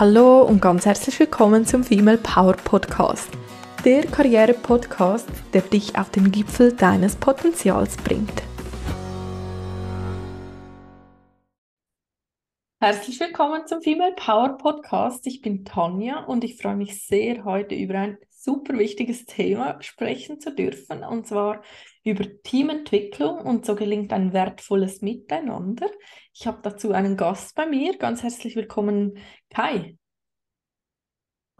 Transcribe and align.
Hallo 0.00 0.42
und 0.42 0.62
ganz 0.62 0.86
herzlich 0.86 1.18
willkommen 1.18 1.66
zum 1.66 1.82
Female 1.82 2.18
Power 2.18 2.52
Podcast. 2.52 3.32
Der 3.84 4.06
Karriere-Podcast, 4.06 5.28
der 5.52 5.62
dich 5.62 5.98
auf 5.98 6.08
den 6.10 6.30
Gipfel 6.30 6.72
deines 6.72 7.16
Potenzials 7.16 7.96
bringt. 7.96 8.44
Herzlich 12.80 13.18
willkommen 13.18 13.66
zum 13.66 13.82
Female 13.82 14.14
Power 14.14 14.56
Podcast. 14.56 15.26
Ich 15.26 15.42
bin 15.42 15.64
Tanja 15.64 16.22
und 16.26 16.44
ich 16.44 16.62
freue 16.62 16.76
mich 16.76 17.04
sehr, 17.04 17.44
heute 17.44 17.74
über 17.74 17.98
ein 17.98 18.18
super 18.30 18.78
wichtiges 18.78 19.26
Thema 19.26 19.82
sprechen 19.82 20.38
zu 20.38 20.54
dürfen, 20.54 21.02
und 21.02 21.26
zwar 21.26 21.62
über 22.04 22.24
Teamentwicklung 22.44 23.38
und 23.40 23.66
so 23.66 23.74
gelingt 23.74 24.12
ein 24.12 24.32
wertvolles 24.32 25.02
Miteinander. 25.02 25.90
Ich 26.32 26.46
habe 26.46 26.60
dazu 26.62 26.92
einen 26.92 27.16
Gast 27.16 27.56
bei 27.56 27.66
mir. 27.66 27.98
Ganz 27.98 28.22
herzlich 28.22 28.54
willkommen, 28.54 29.18
Kai. 29.50 29.97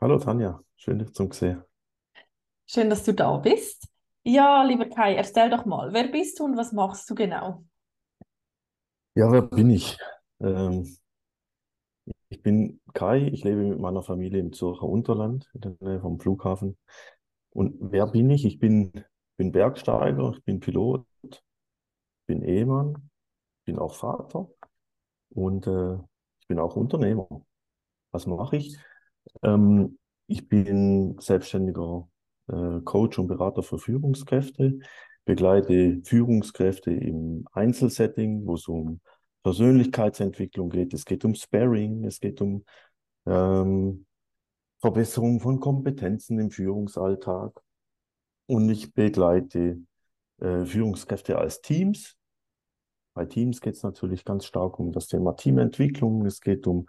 Hallo 0.00 0.16
Tanja, 0.20 0.62
schön 0.76 1.00
dich 1.00 1.12
zu 1.12 1.28
sehen. 1.32 1.64
Schön, 2.66 2.88
dass 2.88 3.02
du 3.02 3.12
da 3.12 3.36
bist. 3.38 3.88
Ja, 4.22 4.62
lieber 4.62 4.86
Kai, 4.88 5.16
erzähl 5.16 5.50
doch 5.50 5.64
mal, 5.64 5.92
wer 5.92 6.06
bist 6.06 6.38
du 6.38 6.44
und 6.44 6.56
was 6.56 6.70
machst 6.72 7.10
du 7.10 7.16
genau? 7.16 7.64
Ja, 9.16 9.32
wer 9.32 9.42
bin 9.42 9.70
ich? 9.70 9.98
Ähm, 10.40 10.96
ich 12.28 12.40
bin 12.42 12.80
Kai, 12.94 13.26
ich 13.26 13.42
lebe 13.42 13.62
mit 13.64 13.80
meiner 13.80 14.02
Familie 14.04 14.38
im 14.38 14.52
Zürcher 14.52 14.84
Unterland, 14.84 15.50
in 15.54 15.60
der 15.62 15.74
Nähe 15.80 16.00
vom 16.00 16.20
Flughafen. 16.20 16.78
Und 17.50 17.74
wer 17.80 18.06
bin 18.06 18.30
ich? 18.30 18.44
Ich 18.44 18.60
bin, 18.60 18.92
bin 19.36 19.50
Bergsteiger, 19.50 20.32
ich 20.36 20.44
bin 20.44 20.60
Pilot, 20.60 21.04
bin 22.26 22.42
Ehemann, 22.44 23.10
bin 23.64 23.80
auch 23.80 23.94
Vater 23.94 24.48
und 25.30 25.66
äh, 25.66 25.94
ich 26.40 26.46
bin 26.46 26.60
auch 26.60 26.76
Unternehmer. 26.76 27.26
Was 28.12 28.26
mache 28.26 28.56
ich? 28.56 28.78
Ähm, 29.42 29.98
ich 30.26 30.48
bin 30.48 31.16
selbstständiger 31.20 32.08
äh, 32.48 32.80
Coach 32.84 33.18
und 33.18 33.28
Berater 33.28 33.62
für 33.62 33.78
Führungskräfte, 33.78 34.78
begleite 35.24 36.00
Führungskräfte 36.04 36.90
im 36.90 37.46
Einzelsetting, 37.52 38.46
wo 38.46 38.54
es 38.54 38.68
um 38.68 39.00
Persönlichkeitsentwicklung 39.42 40.70
geht, 40.70 40.92
es 40.94 41.04
geht 41.04 41.24
um 41.24 41.34
Sparring, 41.34 42.04
es 42.04 42.20
geht 42.20 42.40
um 42.40 42.64
ähm, 43.26 44.06
Verbesserung 44.80 45.40
von 45.40 45.60
Kompetenzen 45.60 46.38
im 46.38 46.50
Führungsalltag. 46.50 47.60
Und 48.46 48.68
ich 48.70 48.94
begleite 48.94 49.78
äh, 50.40 50.64
Führungskräfte 50.64 51.38
als 51.38 51.60
Teams. 51.60 52.16
Bei 53.14 53.26
Teams 53.26 53.60
geht 53.60 53.74
es 53.74 53.82
natürlich 53.82 54.24
ganz 54.24 54.44
stark 54.44 54.78
um 54.78 54.92
das 54.92 55.08
Thema 55.08 55.34
Teamentwicklung, 55.34 56.24
es 56.24 56.40
geht 56.40 56.66
um 56.66 56.86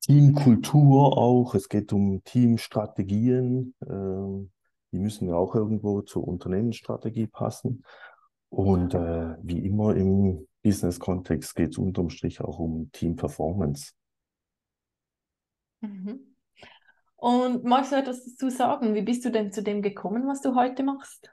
Teamkultur 0.00 1.16
auch, 1.18 1.54
es 1.54 1.68
geht 1.68 1.92
um 1.92 2.22
Teamstrategien. 2.24 3.74
Äh, 3.80 4.48
die 4.92 4.98
müssen 4.98 5.28
ja 5.28 5.34
auch 5.34 5.54
irgendwo 5.54 6.02
zur 6.02 6.26
Unternehmensstrategie 6.26 7.26
passen. 7.26 7.84
Und 8.48 8.94
äh, 8.94 9.36
wie 9.42 9.64
immer 9.64 9.94
im 9.94 10.48
Business-Kontext 10.62 11.54
geht 11.54 11.70
es 11.70 11.78
unterm 11.78 12.10
Strich 12.10 12.40
auch 12.40 12.58
um 12.58 12.90
Team-Performance. 12.92 13.92
Mhm. 15.80 16.34
Und 17.16 17.64
magst 17.64 17.92
du 17.92 17.96
etwas 17.96 18.24
dazu 18.24 18.50
sagen? 18.50 18.94
Wie 18.94 19.02
bist 19.02 19.24
du 19.24 19.30
denn 19.30 19.52
zu 19.52 19.62
dem 19.62 19.82
gekommen, 19.82 20.26
was 20.26 20.40
du 20.40 20.54
heute 20.54 20.82
machst? 20.82 21.30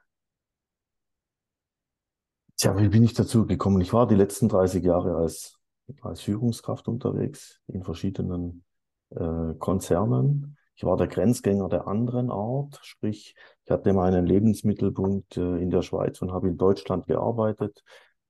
Tja, 2.58 2.78
wie 2.78 2.90
bin 2.90 3.04
ich 3.04 3.14
dazu 3.14 3.46
gekommen? 3.46 3.82
Ich 3.82 3.94
war 3.94 4.08
die 4.08 4.16
letzten 4.16 4.50
30 4.50 4.84
Jahre 4.84 5.16
als, 5.16 5.57
als 6.02 6.22
Führungskraft 6.22 6.88
unterwegs 6.88 7.62
in 7.68 7.84
verschiedenen 7.84 8.64
äh, 9.12 9.54
Konzernen. 9.60 10.58
Ich 10.76 10.84
war 10.84 10.98
der 10.98 11.08
Grenzgänger 11.08 11.70
der 11.70 11.88
anderen 11.88 12.30
Art, 12.30 12.80
sprich, 12.84 13.36
ich 13.66 13.72
hatte 13.72 13.94
meinen 13.94 14.26
Lebensmittelpunkt 14.26 15.38
äh, 15.38 15.58
in 15.58 15.70
der 15.70 15.82
Schweiz 15.82 16.22
und 16.22 16.32
habe 16.32 16.50
in 16.50 16.58
Deutschland 16.58 17.08
gearbeitet. 17.08 17.84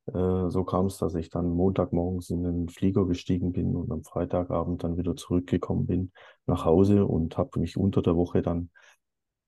Äh, 0.07 0.49
so 0.49 0.63
kam 0.63 0.85
es, 0.85 0.97
dass 0.97 1.15
ich 1.15 1.29
dann 1.29 1.49
Montagmorgens 1.49 2.29
in 2.29 2.43
den 2.43 2.69
Flieger 2.69 3.05
gestiegen 3.05 3.51
bin 3.51 3.75
und 3.75 3.91
am 3.91 4.03
Freitagabend 4.03 4.83
dann 4.83 4.97
wieder 4.97 5.15
zurückgekommen 5.15 5.87
bin 5.87 6.11
nach 6.45 6.63
Hause 6.63 7.05
und 7.05 7.37
habe 7.37 7.59
mich 7.59 7.75
unter 7.75 8.01
der 8.01 8.15
Woche 8.15 8.41
dann 8.41 8.69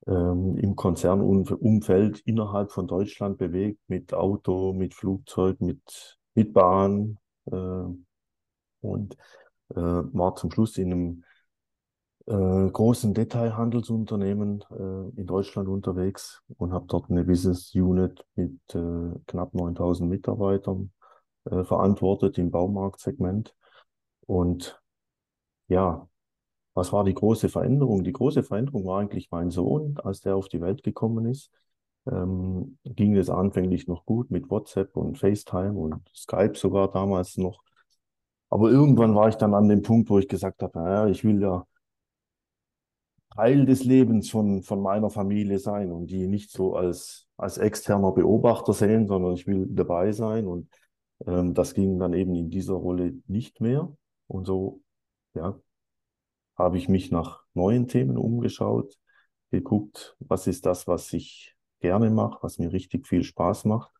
ähm, 0.08 0.58
im 0.58 0.75
Konzernumfeld 0.75 2.19
innerhalb 2.19 2.72
von 2.72 2.88
Deutschland 2.88 3.38
bewegt, 3.38 3.80
mit 3.88 4.14
Auto, 4.14 4.74
mit 4.74 4.94
Flugzeug, 4.94 5.62
mit, 5.62 6.18
mit 6.36 6.52
Bahn 6.53 7.18
und 7.45 9.17
äh, 9.69 9.75
war 9.75 10.35
zum 10.35 10.51
Schluss 10.51 10.77
in 10.77 10.91
einem 10.91 11.23
äh, 12.29 12.69
großen 12.72 13.13
Detailhandelsunternehmen 13.13 14.63
äh, 14.72 15.19
in 15.19 15.25
Deutschland 15.25 15.67
unterwegs 15.67 16.44
und 16.57 16.73
habe 16.73 16.85
dort 16.88 17.09
eine 17.09 17.23
Business 17.23 17.73
Unit 17.73 18.25
mit 18.35 18.59
äh, 18.75 19.19
knapp 19.27 19.53
9000 19.53 20.09
Mitarbeitern 20.09 20.91
äh, 21.45 21.63
verantwortet 21.63 22.38
im 22.38 22.51
Baumarktsegment. 22.51 23.56
Und 24.27 24.79
ja, 25.67 26.07
was 26.73 26.94
war 26.94 27.03
die 27.03 27.13
große 27.13 27.50
Veränderung? 27.50 28.03
Die 28.03 28.13
große 28.13 28.44
Veränderung 28.44 28.85
war 28.85 29.00
eigentlich 29.00 29.31
mein 29.31 29.50
Sohn, 29.50 29.97
als 30.03 30.21
der 30.21 30.35
auf 30.35 30.50
die 30.50 30.61
Welt 30.61 30.83
gekommen 30.83 31.25
ist. 31.25 31.51
Ähm, 32.12 32.78
ging 32.84 33.16
es 33.18 33.30
anfänglich 33.30 33.88
noch 33.88 34.06
gut 34.06 34.31
mit 34.31 34.50
WhatsApp 34.50 34.96
und 34.96 35.18
FaceTime 35.18 35.74
und 35.74 36.09
Skype 36.16 36.56
sogar 36.56 36.92
damals 36.92 37.38
noch. 37.38 37.62
Aber 38.50 38.72
irgendwann 38.72 39.16
war 39.16 39.30
ich 39.30 39.36
dann 39.36 39.53
an 39.53 39.70
dem 39.70 39.81
Punkt, 39.84 40.09
wo 40.09 40.18
ich 40.19 40.28
gesagt 40.28 40.64
habe, 40.64 40.80
naja, 40.80 41.08
ich 41.08 41.24
will 41.24 41.42
ja 41.42 41.66
Teil 43.36 43.66
des 43.66 43.84
Lebens 43.84 44.30
von, 44.30 44.64
von 44.64 44.81
meiner 44.81 45.09
Familie 45.09 45.59
sein 45.59 45.92
und 45.92 46.08
die 46.08 46.28
nicht 46.28 46.52
so 46.52 46.75
als, 46.75 47.28
als 47.38 47.58
externer 47.58 48.12
Beobachter 48.12 48.74
sehen, 48.74 49.08
sondern 49.08 49.34
ich 49.34 49.48
will 49.48 49.68
dabei 49.69 50.12
sein. 50.12 50.48
Und 50.48 50.69
ähm, 51.25 51.53
das 51.53 51.74
ging 51.74 52.00
dann 52.00 52.14
eben 52.14 52.36
in 52.36 52.50
dieser 52.50 52.74
Rolle 52.74 53.14
nicht 53.28 53.62
mehr. 53.62 53.96
Und 54.28 54.46
so, 54.46 54.81
ja, 55.36 55.59
habe 56.58 56.78
ich 56.78 56.90
mich 56.90 57.12
nach 57.12 57.44
neuen 57.53 57.88
Themen 57.88 58.18
umgeschaut, 58.18 58.98
geguckt, 59.52 60.18
was 60.19 60.48
ist 60.48 60.66
das, 60.66 60.88
was 60.88 61.14
ich 61.14 61.56
gerne 61.79 62.09
mache, 62.09 62.40
was 62.41 62.59
mir 62.59 62.72
richtig 62.72 63.07
viel 63.07 63.23
Spaß 63.23 63.66
macht. 63.66 63.91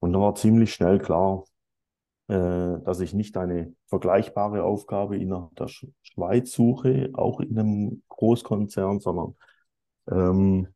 Und 0.00 0.12
dann 0.12 0.22
war 0.22 0.34
ziemlich 0.34 0.72
schnell 0.72 0.98
klar, 0.98 1.44
äh, 2.28 2.34
dass 2.84 3.00
ich 3.00 3.14
nicht 3.14 3.36
eine 3.36 3.74
vergleichbare 3.86 4.62
Aufgabe 4.62 5.16
innerhalb 5.16 5.54
der 5.56 5.68
Schweiz 5.68 6.52
suche, 6.52 7.10
auch 7.14 7.40
in 7.40 7.58
einem 7.58 8.02
Großkonzern, 8.08 9.00
sondern 9.00 9.34
ähm, 10.10 10.68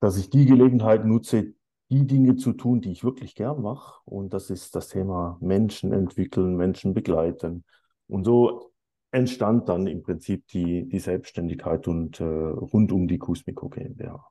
dass 0.00 0.16
ich 0.16 0.30
die 0.30 0.46
Gelegenheit 0.46 1.04
nutze, 1.04 1.54
die 1.90 2.06
Dinge 2.06 2.36
zu 2.36 2.52
tun, 2.52 2.80
die 2.80 2.92
ich 2.92 3.04
wirklich 3.04 3.34
gern 3.34 3.62
mache. 3.62 4.00
Und 4.04 4.32
das 4.32 4.50
ist 4.50 4.74
das 4.74 4.88
Thema 4.88 5.38
Menschen 5.40 5.92
entwickeln, 5.92 6.56
Menschen 6.56 6.94
begleiten. 6.94 7.64
Und 8.08 8.24
so 8.24 8.72
entstand 9.10 9.68
dann 9.68 9.86
im 9.86 10.02
Prinzip 10.02 10.46
die, 10.48 10.88
die 10.88 10.98
Selbstständigkeit 10.98 11.88
und 11.88 12.20
äh, 12.20 12.24
rund 12.24 12.92
um 12.92 13.08
die 13.08 13.18
Kusmiko 13.18 13.68
GmbH. 13.68 14.24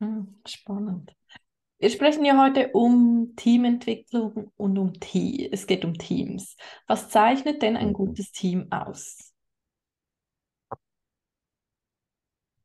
Hm, 0.00 0.40
spannend. 0.46 1.14
Wir 1.78 1.90
sprechen 1.90 2.24
ja 2.24 2.42
heute 2.42 2.70
um 2.72 3.34
Teamentwicklung 3.36 4.50
und 4.56 4.78
um 4.78 4.94
Team. 4.94 5.48
Es 5.52 5.66
geht 5.66 5.84
um 5.84 5.94
Teams. 5.94 6.56
Was 6.86 7.10
zeichnet 7.10 7.62
denn 7.62 7.76
ein 7.76 7.88
mhm. 7.88 7.94
gutes 7.94 8.32
Team 8.32 8.70
aus? 8.70 9.34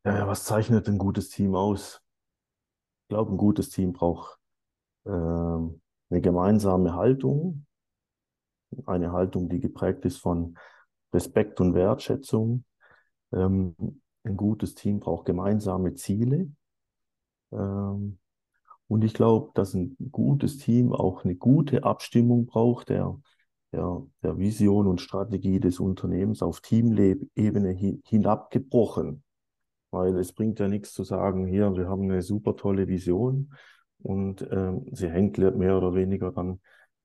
Ja, 0.05 0.27
was 0.27 0.45
zeichnet 0.45 0.87
ein 0.87 0.97
gutes 0.97 1.29
Team 1.29 1.55
aus? 1.55 2.01
Ich 3.03 3.09
glaube, 3.09 3.33
ein 3.33 3.37
gutes 3.37 3.69
Team 3.69 3.93
braucht 3.93 4.39
äh, 5.05 5.09
eine 5.09 6.21
gemeinsame 6.21 6.95
Haltung, 6.95 7.65
eine 8.85 9.11
Haltung, 9.11 9.49
die 9.49 9.59
geprägt 9.59 10.05
ist 10.05 10.17
von 10.17 10.57
Respekt 11.13 11.59
und 11.59 11.73
Wertschätzung. 11.73 12.63
Ähm, 13.33 13.75
ein 14.23 14.37
gutes 14.37 14.73
Team 14.75 14.99
braucht 14.99 15.25
gemeinsame 15.25 15.95
Ziele. 15.95 16.49
Ähm, 17.51 18.17
und 18.87 19.03
ich 19.03 19.13
glaube, 19.13 19.51
dass 19.53 19.73
ein 19.73 19.95
gutes 20.11 20.57
Team 20.57 20.91
auch 20.91 21.23
eine 21.23 21.35
gute 21.35 21.83
Abstimmung 21.83 22.45
braucht 22.45 22.89
der, 22.89 23.17
der, 23.71 24.05
der 24.21 24.37
Vision 24.37 24.87
und 24.87 24.99
Strategie 24.99 25.59
des 25.59 25.79
Unternehmens 25.79 26.41
auf 26.41 26.59
Teamebene 26.61 27.69
hin, 27.71 28.01
hinabgebrochen. 28.05 29.23
Weil 29.91 30.17
es 30.17 30.33
bringt 30.33 30.59
ja 30.59 30.67
nichts 30.67 30.93
zu 30.93 31.03
sagen, 31.03 31.47
hier, 31.47 31.75
wir 31.75 31.87
haben 31.87 32.03
eine 32.03 32.21
super 32.21 32.55
tolle 32.55 32.87
Vision 32.87 33.53
und 34.01 34.41
äh, 34.41 34.73
sie 34.91 35.09
hängt 35.09 35.37
mehr 35.37 35.77
oder 35.77 35.93
weniger 35.93 36.31
dann 36.31 36.59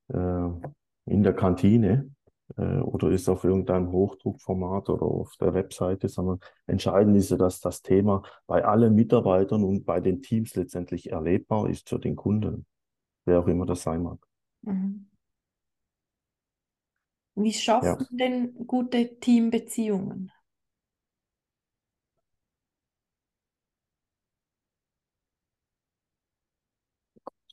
äh, 0.08 0.70
in 1.06 1.22
der 1.22 1.34
Kantine 1.34 2.10
äh, 2.56 2.78
oder 2.78 3.10
ist 3.10 3.28
auf 3.28 3.44
irgendeinem 3.44 3.90
Hochdruckformat 3.90 4.88
oder 4.88 5.02
auf 5.02 5.36
der 5.36 5.54
Webseite, 5.54 6.08
sondern 6.08 6.38
entscheidend 6.66 7.16
ist 7.16 7.30
ja, 7.30 7.36
dass 7.36 7.60
das 7.60 7.82
Thema 7.82 8.22
bei 8.46 8.64
allen 8.64 8.94
Mitarbeitern 8.94 9.64
und 9.64 9.84
bei 9.84 10.00
den 10.00 10.22
Teams 10.22 10.54
letztendlich 10.54 11.10
erlebbar 11.10 11.68
ist 11.68 11.88
für 11.88 11.98
den 11.98 12.16
Kunden, 12.16 12.66
wer 13.24 13.40
auch 13.40 13.48
immer 13.48 13.66
das 13.66 13.82
sein 13.82 14.02
mag. 14.02 14.18
Mhm. 14.62 15.10
Wie 17.34 17.52
schaffen 17.52 18.06
ja. 18.10 18.16
denn 18.28 18.66
gute 18.66 19.18
Teambeziehungen? 19.18 20.32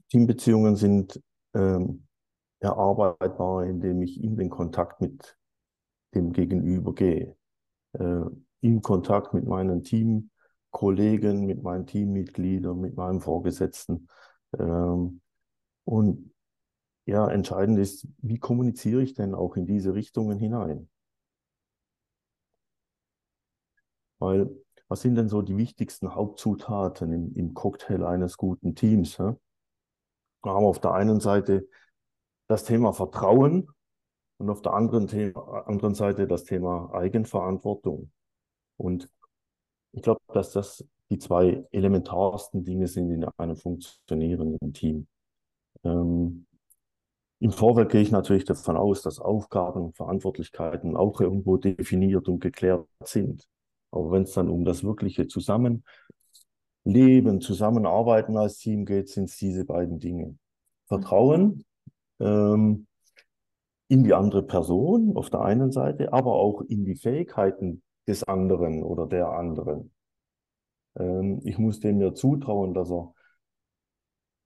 Teambeziehungen 0.07 0.75
sind 0.75 1.19
ähm, 1.55 2.07
erarbeitbar, 2.63 3.65
indem 3.65 4.01
ich 4.01 4.23
in 4.23 4.37
den 4.37 4.49
Kontakt 4.49 5.01
mit 5.01 5.37
dem 6.15 6.31
Gegenüber 6.31 6.93
gehe. 6.93 7.35
Äh, 7.93 8.21
in 8.61 8.81
Kontakt 8.81 9.33
mit 9.33 9.45
meinen 9.45 9.83
Teamkollegen, 9.83 11.45
mit 11.45 11.61
meinen 11.63 11.85
Teammitgliedern, 11.85 12.79
mit 12.79 12.95
meinem 12.95 13.19
Vorgesetzten. 13.19 14.07
Ähm, 14.57 15.21
und 15.83 16.33
ja, 17.05 17.27
entscheidend 17.27 17.79
ist, 17.79 18.07
wie 18.19 18.39
kommuniziere 18.39 19.01
ich 19.01 19.13
denn 19.13 19.35
auch 19.35 19.57
in 19.57 19.65
diese 19.65 19.93
Richtungen 19.93 20.39
hinein? 20.39 20.89
Weil, 24.19 24.49
was 24.87 25.01
sind 25.01 25.15
denn 25.15 25.27
so 25.27 25.41
die 25.41 25.57
wichtigsten 25.57 26.15
Hauptzutaten 26.15 27.11
im, 27.11 27.35
im 27.35 27.53
Cocktail 27.53 28.05
eines 28.05 28.37
guten 28.37 28.75
Teams? 28.75 29.19
Hä? 29.19 29.33
Wir 30.43 30.51
haben 30.51 30.65
auf 30.65 30.79
der 30.79 30.93
einen 30.93 31.19
Seite 31.19 31.67
das 32.47 32.63
Thema 32.65 32.93
Vertrauen 32.93 33.69
und 34.37 34.49
auf 34.49 34.61
der 34.61 34.73
anderen, 34.73 35.07
Thema, 35.07 35.67
anderen 35.67 35.95
Seite 35.95 36.27
das 36.27 36.43
Thema 36.43 36.93
Eigenverantwortung. 36.93 38.11
Und 38.77 39.09
ich 39.91 40.01
glaube, 40.01 40.21
dass 40.33 40.51
das 40.51 40.85
die 41.09 41.19
zwei 41.19 41.65
elementarsten 41.71 42.65
Dinge 42.65 42.87
sind 42.87 43.11
in 43.11 43.23
einem 43.37 43.55
funktionierenden 43.55 44.73
Team. 44.73 45.07
Ähm, 45.83 46.47
Im 47.39 47.51
Vorfeld 47.51 47.91
gehe 47.91 48.01
ich 48.01 48.11
natürlich 48.11 48.45
davon 48.45 48.77
aus, 48.77 49.01
dass 49.01 49.19
Aufgaben 49.19 49.81
und 49.81 49.95
Verantwortlichkeiten 49.95 50.97
auch 50.97 51.21
irgendwo 51.21 51.57
definiert 51.57 52.27
und 52.27 52.39
geklärt 52.39 52.87
sind. 53.03 53.47
Aber 53.91 54.11
wenn 54.11 54.23
es 54.23 54.33
dann 54.33 54.49
um 54.49 54.65
das 54.65 54.83
wirkliche 54.83 55.27
Zusammenleben, 55.27 55.83
Zusammenarbeiten 57.41 58.37
als 58.37 58.57
Team 58.57 58.85
geht, 58.85 59.09
sind 59.09 59.25
es 59.25 59.37
diese 59.37 59.65
beiden 59.65 59.99
Dinge. 59.99 60.37
Vertrauen 60.87 61.63
ähm, 62.19 62.87
in 63.87 64.03
die 64.03 64.13
andere 64.13 64.43
Person 64.43 65.15
auf 65.15 65.29
der 65.29 65.41
einen 65.41 65.71
Seite, 65.71 66.13
aber 66.13 66.33
auch 66.33 66.61
in 66.61 66.85
die 66.85 66.95
Fähigkeiten 66.95 67.83
des 68.07 68.23
anderen 68.23 68.83
oder 68.83 69.07
der 69.07 69.29
anderen. 69.29 69.91
Ähm, 70.97 71.41
ich 71.43 71.57
muss 71.57 71.79
dem 71.79 72.01
ja 72.01 72.13
zutrauen, 72.13 72.73
dass 72.73 72.91
er 72.91 73.13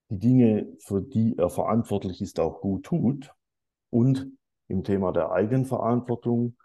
die 0.09 0.19
Dinge, 0.19 0.67
für 0.79 1.01
die 1.01 1.37
er 1.37 1.49
verantwortlich 1.49 2.21
ist, 2.21 2.39
auch 2.39 2.61
gut 2.61 2.85
tut. 2.85 3.33
Und 3.89 4.27
im 4.67 4.83
Thema 4.83 5.11
der 5.11 5.31
Eigenverantwortung 5.31 6.57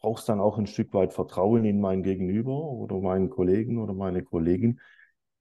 brauchst 0.00 0.28
dann 0.28 0.40
auch 0.40 0.58
ein 0.58 0.66
Stück 0.66 0.92
weit 0.94 1.12
Vertrauen 1.12 1.64
in 1.64 1.80
mein 1.80 2.02
Gegenüber 2.02 2.58
oder 2.70 2.98
meinen 3.00 3.30
Kollegen 3.30 3.78
oder 3.78 3.94
meine 3.94 4.22
Kollegin, 4.22 4.80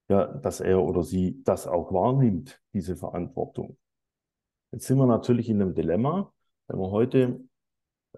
ja, 0.09 0.27
dass 0.27 0.59
er 0.59 0.81
oder 0.83 1.03
sie 1.03 1.41
das 1.43 1.67
auch 1.67 1.93
wahrnimmt, 1.93 2.61
diese 2.73 2.95
Verantwortung. 2.95 3.77
Jetzt 4.71 4.85
sind 4.85 4.97
wir 4.97 5.07
natürlich 5.07 5.49
in 5.49 5.61
einem 5.61 5.73
Dilemma, 5.73 6.31
wenn 6.67 6.79
wir 6.79 6.91
heute 6.91 7.39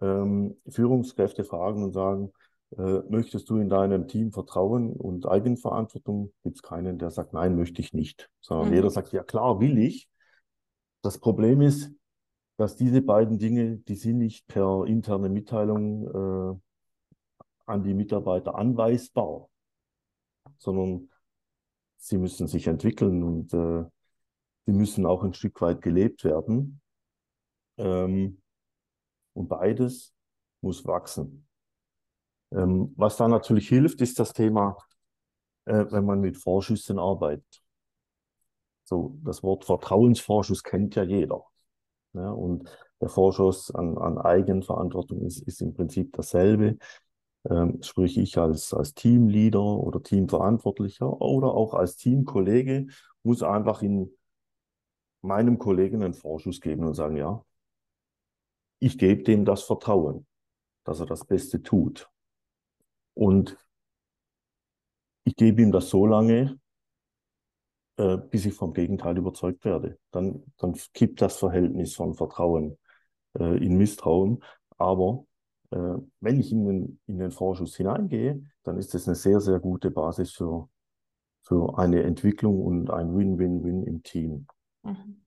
ähm, 0.01 0.57
Führungskräfte 0.67 1.43
fragen 1.43 1.83
und 1.83 1.93
sagen, 1.93 2.31
äh, 2.77 2.99
möchtest 3.09 3.49
du 3.49 3.57
in 3.57 3.69
deinem 3.69 4.07
Team 4.07 4.31
Vertrauen 4.31 4.93
und 4.93 5.25
Eigenverantwortung, 5.25 6.33
gibt 6.43 6.57
es 6.57 6.63
keinen, 6.63 6.97
der 6.97 7.11
sagt, 7.11 7.33
nein, 7.33 7.55
möchte 7.55 7.81
ich 7.81 7.93
nicht, 7.93 8.29
sondern 8.41 8.69
mhm. 8.69 8.75
jeder 8.75 8.89
sagt, 8.89 9.11
ja 9.13 9.23
klar, 9.23 9.59
will 9.59 9.77
ich. 9.77 10.09
Das 11.01 11.19
Problem 11.19 11.61
ist, 11.61 11.91
dass 12.57 12.75
diese 12.75 13.01
beiden 13.01 13.39
Dinge, 13.39 13.77
die 13.77 13.95
sind 13.95 14.19
nicht 14.19 14.47
per 14.47 14.85
interne 14.85 15.29
Mitteilung 15.29 16.07
äh, 16.07 16.59
an 17.65 17.83
die 17.83 17.93
Mitarbeiter 17.93 18.55
anweisbar, 18.55 19.49
sondern 20.57 21.09
sie 21.97 22.17
müssen 22.17 22.47
sich 22.47 22.67
entwickeln 22.67 23.23
und 23.23 23.53
äh, 23.53 23.85
sie 24.65 24.73
müssen 24.73 25.05
auch 25.05 25.23
ein 25.23 25.33
Stück 25.33 25.61
weit 25.61 25.81
gelebt 25.81 26.23
werden. 26.23 26.81
Ähm, 27.77 28.41
und 29.33 29.47
beides 29.47 30.13
muss 30.61 30.85
wachsen. 30.85 31.47
Ähm, 32.51 32.93
was 32.97 33.17
da 33.17 33.27
natürlich 33.27 33.69
hilft, 33.69 34.01
ist 34.01 34.19
das 34.19 34.33
Thema, 34.33 34.77
äh, 35.65 35.85
wenn 35.89 36.05
man 36.05 36.19
mit 36.19 36.37
Vorschüssen 36.37 36.99
arbeitet. 36.99 37.61
So, 38.83 39.17
das 39.23 39.41
Wort 39.41 39.63
Vertrauensvorschuss 39.65 40.63
kennt 40.63 40.95
ja 40.95 41.03
jeder. 41.03 41.45
Ja, 42.13 42.29
und 42.29 42.69
der 42.99 43.07
Vorschuss 43.09 43.71
an, 43.73 43.97
an 43.97 44.17
Eigenverantwortung 44.17 45.21
ist, 45.21 45.41
ist 45.47 45.61
im 45.61 45.73
Prinzip 45.73 46.11
dasselbe. 46.13 46.77
Ähm, 47.49 47.81
sprich, 47.81 48.17
ich 48.17 48.37
als, 48.37 48.73
als 48.73 48.93
Teamleader 48.93 49.61
oder 49.61 50.03
Teamverantwortlicher 50.03 51.21
oder 51.21 51.53
auch 51.53 51.73
als 51.73 51.95
Teamkollege 51.95 52.87
muss 53.23 53.43
einfach 53.43 53.81
in 53.81 54.11
meinem 55.21 55.57
Kollegen 55.57 56.03
einen 56.03 56.13
Vorschuss 56.13 56.61
geben 56.61 56.85
und 56.85 56.93
sagen, 56.93 57.17
ja, 57.17 57.43
ich 58.79 58.97
gebe 58.97 59.23
dem 59.23 59.45
das 59.45 59.63
Vertrauen, 59.63 60.25
dass 60.83 60.99
er 60.99 61.05
das 61.05 61.25
Beste 61.25 61.61
tut. 61.61 62.09
Und 63.13 63.57
ich 65.23 65.35
gebe 65.35 65.61
ihm 65.61 65.71
das 65.71 65.89
so 65.89 66.05
lange, 66.05 66.59
äh, 67.97 68.17
bis 68.17 68.45
ich 68.45 68.53
vom 68.53 68.73
Gegenteil 68.73 69.17
überzeugt 69.17 69.63
werde. 69.65 69.99
Dann, 70.11 70.43
dann 70.57 70.73
kippt 70.93 71.21
das 71.21 71.37
Verhältnis 71.37 71.95
von 71.95 72.15
Vertrauen 72.15 72.77
äh, 73.37 73.63
in 73.63 73.77
Misstrauen. 73.77 74.43
Aber 74.77 75.25
äh, 75.69 75.97
wenn 76.19 76.39
ich 76.39 76.51
in 76.51 76.65
den, 76.65 76.99
in 77.05 77.19
den 77.19 77.31
Vorschuss 77.31 77.75
hineingehe, 77.75 78.43
dann 78.63 78.77
ist 78.77 78.93
das 78.93 79.07
eine 79.07 79.15
sehr, 79.15 79.39
sehr 79.39 79.59
gute 79.59 79.91
Basis 79.91 80.31
für, 80.31 80.69
für 81.43 81.77
eine 81.77 82.03
Entwicklung 82.03 82.61
und 82.61 82.89
ein 82.89 83.15
Win-Win-Win 83.15 83.83
im 83.83 84.01
Team. 84.01 84.47
Mhm. 84.83 85.23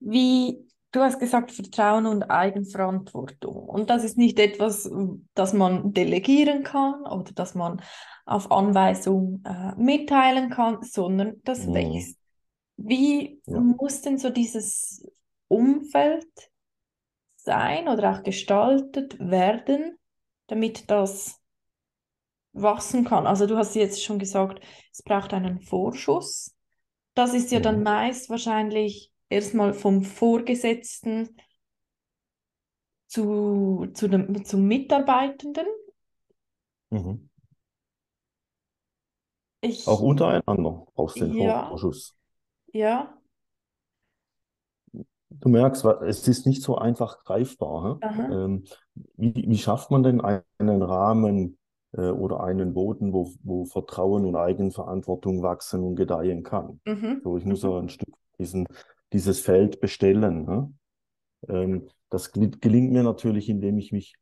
Wie 0.00 0.66
Du 0.96 1.02
hast 1.02 1.20
gesagt 1.20 1.52
Vertrauen 1.52 2.06
und 2.06 2.22
Eigenverantwortung. 2.30 3.68
Und 3.68 3.90
das 3.90 4.02
ist 4.02 4.16
nicht 4.16 4.38
etwas, 4.38 4.90
das 5.34 5.52
man 5.52 5.92
delegieren 5.92 6.62
kann 6.62 7.02
oder 7.02 7.32
das 7.34 7.54
man 7.54 7.82
auf 8.24 8.50
Anweisung 8.50 9.42
äh, 9.44 9.74
mitteilen 9.76 10.48
kann, 10.48 10.80
sondern 10.80 11.42
das 11.44 11.66
mhm. 11.66 11.74
wächst. 11.74 12.18
Wie 12.78 13.42
ja. 13.44 13.60
muss 13.60 14.00
denn 14.00 14.16
so 14.16 14.30
dieses 14.30 15.06
Umfeld 15.48 16.26
sein 17.36 17.88
oder 17.88 18.12
auch 18.12 18.22
gestaltet 18.22 19.18
werden, 19.18 19.98
damit 20.46 20.90
das 20.90 21.42
wachsen 22.54 23.04
kann? 23.04 23.26
Also 23.26 23.46
du 23.46 23.58
hast 23.58 23.74
jetzt 23.74 24.02
schon 24.02 24.18
gesagt, 24.18 24.64
es 24.90 25.02
braucht 25.02 25.34
einen 25.34 25.60
Vorschuss. 25.60 26.55
Das 27.16 27.32
ist 27.32 27.50
ja 27.50 27.58
mhm. 27.58 27.62
dann 27.62 27.82
meist 27.82 28.28
wahrscheinlich 28.28 29.10
erstmal 29.30 29.72
vom 29.72 30.02
Vorgesetzten 30.02 31.34
zu, 33.06 33.86
zu 33.94 34.08
dem, 34.08 34.44
zum 34.44 34.66
Mitarbeitenden. 34.66 35.66
Mhm. 36.90 37.30
Ich, 39.62 39.88
Auch 39.88 40.00
untereinander 40.00 40.86
du 40.94 41.14
den 41.14 41.34
ja, 41.38 41.68
Vorschuss. 41.68 42.14
Ja. 42.72 43.18
Du 45.30 45.48
merkst, 45.48 45.84
es 46.02 46.28
ist 46.28 46.46
nicht 46.46 46.62
so 46.62 46.76
einfach 46.76 47.24
greifbar. 47.24 47.98
Ähm, 48.30 48.64
wie, 49.16 49.34
wie 49.34 49.58
schafft 49.58 49.90
man 49.90 50.02
denn 50.02 50.20
einen 50.20 50.82
Rahmen 50.82 51.58
oder 52.02 52.40
einen 52.42 52.74
Boden, 52.74 53.12
wo, 53.12 53.32
wo 53.42 53.64
Vertrauen 53.64 54.24
und 54.24 54.36
Eigenverantwortung 54.36 55.42
wachsen 55.42 55.82
und 55.82 55.96
gedeihen 55.96 56.42
kann? 56.42 56.80
Mhm. 56.86 57.20
So, 57.24 57.36
ich 57.36 57.44
muss 57.44 57.62
mhm. 57.62 57.72
ein 57.72 57.88
Stück 57.88 58.14
diesen 58.38 58.66
dieses 59.12 59.40
Feld 59.40 59.80
bestellen. 59.80 60.44
Ne? 60.44 60.74
Ähm, 61.48 61.88
das 62.10 62.32
gelingt 62.32 62.92
mir 62.92 63.02
natürlich, 63.02 63.48
indem 63.48 63.78
ich 63.78 63.92
mich 63.92 64.14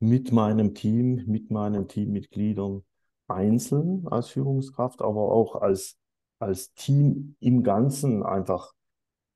mit 0.00 0.32
meinem 0.32 0.74
Team, 0.74 1.24
mit 1.26 1.50
meinen 1.50 1.88
Teammitgliedern 1.88 2.84
einzeln 3.28 4.06
als 4.08 4.28
Führungskraft, 4.28 5.00
aber 5.00 5.32
auch 5.32 5.56
als, 5.56 5.96
als 6.38 6.74
Team 6.74 7.36
im 7.40 7.62
Ganzen 7.62 8.22
einfach 8.22 8.72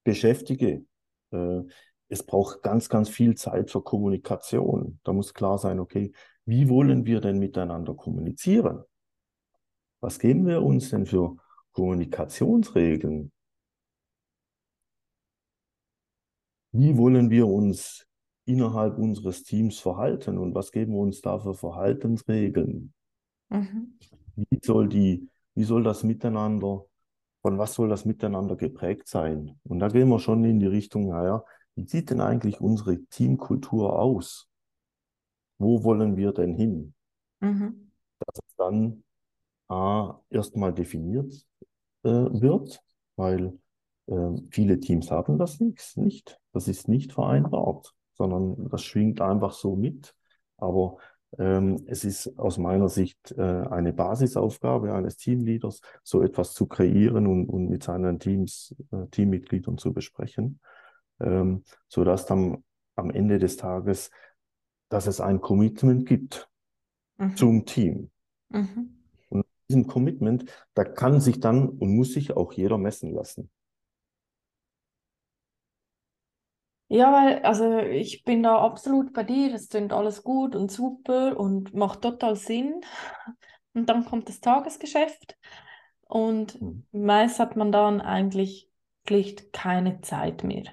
beschäftige. 0.05 0.85
Äh, 1.31 1.63
es 2.09 2.25
braucht 2.25 2.62
ganz, 2.62 2.88
ganz 2.88 3.09
viel 3.09 3.35
Zeit 3.37 3.71
für 3.71 3.83
Kommunikation. 3.83 5.00
Da 5.05 5.12
muss 5.12 5.35
klar 5.35 5.59
sein, 5.59 5.79
okay, 5.81 6.12
wie 6.45 6.69
wollen 6.69 7.05
wir 7.05 7.21
denn 7.21 7.38
miteinander 7.38 7.95
kommunizieren? 7.95 8.83
Was 10.00 10.19
geben 10.19 10.47
wir 10.47 10.62
uns 10.62 10.91
denn 10.91 11.07
für 11.07 11.37
Kommunikationsregeln? 11.73 13.33
wie 16.73 16.97
wollen 16.97 17.31
wir 17.31 17.49
uns 17.49 18.07
innerhalb 18.45 18.99
unseres 18.99 19.43
Teams 19.43 19.79
verhalten 19.79 20.38
und 20.38 20.55
was 20.55 20.73
geben 20.73 20.93
wir 20.93 21.00
uns 21.00 21.21
da 21.21 21.38
für 21.38 21.55
Verhaltensregeln? 21.55 22.93
Mhm. 23.50 23.99
Wie 24.37 24.61
soll 24.62 24.88
die, 24.88 25.29
wie 25.55 25.65
soll 25.65 25.83
das 25.83 26.05
miteinander, 26.05 26.85
von 27.43 27.59
was 27.59 27.75
soll 27.75 27.88
das 27.88 28.05
miteinander 28.05 28.57
geprägt 28.57 29.09
sein? 29.09 29.59
Und 29.65 29.81
da 29.81 29.88
gehen 29.88 30.09
wir 30.09 30.19
schon 30.19 30.45
in 30.45 30.61
die 30.61 30.67
Richtung, 30.67 31.09
naja, 31.09 31.43
wie 31.79 31.87
sieht 31.87 32.11
denn 32.11 32.21
eigentlich 32.21 32.61
unsere 32.61 33.05
Teamkultur 33.07 33.99
aus? 33.99 34.49
Wo 35.59 35.85
wollen 35.85 36.17
wir 36.17 36.33
denn 36.33 36.55
hin? 36.55 36.95
Mhm. 37.41 37.91
Dass 38.19 38.45
es 38.47 38.57
dann 38.57 39.05
A, 39.69 40.21
erstmal 40.31 40.73
definiert 40.73 41.47
äh, 42.03 42.09
wird 42.09 42.83
weil 43.19 43.59
ähm, 44.07 44.49
viele 44.51 44.81
Teams 44.81 45.11
haben 45.11 45.39
das 45.39 45.61
nicht, 45.61 45.97
nicht. 45.97 46.39
Das 46.53 46.69
ist 46.69 46.89
nicht 46.89 47.13
vereinbart, 47.13 47.95
sondern 48.15 48.69
das 48.71 48.83
schwingt 48.85 49.21
einfach 49.21 49.53
so 49.53 49.77
mit. 49.77 50.15
Aber 50.57 50.97
ähm, 51.39 51.85
es 51.87 52.05
ist 52.05 52.39
aus 52.39 52.57
meiner 52.57 52.89
Sicht 52.89 53.35
äh, 53.37 53.43
eine 53.43 53.93
Basisaufgabe 53.93 54.95
eines 54.95 55.17
Teamleaders, 55.17 55.81
so 56.03 56.23
etwas 56.23 56.55
zu 56.55 56.67
kreieren 56.67 57.27
und, 57.27 57.49
und 57.49 57.69
mit 57.69 57.83
seinen 57.83 58.19
Teams, 58.19 58.75
äh, 58.93 59.07
Teammitgliedern 59.11 59.77
zu 59.77 59.93
besprechen, 59.93 60.61
ähm, 61.21 61.65
sodass 61.89 62.27
dann 62.27 62.65
am 62.97 63.11
Ende 63.11 63.39
des 63.39 63.57
Tages, 63.57 64.11
dass 64.89 65.07
es 65.07 65.21
ein 65.21 65.41
Commitment 65.41 66.07
gibt 66.07 66.49
mhm. 67.19 67.37
zum 67.37 67.65
Team. 67.67 68.11
Mhm. 68.49 68.99
Und 69.29 69.47
diesem 69.69 69.87
Commitment, 69.87 70.45
da 70.75 70.85
kann 70.85 71.21
sich 71.21 71.41
dann 71.41 71.69
und 71.69 71.95
muss 71.95 72.13
sich 72.13 72.33
auch 72.33 72.53
jeder 72.53 72.79
messen 72.79 73.13
lassen. 73.13 73.51
Ja, 76.91 77.13
weil, 77.13 77.43
also 77.43 77.79
ich 77.81 78.25
bin 78.25 78.43
da 78.43 78.59
absolut 78.59 79.13
bei 79.13 79.23
dir. 79.23 79.55
Es 79.55 79.69
klingt 79.69 79.93
alles 79.93 80.23
gut 80.23 80.57
und 80.57 80.73
super 80.73 81.39
und 81.39 81.75
macht 81.75 82.01
total 82.01 82.35
Sinn. 82.35 82.81
Und 83.75 83.91
dann 83.91 84.07
kommt 84.07 84.29
das 84.29 84.41
Tagesgeschäft 84.41 85.37
und 86.09 86.61
mhm. 86.61 86.87
meist 86.93 87.39
hat 87.39 87.57
man 87.57 87.71
dann 87.71 88.01
eigentlich 88.01 88.71
schlicht 89.07 89.53
keine 89.53 90.01
Zeit 90.01 90.43
mehr. 90.45 90.65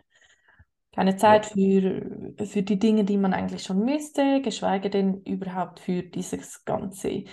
Keine 0.96 1.18
Zeit 1.18 1.48
für, 1.48 2.34
für 2.46 2.64
die 2.64 2.80
Dinge, 2.80 3.04
die 3.04 3.18
man 3.18 3.34
eigentlich 3.34 3.64
schon 3.64 3.84
müsste, 3.84 4.42
geschweige 4.42 4.90
denn 4.90 5.22
überhaupt 5.24 5.82
für 5.82 6.04
dieses 6.04 6.64
ganze 6.64 7.26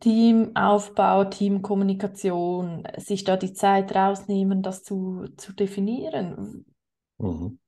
Teamaufbau, 0.00 1.24
Teamkommunikation, 1.24 2.86
sich 2.96 3.24
da 3.24 3.36
die 3.36 3.52
Zeit 3.52 3.94
rausnehmen, 3.94 4.62
das 4.62 4.82
zu, 4.82 5.26
zu 5.36 5.52
definieren. 5.52 6.66
Mhm. 7.18 7.58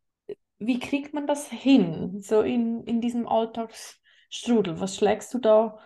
Wie 0.58 0.80
kriegt 0.80 1.14
man 1.14 1.26
das 1.26 1.48
hin, 1.48 2.20
so 2.20 2.42
in, 2.42 2.82
in 2.82 3.00
diesem 3.00 3.28
Alltagsstrudel? 3.28 4.80
Was 4.80 4.96
schlägst 4.96 5.32
du 5.32 5.38
da 5.38 5.78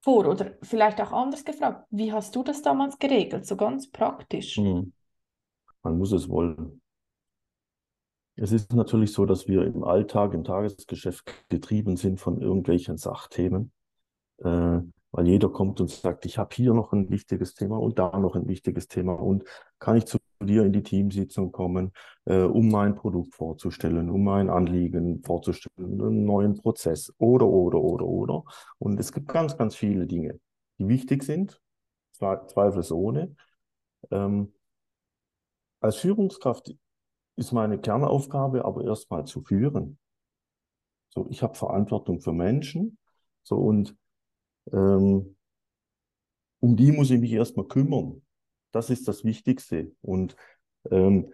vor? 0.00 0.26
Oder 0.26 0.56
vielleicht 0.62 1.00
auch 1.00 1.12
anders 1.12 1.44
gefragt, 1.44 1.86
wie 1.90 2.10
hast 2.12 2.34
du 2.34 2.42
das 2.42 2.62
damals 2.62 2.98
geregelt, 2.98 3.46
so 3.46 3.56
ganz 3.56 3.90
praktisch? 3.90 4.56
Mhm. 4.56 4.92
Man 5.82 5.98
muss 5.98 6.12
es 6.12 6.28
wollen. 6.28 6.80
Es 8.36 8.52
ist 8.52 8.72
natürlich 8.72 9.12
so, 9.12 9.26
dass 9.26 9.46
wir 9.46 9.64
im 9.64 9.84
Alltag, 9.84 10.34
im 10.34 10.44
Tagesgeschäft 10.44 11.24
getrieben 11.48 11.96
sind 11.96 12.18
von 12.20 12.40
irgendwelchen 12.40 12.96
Sachthemen, 12.96 13.72
äh, 14.38 14.80
weil 15.12 15.28
jeder 15.28 15.48
kommt 15.48 15.80
und 15.80 15.90
sagt, 15.90 16.26
ich 16.26 16.38
habe 16.38 16.54
hier 16.54 16.74
noch 16.74 16.92
ein 16.92 17.10
wichtiges 17.10 17.54
Thema 17.54 17.78
und 17.78 18.00
da 18.00 18.18
noch 18.18 18.34
ein 18.34 18.48
wichtiges 18.48 18.88
Thema 18.88 19.12
und 19.12 19.44
kann 19.78 19.96
ich 19.96 20.06
zu 20.06 20.18
dir 20.42 20.64
in 20.64 20.72
die 20.72 20.82
Teamsitzung 20.82 21.52
kommen, 21.52 21.92
äh, 22.24 22.42
um 22.42 22.68
mein 22.68 22.96
Produkt 22.96 23.34
vorzustellen, 23.34 24.10
um 24.10 24.24
mein 24.24 24.50
Anliegen 24.50 25.22
vorzustellen, 25.22 26.00
einen 26.00 26.24
neuen 26.24 26.56
Prozess 26.56 27.12
oder, 27.18 27.46
oder, 27.46 27.80
oder, 27.80 28.04
oder. 28.04 28.44
Und 28.78 28.98
es 28.98 29.12
gibt 29.12 29.28
ganz, 29.28 29.56
ganz 29.56 29.76
viele 29.76 30.08
Dinge, 30.08 30.40
die 30.78 30.88
wichtig 30.88 31.22
sind, 31.22 31.60
zweifelsohne. 32.12 33.36
Ähm, 34.10 34.52
als 35.80 35.96
Führungskraft 35.96 36.74
ist 37.36 37.52
meine 37.52 37.78
Kernaufgabe 37.78 38.64
aber 38.64 38.84
erstmal 38.84 39.24
zu 39.24 39.42
führen. 39.42 39.98
So, 41.08 41.26
ich 41.30 41.42
habe 41.42 41.54
Verantwortung 41.54 42.20
für 42.20 42.32
Menschen. 42.32 42.98
So, 43.42 43.56
und 43.56 43.96
ähm, 44.72 45.36
um 46.60 46.76
die 46.76 46.92
muss 46.92 47.10
ich 47.10 47.20
mich 47.20 47.32
erstmal 47.32 47.66
kümmern. 47.66 48.22
Das 48.72 48.90
ist 48.90 49.06
das 49.06 49.24
Wichtigste. 49.24 49.92
Und 50.00 50.36
ähm, 50.90 51.32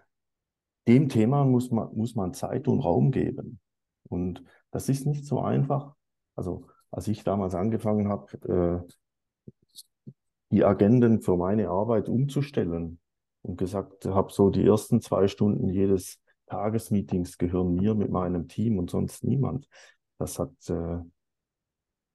dem 0.87 1.09
Thema 1.09 1.45
muss 1.45 1.71
man, 1.71 1.95
muss 1.95 2.15
man 2.15 2.35
Zeit 2.35 2.69
und 2.69 2.81
Raum 2.81 3.11
geben. 3.11 3.61
Und 4.09 4.45
das 4.71 4.89
ist 4.89 5.07
nicht 5.07 5.25
so 5.25 5.41
einfach. 5.41 5.95
Also, 6.35 6.67
als 6.91 7.09
ich 7.09 7.25
damals 7.25 7.55
angefangen 7.55 8.09
habe, 8.09 8.87
äh, 8.87 10.13
die 10.51 10.65
Agenden 10.65 11.23
für 11.23 11.37
meine 11.37 11.69
Arbeit 11.69 12.09
umzustellen, 12.09 13.00
und 13.43 13.59
gesagt 13.59 14.07
habe, 14.07 14.33
so 14.33 14.51
die 14.51 14.65
ersten 14.65 15.01
zwei 15.01 15.29
Stunden 15.29 15.69
jedes 15.69 16.21
Tagesmeetings 16.47 17.39
gehören 17.39 17.75
mir 17.75 17.95
mit 17.95 18.11
meinem 18.11 18.49
Team 18.49 18.79
und 18.79 18.91
sonst 18.91 19.25
niemand. 19.25 19.69
Das 20.19 20.39
hat 20.39 20.53
äh, 20.69 20.99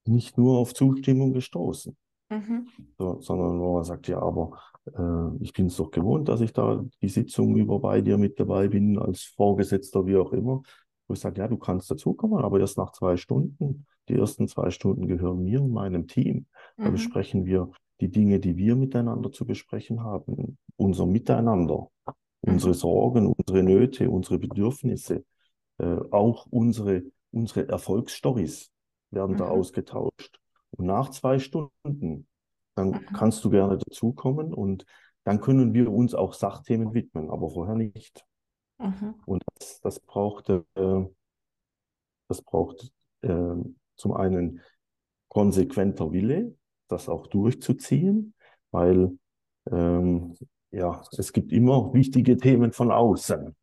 nicht 0.06 0.38
nur 0.38 0.60
auf 0.60 0.74
Zustimmung 0.74 1.34
gestoßen, 1.34 1.96
mhm. 2.30 2.68
so, 2.98 3.20
sondern 3.22 3.60
wo 3.60 3.76
man 3.76 3.84
sagt, 3.84 4.08
ja, 4.08 4.22
aber 4.22 4.60
äh, 4.94 5.44
ich 5.44 5.54
bin 5.54 5.68
es 5.68 5.78
doch 5.78 5.90
gewohnt, 5.90 6.30
dass 6.30 6.42
ich 6.42 6.54
da 6.54 6.84
die 7.02 7.10
Sitzung 7.10 7.56
über 7.56 7.80
bei 7.80 8.02
dir 8.02 8.18
mit 8.18 8.40
dabei 8.40 8.68
bin, 8.68 9.00
als 9.00 9.24
Vorgesetzter, 9.24 10.06
wie 10.06 10.18
auch 10.18 10.32
immer. 10.32 10.62
Wo 11.08 11.14
ich 11.14 11.20
sage, 11.20 11.40
ja, 11.40 11.48
du 11.48 11.58
kannst 11.58 11.90
dazukommen, 11.92 12.44
aber 12.44 12.60
erst 12.60 12.78
nach 12.78 12.92
zwei 12.92 13.16
Stunden. 13.16 13.86
Die 14.10 14.16
ersten 14.16 14.48
zwei 14.48 14.72
Stunden 14.72 15.08
gehören 15.08 15.44
mir 15.44 15.62
und 15.62 15.72
meinem 15.72 16.08
Team. 16.08 16.48
Da 16.78 16.90
mhm. 16.90 16.94
besprechen 16.94 17.46
wir 17.46 17.70
die 18.02 18.10
Dinge, 18.10 18.40
die 18.40 18.58
wir 18.58 18.76
miteinander 18.76 19.32
zu 19.32 19.46
besprechen 19.46 20.04
haben, 20.04 20.58
unser 20.76 21.06
Miteinander, 21.06 21.90
unsere 22.42 22.74
mhm. 22.74 22.78
Sorgen, 22.78 23.28
unsere 23.28 23.64
Nöte, 23.64 24.10
unsere 24.10 24.40
Bedürfnisse, 24.40 25.24
äh, 25.78 25.98
auch 26.12 26.46
unsere, 26.50 27.04
unsere 27.32 27.68
Erfolgsstories 27.68 28.72
werden 29.12 29.34
mhm. 29.34 29.38
da 29.40 29.48
ausgetauscht. 29.48 30.40
Und 30.72 30.86
nach 30.86 31.10
zwei 31.10 31.40
Stunden, 31.40 32.28
dann 32.76 32.90
mhm. 32.90 33.06
kannst 33.14 33.44
du 33.46 33.50
gerne 33.50 33.78
dazukommen 33.78 34.54
und 34.54 34.86
dann 35.24 35.42
können 35.42 35.74
wir 35.74 35.92
uns 35.92 36.14
auch 36.14 36.34
Sachthemen 36.34 36.94
widmen, 36.94 37.30
aber 37.30 37.50
vorher 37.50 37.76
nicht. 37.76 38.26
Mhm. 38.78 39.16
Und 39.26 39.44
das, 39.58 39.80
das 39.82 40.00
braucht, 40.00 40.50
äh, 40.50 40.62
das 42.28 42.42
braucht 42.42 42.92
äh, 43.22 43.56
zum 43.96 44.14
einen 44.14 44.62
konsequenter 45.30 46.12
Wille, 46.12 46.56
das 46.88 47.10
auch 47.10 47.28
durchzuziehen, 47.28 48.34
weil 48.72 49.18
ähm, 49.72 50.36
ja, 50.72 51.02
es 51.18 51.32
gibt 51.34 51.52
immer 51.52 51.94
wichtige 51.94 52.38
Themen 52.38 52.72
von 52.72 52.92
außen. 52.92 53.56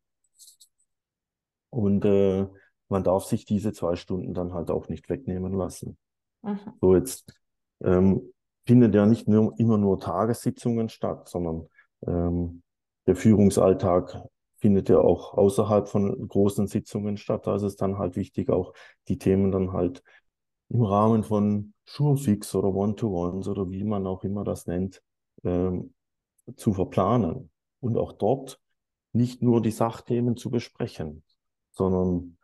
Und 1.69 2.05
äh, 2.05 2.47
man 2.89 3.03
darf 3.03 3.25
sich 3.25 3.45
diese 3.45 3.73
zwei 3.73 3.95
Stunden 3.95 4.33
dann 4.33 4.53
halt 4.53 4.69
auch 4.69 4.89
nicht 4.89 5.09
wegnehmen 5.09 5.53
lassen. 5.53 5.97
Mhm. 6.41 6.59
So 6.81 6.95
jetzt 6.95 7.33
ähm, 7.83 8.33
findet 8.65 8.95
ja 8.95 9.05
nicht 9.05 9.27
nur 9.27 9.53
immer 9.57 9.77
nur 9.77 9.99
Tagessitzungen 9.99 10.89
statt, 10.89 11.27
sondern 11.29 11.67
ähm, 12.05 12.63
der 13.07 13.15
Führungsalltag 13.15 14.23
findet 14.57 14.89
ja 14.89 14.99
auch 14.99 15.33
außerhalb 15.33 15.89
von 15.89 16.27
großen 16.27 16.67
Sitzungen 16.67 17.17
statt. 17.17 17.47
Da 17.47 17.55
ist 17.55 17.63
es 17.63 17.75
dann 17.75 17.97
halt 17.97 18.15
wichtig, 18.15 18.49
auch 18.49 18.73
die 19.07 19.17
Themen 19.17 19.51
dann 19.51 19.73
halt 19.73 20.03
im 20.73 20.81
Rahmen 20.81 21.23
von 21.23 21.73
Schulfix 21.85 22.53
oder 22.55 22.73
One-to-Ones 22.73 23.47
oder 23.47 23.69
wie 23.69 23.83
man 23.83 24.07
auch 24.07 24.23
immer 24.23 24.43
das 24.43 24.65
nennt, 24.65 25.03
ähm, 25.43 25.93
zu 26.55 26.73
verplanen 26.73 27.51
und 27.79 27.97
auch 27.97 28.13
dort 28.13 28.59
nicht 29.11 29.41
nur 29.43 29.61
die 29.61 29.71
Sachthemen 29.71 30.35
zu 30.35 30.49
besprechen, 30.49 31.23
sondern 31.71 32.37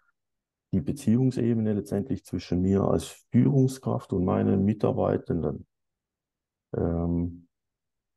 die 0.72 0.82
Beziehungsebene 0.82 1.74
letztendlich 1.74 2.24
zwischen 2.24 2.62
mir 2.62 2.84
als 2.84 3.06
Führungskraft 3.32 4.14
und 4.14 4.24
meinen 4.24 4.64
Mitarbeitenden. 4.64 5.66
Ähm, 6.78 7.48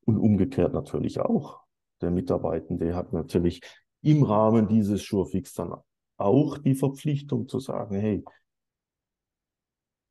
und 0.05 0.19
umgekehrt 0.19 0.75
natürlich 0.75 1.21
auch. 1.21 1.61
Der 2.01 2.11
Mitarbeitende 2.11 2.95
hat 2.95 3.13
natürlich 3.13 3.63
im 4.03 4.25
Rahmen 4.25 4.69
dieses 4.69 5.03
Schurfix 5.03 5.55
dann 5.55 5.75
auch 6.19 6.59
die 6.59 6.75
Verpflichtung 6.75 7.49
zu 7.49 7.61
sagen, 7.61 7.95
hey, 7.95 8.25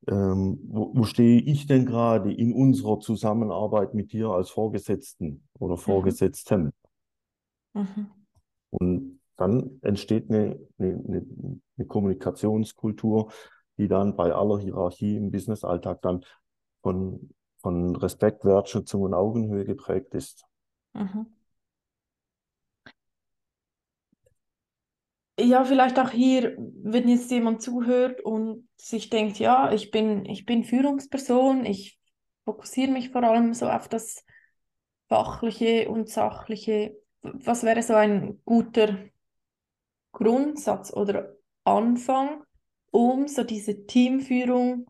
ähm, 0.08 0.58
wo, 0.64 0.92
wo 0.94 1.04
stehe 1.04 1.40
ich 1.40 1.66
denn 1.66 1.86
gerade 1.86 2.32
in 2.32 2.52
unserer 2.52 2.98
Zusammenarbeit 3.00 3.94
mit 3.94 4.12
dir 4.12 4.28
als 4.28 4.50
Vorgesetzten 4.50 5.46
oder 5.58 5.74
mhm. 5.74 5.80
Vorgesetzten? 5.80 6.72
Mhm. 7.74 8.10
Und 8.70 9.20
dann 9.36 9.78
entsteht 9.82 10.30
eine, 10.30 10.58
eine, 10.78 11.24
eine, 11.76 11.86
Kommunikationskultur, 11.86 13.32
die 13.78 13.88
dann 13.88 14.16
bei 14.16 14.32
aller 14.32 14.58
Hierarchie 14.58 15.16
im 15.16 15.30
Businessalltag 15.30 16.02
dann 16.02 16.24
von, 16.82 17.30
von 17.60 17.96
Respekt, 17.96 18.44
Wertschätzung 18.44 19.02
und 19.02 19.14
Augenhöhe 19.14 19.64
geprägt 19.64 20.14
ist. 20.14 20.44
Mhm. 20.94 21.26
Ja, 25.42 25.64
vielleicht 25.64 25.98
auch 25.98 26.10
hier, 26.10 26.56
wenn 26.58 27.08
jetzt 27.08 27.30
jemand 27.30 27.62
zuhört 27.62 28.20
und 28.20 28.68
sich 28.76 29.10
denkt, 29.10 29.38
ja, 29.38 29.72
ich 29.72 29.90
bin, 29.90 30.24
ich 30.26 30.46
bin 30.46 30.62
Führungsperson, 30.62 31.64
ich 31.64 31.98
fokussiere 32.44 32.92
mich 32.92 33.10
vor 33.10 33.24
allem 33.24 33.52
so 33.52 33.68
auf 33.68 33.88
das 33.88 34.24
Fachliche 35.08 35.88
und 35.88 36.08
Sachliche. 36.08 36.96
Was 37.22 37.64
wäre 37.64 37.82
so 37.82 37.94
ein 37.94 38.40
guter 38.44 38.98
Grundsatz 40.12 40.92
oder 40.92 41.34
Anfang, 41.64 42.44
um 42.90 43.28
so 43.28 43.42
diese 43.44 43.86
Teamführung 43.86 44.86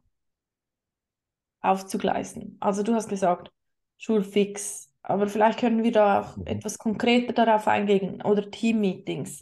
aufzugleisen? 1.60 2.56
Also 2.60 2.82
du 2.82 2.94
hast 2.94 3.08
gesagt, 3.08 3.50
Schulfix 3.98 4.92
aber 5.04 5.26
vielleicht 5.26 5.58
können 5.58 5.82
wir 5.82 5.92
da 5.92 6.20
auch 6.20 6.46
etwas 6.46 6.78
konkreter 6.78 7.32
darauf 7.32 7.66
eingehen 7.66 8.22
oder 8.22 8.48
Teammeetings. 8.50 9.40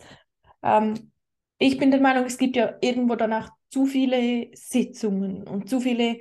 Ähm, 0.63 1.13
ich 1.59 1.79
bin 1.79 1.91
der 1.91 2.01
Meinung, 2.01 2.25
es 2.25 2.39
gibt 2.39 2.57
ja 2.57 2.75
irgendwo 2.81 3.17
danach 3.17 3.51
zu 3.69 3.87
viele 3.87 4.51
Sitzungen 4.55 5.47
und 5.47 5.69
zu 5.69 5.81
viele 5.81 6.21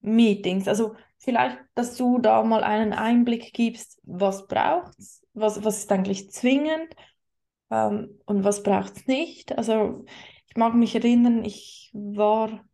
Meetings. 0.00 0.68
Also 0.68 0.94
vielleicht, 1.18 1.58
dass 1.74 1.96
du 1.96 2.18
da 2.18 2.42
mal 2.42 2.62
einen 2.64 2.92
Einblick 2.92 3.52
gibst, 3.52 4.00
was 4.04 4.46
braucht's, 4.46 5.26
was, 5.34 5.64
was 5.64 5.78
ist 5.78 5.92
eigentlich 5.92 6.30
zwingend 6.30 6.94
ähm, 7.70 8.20
und 8.24 8.44
was 8.44 8.62
braucht's 8.62 9.06
nicht. 9.06 9.56
Also 9.56 10.04
ich 10.48 10.56
mag 10.56 10.74
mich 10.74 10.94
erinnern, 10.94 11.44
ich 11.44 11.90
war 11.92 12.64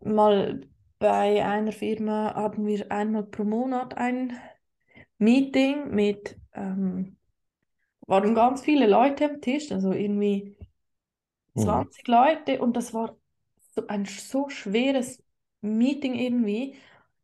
mal 0.00 0.66
bei 0.98 1.44
einer 1.44 1.72
Firma, 1.72 2.34
hatten 2.34 2.66
wir 2.66 2.90
einmal 2.92 3.24
pro 3.24 3.44
Monat 3.44 3.96
ein 3.96 4.38
Meeting 5.18 5.90
mit, 5.90 6.38
ähm, 6.54 7.16
waren 8.06 8.34
ganz 8.34 8.62
viele 8.62 8.86
Leute 8.88 9.26
am 9.30 9.40
Tisch, 9.40 9.72
also 9.72 9.92
irgendwie 9.92 10.56
Mhm. 11.54 11.82
20 11.84 12.08
Leute 12.08 12.60
und 12.60 12.76
das 12.76 12.94
war 12.94 13.16
so 13.74 13.86
ein 13.88 14.04
so 14.06 14.48
schweres 14.50 15.22
Meeting 15.62 16.14
irgendwie. 16.14 16.76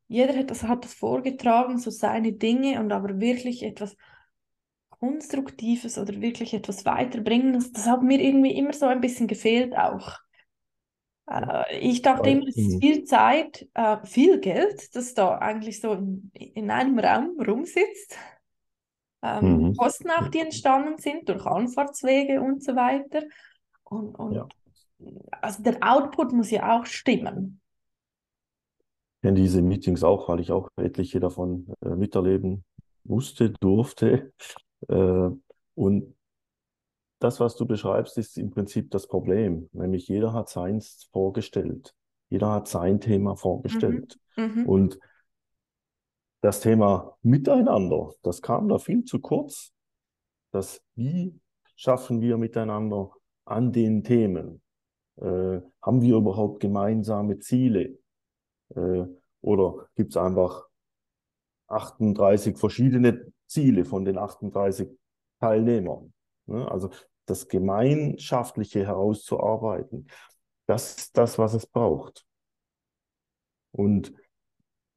Jeder 0.09 0.37
hat 0.39 0.51
das, 0.51 0.63
hat 0.65 0.85
das 0.85 0.95
vorgetragen, 0.95 1.79
so 1.79 1.91
seine 1.91 2.33
Dinge 2.33 2.81
und 2.81 2.93
aber 2.93 3.21
wirklich 3.21 3.63
etwas 3.63 3.97
Konstruktives 4.91 5.97
oder 5.99 6.21
wirklich 6.21 6.53
etwas 6.55 6.85
Weiterbringendes, 6.85 7.73
das 7.73 7.87
hat 7.87 8.03
mir 8.03 8.21
irgendwie 8.21 8.55
immer 8.57 8.75
so 8.75 8.85
ein 8.87 9.01
bisschen 9.01 9.27
gefehlt 9.27 9.75
auch. 9.77 10.19
Äh, 11.29 11.79
ich 11.81 12.03
dachte 12.03 12.31
Weil- 12.31 12.31
immer, 12.31 12.47
es 12.49 12.57
ist 12.57 12.79
Mhm. 12.79 12.81
viel 12.81 13.05
Zeit, 13.05 13.69
äh, 13.75 13.99
viel 14.05 14.41
Geld, 14.41 14.95
das 14.97 15.15
da 15.15 15.39
eigentlich 15.39 15.81
so 15.81 15.93
in, 15.95 16.31
in 16.35 16.71
einem 16.71 16.99
Raum 16.99 17.37
rumsitzt. 17.41 18.17
Ähm, 19.23 19.63
Mhm. 19.63 19.77
Kosten 19.77 20.11
auch, 20.11 20.29
die 20.29 20.41
entstanden 20.41 20.99
sind 20.99 21.29
durch 21.29 21.45
Anfahrtswege 21.45 22.41
und 22.41 22.63
so 22.63 22.77
weiter. 22.77 23.23
Und, 23.85 24.15
und 24.15 24.35
Ja. 24.35 24.49
also 25.41 25.63
der 25.63 25.79
Output 25.81 26.33
muss 26.33 26.51
ja 26.51 26.79
auch 26.79 26.87
stimmen. 26.87 27.61
Ich 29.17 29.23
kenne 29.23 29.41
diese 29.41 29.63
Meetings 29.63 30.05
auch, 30.05 30.29
weil 30.29 30.41
ich 30.41 30.53
auch 30.53 30.71
etliche 30.77 31.19
davon 31.19 31.67
äh, 31.81 31.89
miterleben 31.89 32.65
musste, 33.05 33.51
durfte. 33.51 34.33
Äh, 34.89 35.31
und 35.75 36.15
das, 37.19 37.41
was 37.41 37.57
du 37.57 37.67
beschreibst, 37.67 38.17
ist 38.19 38.39
im 38.39 38.51
Prinzip 38.51 38.93
das 38.93 39.09
Problem. 39.09 39.69
Nämlich 39.73 40.07
jeder 40.07 40.33
hat 40.33 40.49
seins 40.49 41.09
vorgestellt. 41.13 41.95
Jeder 42.31 42.53
hat 42.53 42.69
sein 42.69 43.01
Thema 43.01 43.35
vorgestellt. 43.35 44.19
Mhm. 44.37 44.67
Und 44.67 45.01
das 46.41 46.61
Thema 46.61 47.17
Miteinander, 47.23 48.13
das 48.23 48.43
kam 48.43 48.69
da 48.69 48.79
viel 48.79 49.05
zu 49.05 49.21
kurz. 49.21 49.73
Das 50.53 50.83
Wie 50.95 51.39
schaffen 51.77 52.21
wir 52.21 52.37
miteinander 52.37 53.11
an 53.45 53.73
den 53.73 54.05
Themen? 54.05 54.63
Äh, 55.17 55.61
haben 55.83 56.01
wir 56.01 56.17
überhaupt 56.17 56.61
gemeinsame 56.61 57.39
Ziele? 57.39 57.99
Äh, 58.75 59.05
oder 59.41 59.89
gibt 59.95 60.11
es 60.11 60.17
einfach 60.17 60.67
38 61.69 62.57
verschiedene 62.57 63.33
Ziele 63.47 63.85
von 63.85 64.05
den 64.05 64.19
38 64.19 64.89
Teilnehmern? 65.41 66.13
Ne? 66.47 66.71
Also 66.71 66.91
das 67.27 67.49
Gemeinschaftliche 67.49 68.87
herauszuarbeiten, 68.87 70.09
das 70.67 70.97
ist 70.97 71.17
das, 71.17 71.39
was 71.39 71.55
es 71.55 71.67
braucht. 71.67 72.27
Und 73.73 74.13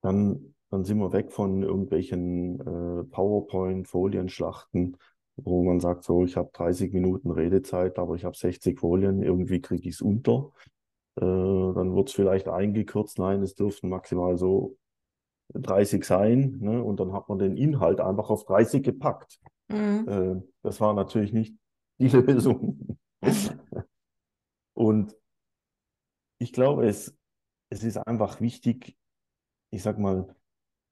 dann, 0.02 0.51
dann 0.72 0.86
sind 0.86 0.98
wir 1.00 1.12
weg 1.12 1.32
von 1.32 1.62
irgendwelchen 1.64 2.60
äh, 2.62 3.04
PowerPoint-Folienschlachten, 3.04 4.98
wo 5.36 5.64
man 5.64 5.82
sagt, 5.82 6.04
so, 6.06 6.24
ich 6.24 6.38
habe 6.38 6.50
30 6.54 6.94
Minuten 6.94 7.30
Redezeit, 7.30 8.00
aber 8.00 8.16
ich 8.16 8.24
habe 8.24 8.38
60 8.38 8.80
Folien, 8.80 9.22
irgendwie 9.22 9.60
kriege 9.60 9.88
ich 9.88 9.96
es 9.96 10.02
unter. 10.02 10.52
Äh, 11.18 11.26
dann 11.26 11.94
wird 11.94 12.08
es 12.08 12.16
vielleicht 12.16 12.48
eingekürzt, 12.48 13.20
nein, 13.20 13.42
es 13.44 13.54
dürften 13.56 13.90
maximal 13.90 14.38
so 14.38 14.78
30 15.54 16.06
sein, 16.06 16.58
ne? 16.62 16.82
Und 16.82 17.02
dann 17.02 17.12
hat 17.12 17.28
man 17.28 17.38
den 17.38 17.58
Inhalt 17.58 18.00
einfach 18.00 18.30
auf 18.30 18.46
30 18.46 18.82
gepackt. 18.82 19.40
Mhm. 19.68 20.08
Äh, 20.08 20.42
das 20.64 20.80
war 20.80 20.94
natürlich 20.94 21.34
nicht 21.34 21.54
die 22.00 22.08
Lösung. 22.08 22.98
Und 24.74 25.18
ich 26.40 26.54
glaube, 26.54 26.88
es, 26.88 27.14
es 27.70 27.84
ist 27.84 27.98
einfach 27.98 28.40
wichtig, 28.40 28.96
ich 29.70 29.84
sag 29.84 30.00
mal, 30.00 30.34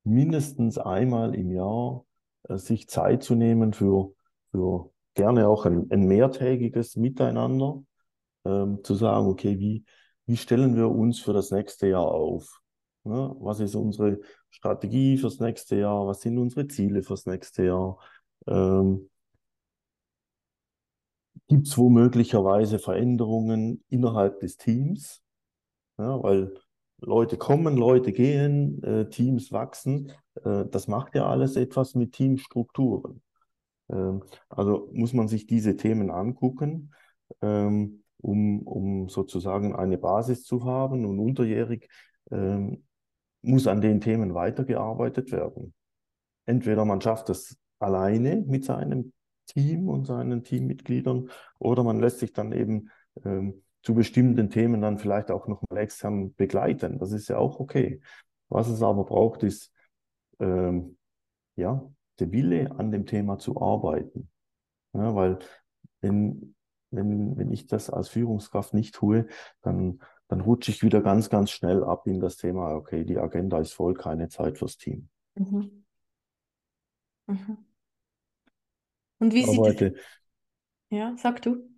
mindestens 0.03 0.77
einmal 0.77 1.35
im 1.35 1.51
Jahr 1.51 2.05
äh, 2.43 2.57
sich 2.57 2.88
Zeit 2.89 3.23
zu 3.23 3.35
nehmen 3.35 3.73
für, 3.73 4.13
für 4.51 4.91
gerne 5.13 5.47
auch 5.47 5.65
ein, 5.65 5.88
ein 5.91 6.07
mehrtägiges 6.07 6.95
Miteinander, 6.95 7.83
ähm, 8.45 8.83
zu 8.83 8.95
sagen, 8.95 9.27
okay, 9.27 9.59
wie, 9.59 9.83
wie 10.25 10.38
stellen 10.38 10.75
wir 10.75 10.89
uns 10.89 11.19
für 11.19 11.33
das 11.33 11.51
nächste 11.51 11.88
Jahr 11.88 12.07
auf? 12.07 12.62
Ne? 13.03 13.35
Was 13.39 13.59
ist 13.59 13.75
unsere 13.75 14.19
Strategie 14.49 15.17
fürs 15.17 15.39
nächste 15.39 15.75
Jahr? 15.77 16.07
Was 16.07 16.21
sind 16.21 16.38
unsere 16.38 16.67
Ziele 16.67 17.03
fürs 17.03 17.25
nächste 17.25 17.65
Jahr? 17.65 17.97
Ähm, 18.47 19.09
Gibt 21.47 21.67
es 21.67 21.77
womöglicherweise 21.77 22.77
Veränderungen 22.77 23.83
innerhalb 23.89 24.39
des 24.39 24.57
Teams? 24.57 25.23
Ja, 25.97 26.21
weil 26.21 26.53
Leute 27.01 27.38
kommen, 27.38 27.77
Leute 27.77 28.12
gehen, 28.12 28.83
äh, 28.83 29.09
Teams 29.09 29.51
wachsen. 29.51 30.12
Äh, 30.43 30.65
das 30.69 30.88
macht 30.88 31.15
ja 31.15 31.27
alles 31.27 31.55
etwas 31.55 31.95
mit 31.95 32.13
Teamstrukturen. 32.13 33.21
Ähm, 33.89 34.23
also 34.49 34.89
muss 34.93 35.13
man 35.13 35.27
sich 35.27 35.47
diese 35.47 35.75
Themen 35.75 36.12
angucken, 36.12 36.91
ähm, 37.41 38.03
um, 38.17 38.63
um 38.63 39.09
sozusagen 39.09 39.75
eine 39.75 39.97
Basis 39.97 40.43
zu 40.43 40.65
haben. 40.65 41.05
Und 41.05 41.19
unterjährig 41.19 41.89
ähm, 42.31 42.83
muss 43.41 43.67
an 43.67 43.81
den 43.81 44.01
Themen 44.01 44.33
weitergearbeitet 44.33 45.31
werden. 45.31 45.73
Entweder 46.45 46.85
man 46.85 47.01
schafft 47.01 47.29
es 47.29 47.57
alleine 47.79 48.43
mit 48.47 48.65
seinem 48.65 49.13
Team 49.45 49.88
und 49.88 50.05
seinen 50.05 50.43
Teammitgliedern 50.43 51.29
oder 51.57 51.83
man 51.83 51.99
lässt 51.99 52.19
sich 52.19 52.33
dann 52.33 52.51
eben 52.51 52.89
ähm, 53.23 53.63
zu 53.81 53.93
bestimmten 53.93 54.49
Themen 54.49 54.81
dann 54.81 54.97
vielleicht 54.97 55.31
auch 55.31 55.47
nochmal 55.47 55.81
extern 55.81 56.33
begleiten. 56.35 56.99
Das 56.99 57.11
ist 57.11 57.29
ja 57.29 57.37
auch 57.37 57.59
okay. 57.59 58.01
Was 58.49 58.67
es 58.67 58.81
aber 58.81 59.05
braucht, 59.05 59.43
ist 59.43 59.71
ähm, 60.39 60.97
ja, 61.55 61.89
der 62.19 62.31
Wille, 62.31 62.71
an 62.71 62.91
dem 62.91 63.05
Thema 63.05 63.37
zu 63.37 63.61
arbeiten. 63.61 64.29
Ja, 64.93 65.15
weil 65.15 65.39
wenn, 66.01 66.55
wenn, 66.91 67.37
wenn 67.37 67.51
ich 67.51 67.67
das 67.67 67.89
als 67.89 68.09
Führungskraft 68.09 68.73
nicht 68.73 68.95
tue, 68.95 69.27
dann, 69.61 70.01
dann 70.27 70.41
rutsche 70.41 70.71
ich 70.71 70.83
wieder 70.83 71.01
ganz, 71.01 71.29
ganz 71.29 71.51
schnell 71.51 71.83
ab 71.83 72.07
in 72.07 72.19
das 72.19 72.37
Thema, 72.37 72.73
okay, 72.73 73.03
die 73.03 73.17
Agenda 73.17 73.59
ist 73.59 73.73
voll, 73.73 73.93
keine 73.93 74.29
Zeit 74.29 74.57
fürs 74.57 74.77
Team. 74.77 75.09
Mhm. 75.35 75.85
Mhm. 77.27 77.57
Und 79.19 79.33
wie 79.33 79.43
sieht 79.43 79.53
es, 79.53 79.59
arbeite, 79.59 79.93
ja, 80.89 81.15
sag 81.17 81.41
du. 81.41 81.69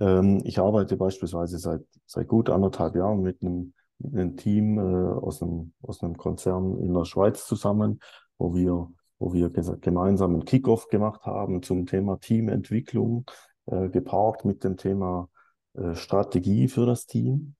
Ähm, 0.00 0.40
ich 0.44 0.58
arbeite 0.58 0.96
beispielsweise 0.96 1.58
seit, 1.58 1.82
seit 2.06 2.26
gut 2.26 2.50
anderthalb 2.50 2.96
Jahren 2.96 3.20
mit 3.20 3.42
einem, 3.42 3.74
mit 3.98 4.14
einem 4.14 4.36
Team 4.36 4.78
äh, 4.78 5.12
aus 5.12 5.42
einem, 5.42 5.74
aus 5.82 6.02
einem 6.02 6.16
Konzern 6.16 6.80
in 6.80 6.94
der 6.94 7.04
Schweiz 7.04 7.46
zusammen, 7.46 8.00
wo 8.38 8.54
wir, 8.54 8.90
wo 9.18 9.32
wir 9.32 9.50
gemeinsam 9.50 10.32
einen 10.32 10.44
Kickoff 10.44 10.88
gemacht 10.88 11.24
haben 11.26 11.62
zum 11.62 11.86
Thema 11.86 12.18
Teamentwicklung, 12.18 13.26
äh, 13.66 13.88
gepaart 13.90 14.44
mit 14.44 14.64
dem 14.64 14.76
Thema 14.76 15.28
äh, 15.74 15.94
Strategie 15.94 16.68
für 16.68 16.86
das 16.86 17.06
Team, 17.06 17.54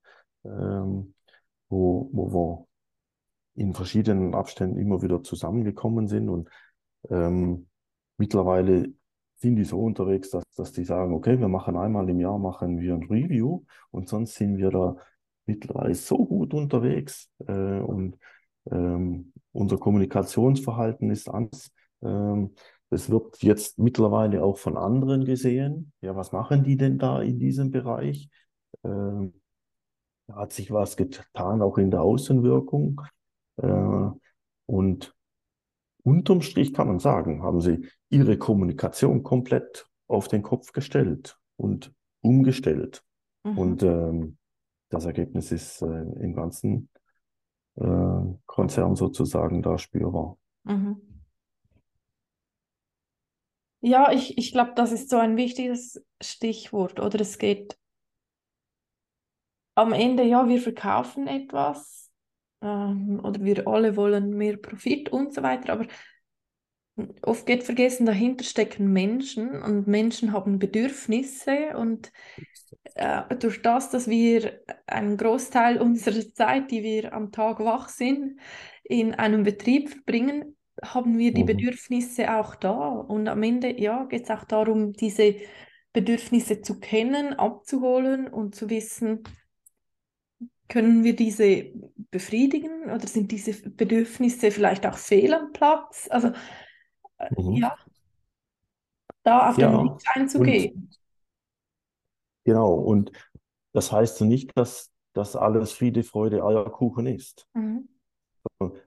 ähm, 0.45 1.15
wo, 1.69 2.09
wo 2.13 2.33
wir 2.33 2.67
in 3.55 3.75
verschiedenen 3.75 4.35
Abständen 4.35 4.79
immer 4.79 5.03
wieder 5.03 5.23
zusammengekommen 5.23 6.09
sind 6.09 6.31
und 6.31 6.49
ähm, 7.11 7.69
mittlerweile 8.17 8.93
sind 9.41 9.57
die 9.57 9.65
so 9.65 9.81
unterwegs, 9.81 10.31
dass, 10.31 10.45
dass 10.57 10.73
die 10.73 10.85
sagen, 10.85 11.15
okay, 11.15 11.39
wir 11.41 11.49
machen 11.49 11.77
einmal 11.77 12.09
im 12.09 12.21
Jahr 12.21 12.39
machen 12.39 12.79
wir 12.79 12.95
ein 12.95 13.05
Review 13.05 13.65
und 13.91 14.09
sonst 14.09 14.35
sind 14.35 14.59
wir 14.59 14.71
da 14.71 14.97
mittlerweile 15.47 15.95
so 15.95 16.25
gut 16.27 16.53
unterwegs 16.55 17.31
äh, 17.47 17.81
und 17.81 18.19
ähm, 18.71 19.33
unser 19.53 19.79
Kommunikationsverhalten 19.79 21.11
ist 21.11 21.29
anders. 21.29 21.73
Ähm, 22.03 22.55
es 22.91 23.09
wird 23.09 23.43
jetzt 23.43 23.79
mittlerweile 23.79 24.43
auch 24.43 24.59
von 24.59 24.77
anderen 24.77 25.25
gesehen. 25.25 25.93
Ja, 26.01 26.17
was 26.17 26.33
machen 26.33 26.65
die 26.65 26.77
denn 26.77 26.99
da 26.99 27.23
in 27.23 27.39
diesem 27.39 27.71
Bereich? 27.71 28.29
Ähm, 28.85 29.33
da 30.27 30.37
hat 30.37 30.53
sich 30.53 30.71
was 30.71 30.97
getan, 30.97 31.63
auch 31.63 31.79
in 31.79 31.91
der 31.91 32.03
Außenwirkung. 32.03 33.01
Äh, 33.57 34.11
und 34.67 35.15
unterm 36.03 36.43
Strich 36.43 36.73
kann 36.73 36.89
man 36.89 36.99
sagen, 36.99 37.43
haben 37.43 37.61
sie 37.61 37.89
ihre 38.09 38.39
Kommunikation 38.39 39.23
komplett 39.23 39.89
auf 40.07 40.29
den 40.29 40.43
Kopf 40.43 40.73
gestellt 40.73 41.39
und 41.57 41.93
umgestellt. 42.21 43.05
Mhm. 43.45 43.59
Und 43.59 43.83
ähm, 43.83 44.39
das 44.89 45.05
Ergebnis 45.05 45.53
ist 45.53 45.83
äh, 45.83 45.87
im 45.87 46.35
ganzen 46.35 46.89
äh, 47.77 47.85
Konzern 48.47 48.97
sozusagen 48.97 49.63
da 49.63 49.79
spürbar. 49.79 50.37
Mhm. 50.65 51.01
Ja, 53.83 54.13
ich, 54.13 54.37
ich 54.37 54.53
glaube, 54.53 54.73
das 54.77 54.93
ist 54.93 55.09
so 55.09 55.17
ein 55.17 55.37
wichtiges 55.37 56.05
Stichwort. 56.21 57.01
Oder 57.01 57.21
es 57.21 57.39
geht 57.39 57.79
am 59.75 59.93
Ende, 59.93 60.25
ja, 60.25 60.47
wir 60.47 60.61
verkaufen 60.61 61.27
etwas 61.27 62.10
ähm, 62.63 63.21
oder 63.25 63.43
wir 63.43 63.67
alle 63.69 63.97
wollen 63.97 64.31
mehr 64.37 64.57
Profit 64.57 65.11
und 65.11 65.35
so 65.35 65.43
weiter, 65.43 65.73
aber 65.73 65.87
oft 67.23 67.47
geht 67.47 67.65
vergessen, 67.65 68.07
dahinter 68.07 68.45
stecken 68.45 68.93
Menschen 68.93 69.63
und 69.63 69.87
Menschen 69.87 70.33
haben 70.33 70.59
Bedürfnisse 70.59 71.77
und 71.77 72.13
äh, 72.95 73.37
durch 73.37 73.63
das, 73.63 73.91
dass 73.91 74.09
wir 74.09 74.61
einen 74.87 75.17
Großteil 75.17 75.81
unserer 75.81 76.23
Zeit, 76.35 76.71
die 76.71 76.83
wir 76.83 77.13
am 77.13 77.33
Tag 77.33 77.61
wach 77.61 77.89
sind, 77.89 78.41
in 78.85 79.15
einem 79.15 79.43
Betrieb 79.45 79.91
verbringen, 79.91 80.57
haben 80.83 81.19
wir 81.19 81.33
die 81.35 81.45
Mhm. 81.45 81.47
Bedürfnisse 81.47 82.35
auch 82.35 82.55
da. 82.55 82.73
Und 82.73 83.29
am 83.29 83.43
Ende, 83.43 83.81
ja, 83.81 84.05
geht 84.05 84.25
es 84.25 84.31
auch 84.31 84.45
darum, 84.45 84.93
diese 84.93 85.37
Bedürfnisse 85.93 86.63
zu 86.63 86.81
kennen, 86.81 87.35
abzuholen 87.35 88.29
und 88.29 88.55
zu 88.55 88.71
wissen, 88.71 89.23
können 90.71 91.05
wir 91.05 91.17
diese 91.17 91.67
befriedigen 92.13 92.85
oder 92.91 93.09
sind 93.09 93.33
diese 93.33 93.55
Bedürfnisse 93.71 94.53
vielleicht 94.53 94.87
auch 94.87 94.99
fehl 94.99 95.35
am 95.35 95.53
Platz? 95.55 96.09
Also 96.11 96.31
äh, 97.19 97.31
Mhm. 97.31 97.55
ja, 97.55 97.77
da 99.23 99.49
auf 99.51 99.59
den 99.59 99.73
Ja, 99.73 99.79
Weg 99.79 99.93
und 100.35 100.61
einzugehen. 100.65 100.91
genau, 102.45 102.75
und 102.75 103.13
das 103.73 103.93
heißt 103.93 104.23
nicht, 104.23 104.53
dass 104.57 104.91
das 105.15 105.37
alles 105.37 105.73
Friede, 105.73 106.03
Freude, 106.05 106.45
Eierkuchen 106.45 107.07
ist. 107.07 107.47
Mhm. 107.55 107.89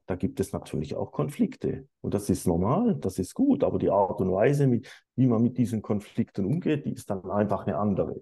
Da 0.06 0.16
gibt 0.16 0.40
es 0.40 0.54
natürlich 0.54 0.96
auch 0.96 1.12
Konflikte. 1.12 1.88
Und 2.02 2.14
das 2.14 2.30
ist 2.30 2.48
normal, 2.48 2.96
das 2.96 3.20
ist 3.20 3.34
gut, 3.34 3.64
aber 3.64 3.80
die 3.80 3.90
Art 3.90 4.20
und 4.22 4.32
Weise, 4.32 4.68
mit, 4.68 4.88
wie 5.16 5.28
man 5.28 5.42
mit 5.42 5.58
diesen 5.58 5.82
Konflikten 5.82 6.46
umgeht, 6.46 6.86
die 6.86 6.94
ist 6.94 7.10
dann 7.10 7.30
einfach 7.30 7.66
eine 7.66 7.78
andere. 7.78 8.22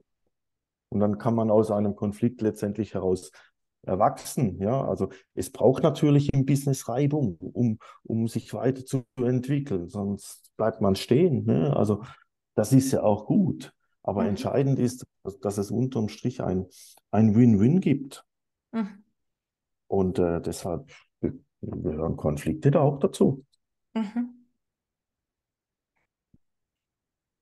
Und 0.89 0.99
dann 1.01 1.17
kann 1.17 1.35
man 1.35 1.51
aus 1.51 1.71
einem 1.71 1.95
Konflikt 1.95 2.41
letztendlich 2.41 2.93
heraus 2.93 3.31
erwachsen. 3.83 4.61
Ja, 4.61 4.83
also 4.85 5.09
es 5.33 5.51
braucht 5.51 5.83
natürlich 5.83 6.33
im 6.33 6.45
Business 6.45 6.87
Reibung, 6.87 7.37
um, 7.37 7.79
um 8.03 8.27
sich 8.27 8.53
weiterzuentwickeln, 8.53 9.89
sonst 9.89 10.51
bleibt 10.57 10.81
man 10.81 10.95
stehen. 10.95 11.45
Ne? 11.45 11.75
Also 11.75 12.03
das 12.55 12.73
ist 12.73 12.91
ja 12.91 13.03
auch 13.03 13.25
gut. 13.25 13.73
Aber 14.03 14.23
Mhm. 14.23 14.29
entscheidend 14.29 14.79
ist, 14.79 15.05
dass, 15.23 15.39
dass 15.39 15.57
es 15.57 15.71
unterm 15.71 16.09
Strich 16.09 16.41
ein, 16.41 16.65
ein 17.11 17.35
Win-Win 17.35 17.79
gibt. 17.81 18.25
Mhm. 18.71 19.03
Und 19.87 20.19
äh, 20.19 20.41
deshalb 20.41 20.89
gehören 21.61 22.17
Konflikte 22.17 22.71
da 22.71 22.81
auch 22.81 22.97
dazu. 22.99 23.45
Mhm. 23.93 24.47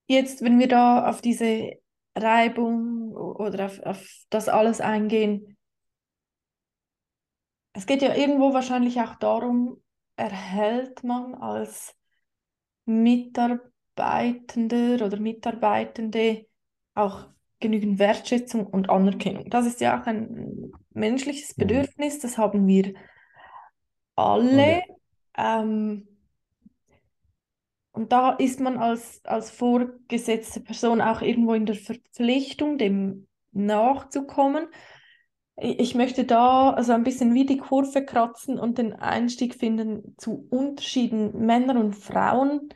Jetzt, 0.08 0.41
wenn 0.41 0.60
wir 0.60 0.67
da 0.67 1.08
auf 1.08 1.21
diese 1.21 1.73
Reibung 2.15 3.13
oder 3.15 3.67
auf, 3.67 3.80
auf 3.84 4.06
das 4.30 4.49
alles 4.49 4.82
eingehen, 4.82 5.56
es 7.79 7.85
geht 7.85 8.01
ja 8.01 8.13
irgendwo 8.13 8.53
wahrscheinlich 8.53 8.99
auch 8.99 9.15
darum, 9.15 9.81
erhält 10.17 11.01
man 11.05 11.33
als 11.35 11.95
Mitarbeitender 12.85 15.05
oder 15.05 15.17
Mitarbeitende 15.17 16.45
auch 16.93 17.27
genügend 17.61 17.97
Wertschätzung 17.97 18.67
und 18.67 18.89
Anerkennung. 18.89 19.49
Das 19.49 19.65
ist 19.65 19.79
ja 19.79 20.01
auch 20.01 20.05
ein 20.07 20.73
menschliches 20.91 21.55
Mhm. 21.55 21.55
Bedürfnis, 21.55 22.19
das 22.19 22.37
haben 22.37 22.67
wir 22.67 22.93
alle. 24.17 24.81
Ähm, 25.37 26.05
und 27.93 28.11
da 28.11 28.31
ist 28.31 28.59
man 28.59 28.77
als, 28.77 29.21
als 29.23 29.51
vorgesetzte 29.51 30.59
Person 30.59 30.99
auch 31.01 31.21
irgendwo 31.21 31.53
in 31.53 31.65
der 31.65 31.75
Verpflichtung, 31.75 32.77
dem 32.77 33.27
nachzukommen. 33.51 34.67
Ich 35.62 35.95
möchte 35.95 36.26
da 36.26 36.72
also 36.72 36.93
ein 36.93 37.04
bisschen 37.04 37.34
wie 37.34 37.45
die 37.45 37.58
Kurve 37.58 38.06
kratzen 38.06 38.60
und 38.60 38.78
den 38.78 38.93
Einstieg 38.93 39.56
finden 39.56 40.15
zu 40.17 40.48
Unterschieden 40.50 41.45
Männer 41.45 41.80
und 41.80 41.93
Frauen 41.95 42.69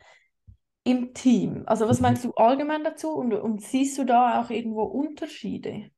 im 0.84 1.14
Team. 1.14 1.64
Also 1.68 1.88
was 1.90 2.00
Mhm. 2.00 2.02
meinst 2.02 2.26
du 2.26 2.34
allgemein 2.36 2.84
dazu 2.84 3.12
und, 3.12 3.34
und 3.34 3.62
siehst 3.62 3.98
du 3.98 4.06
da 4.06 4.42
auch 4.42 4.50
irgendwo 4.52 4.84
Unterschiede? 4.84 5.92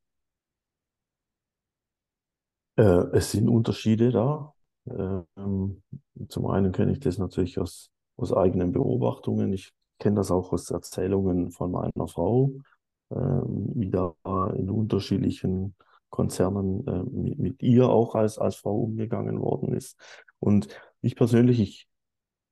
Äh, 2.77 2.83
es 3.13 3.31
sind 3.31 3.49
Unterschiede 3.49 4.11
da. 4.11 4.53
Ähm, 4.87 5.81
zum 6.29 6.45
einen 6.47 6.71
kenne 6.71 6.91
ich 6.91 6.99
das 6.99 7.17
natürlich 7.17 7.59
aus, 7.59 7.89
aus 8.17 8.33
eigenen 8.33 8.71
Beobachtungen. 8.71 9.53
Ich 9.53 9.73
kenne 9.99 10.17
das 10.17 10.31
auch 10.31 10.51
aus 10.53 10.69
Erzählungen 10.71 11.51
von 11.51 11.71
meiner 11.71 12.07
Frau, 12.07 12.51
ähm, 13.11 13.71
wie 13.75 13.89
da 13.89 14.15
in 14.55 14.69
unterschiedlichen 14.69 15.75
Konzernen 16.09 16.87
äh, 16.87 17.03
mit, 17.03 17.39
mit 17.39 17.63
ihr 17.63 17.89
auch 17.89 18.15
als, 18.15 18.37
als 18.37 18.55
Frau 18.55 18.75
umgegangen 18.81 19.39
worden 19.41 19.73
ist. 19.73 19.99
Und 20.39 20.67
ich 21.01 21.15
persönlich, 21.15 21.59
ich, 21.59 21.87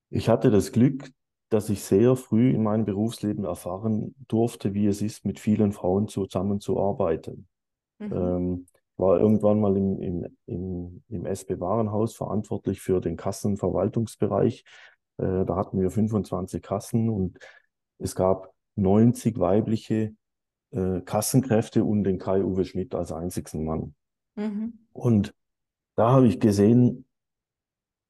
ich 0.09 0.29
hatte 0.29 0.51
das 0.51 0.71
Glück, 0.71 1.11
dass 1.49 1.69
ich 1.69 1.83
sehr 1.83 2.15
früh 2.15 2.51
in 2.51 2.63
meinem 2.63 2.85
Berufsleben 2.85 3.45
erfahren 3.45 4.15
durfte, 4.27 4.73
wie 4.73 4.87
es 4.87 5.01
ist, 5.01 5.23
mit 5.25 5.39
vielen 5.39 5.71
Frauen 5.71 6.07
zusammenzuarbeiten. 6.07 7.47
Mhm. 7.99 8.11
Ähm, 8.11 8.67
war 8.97 9.19
irgendwann 9.19 9.59
mal 9.59 9.75
im, 9.77 9.99
im, 9.99 10.37
im, 10.45 11.03
im 11.09 11.25
SB 11.25 11.59
Warenhaus 11.59 12.15
verantwortlich 12.15 12.81
für 12.81 13.01
den 13.01 13.17
Kassenverwaltungsbereich. 13.17 14.63
Äh, 15.17 15.45
da 15.45 15.55
hatten 15.55 15.79
wir 15.79 15.89
25 15.89 16.61
Kassen 16.61 17.09
und 17.09 17.37
es 17.99 18.15
gab 18.15 18.53
90 18.75 19.39
weibliche 19.39 20.15
äh, 20.73 21.01
Kassenkräfte 21.01 21.83
und 21.83 22.03
den 22.03 22.19
Kai-Uwe 22.19 22.65
Schmidt 22.65 22.93
als 22.95 23.11
einzigen 23.11 23.63
Mann. 23.63 23.95
Mhm. 24.35 24.79
Und 24.91 25.33
da 25.95 26.11
habe 26.11 26.27
ich 26.27 26.39
gesehen, 26.39 27.05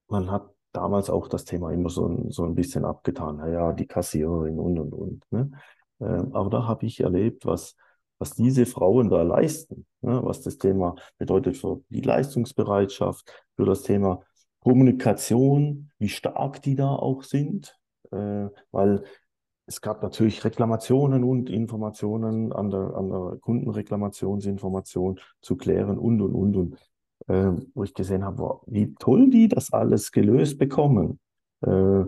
man 0.07 0.31
hat 0.31 0.49
damals 0.71 1.09
auch 1.09 1.27
das 1.27 1.45
Thema 1.45 1.71
immer 1.71 1.89
so 1.89 2.07
ein, 2.07 2.31
so 2.31 2.43
ein 2.45 2.55
bisschen 2.55 2.85
abgetan. 2.85 3.37
Naja, 3.37 3.73
die 3.73 3.87
Kassiererin 3.87 4.59
und 4.59 4.79
und 4.79 4.93
und. 4.93 5.23
Ne? 5.31 5.51
Ähm, 5.99 6.33
aber 6.33 6.49
da 6.49 6.67
habe 6.67 6.85
ich 6.85 7.01
erlebt, 7.01 7.45
was, 7.45 7.75
was 8.17 8.33
diese 8.33 8.65
Frauen 8.65 9.09
da 9.09 9.21
leisten, 9.21 9.85
ne? 10.01 10.21
was 10.23 10.41
das 10.41 10.57
Thema 10.57 10.95
bedeutet 11.17 11.57
für 11.57 11.81
die 11.89 12.01
Leistungsbereitschaft, 12.01 13.31
für 13.55 13.65
das 13.65 13.83
Thema 13.83 14.23
Kommunikation, 14.61 15.91
wie 15.99 16.09
stark 16.09 16.61
die 16.61 16.75
da 16.75 16.89
auch 16.89 17.23
sind. 17.23 17.77
Äh, 18.11 18.47
weil 18.71 19.03
es 19.65 19.81
gab 19.81 20.03
natürlich 20.03 20.43
Reklamationen 20.43 21.23
und 21.23 21.49
Informationen 21.49 22.51
an 22.51 22.69
der, 22.69 22.95
an 22.95 23.09
der 23.09 23.37
Kundenreklamationsinformation 23.39 25.19
zu 25.41 25.55
klären 25.55 25.97
und, 25.97 26.21
und, 26.21 26.33
und, 26.33 26.55
und 26.55 26.77
äh, 27.27 27.51
wo 27.73 27.83
ich 27.83 27.93
gesehen 27.93 28.25
habe, 28.25 28.39
wow, 28.39 28.63
wie 28.67 28.93
toll 28.95 29.29
die 29.29 29.47
das 29.47 29.71
alles 29.71 30.11
gelöst 30.11 30.57
bekommen. 30.57 31.19
Äh, 31.61 32.03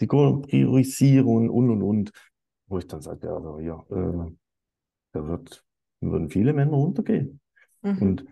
die 0.00 0.06
Priorisierung 0.06 1.48
und, 1.48 1.70
und, 1.70 1.82
und. 1.82 2.12
Wo 2.66 2.78
ich 2.78 2.86
dann 2.86 3.00
sagte, 3.00 3.32
also 3.32 3.58
ja, 3.60 3.82
äh, 3.90 4.30
da 5.12 5.26
wird, 5.26 5.64
würden 6.00 6.28
viele 6.28 6.52
Männer 6.52 6.76
untergehen. 6.76 7.40
Mhm. 7.80 8.02
Und 8.02 8.24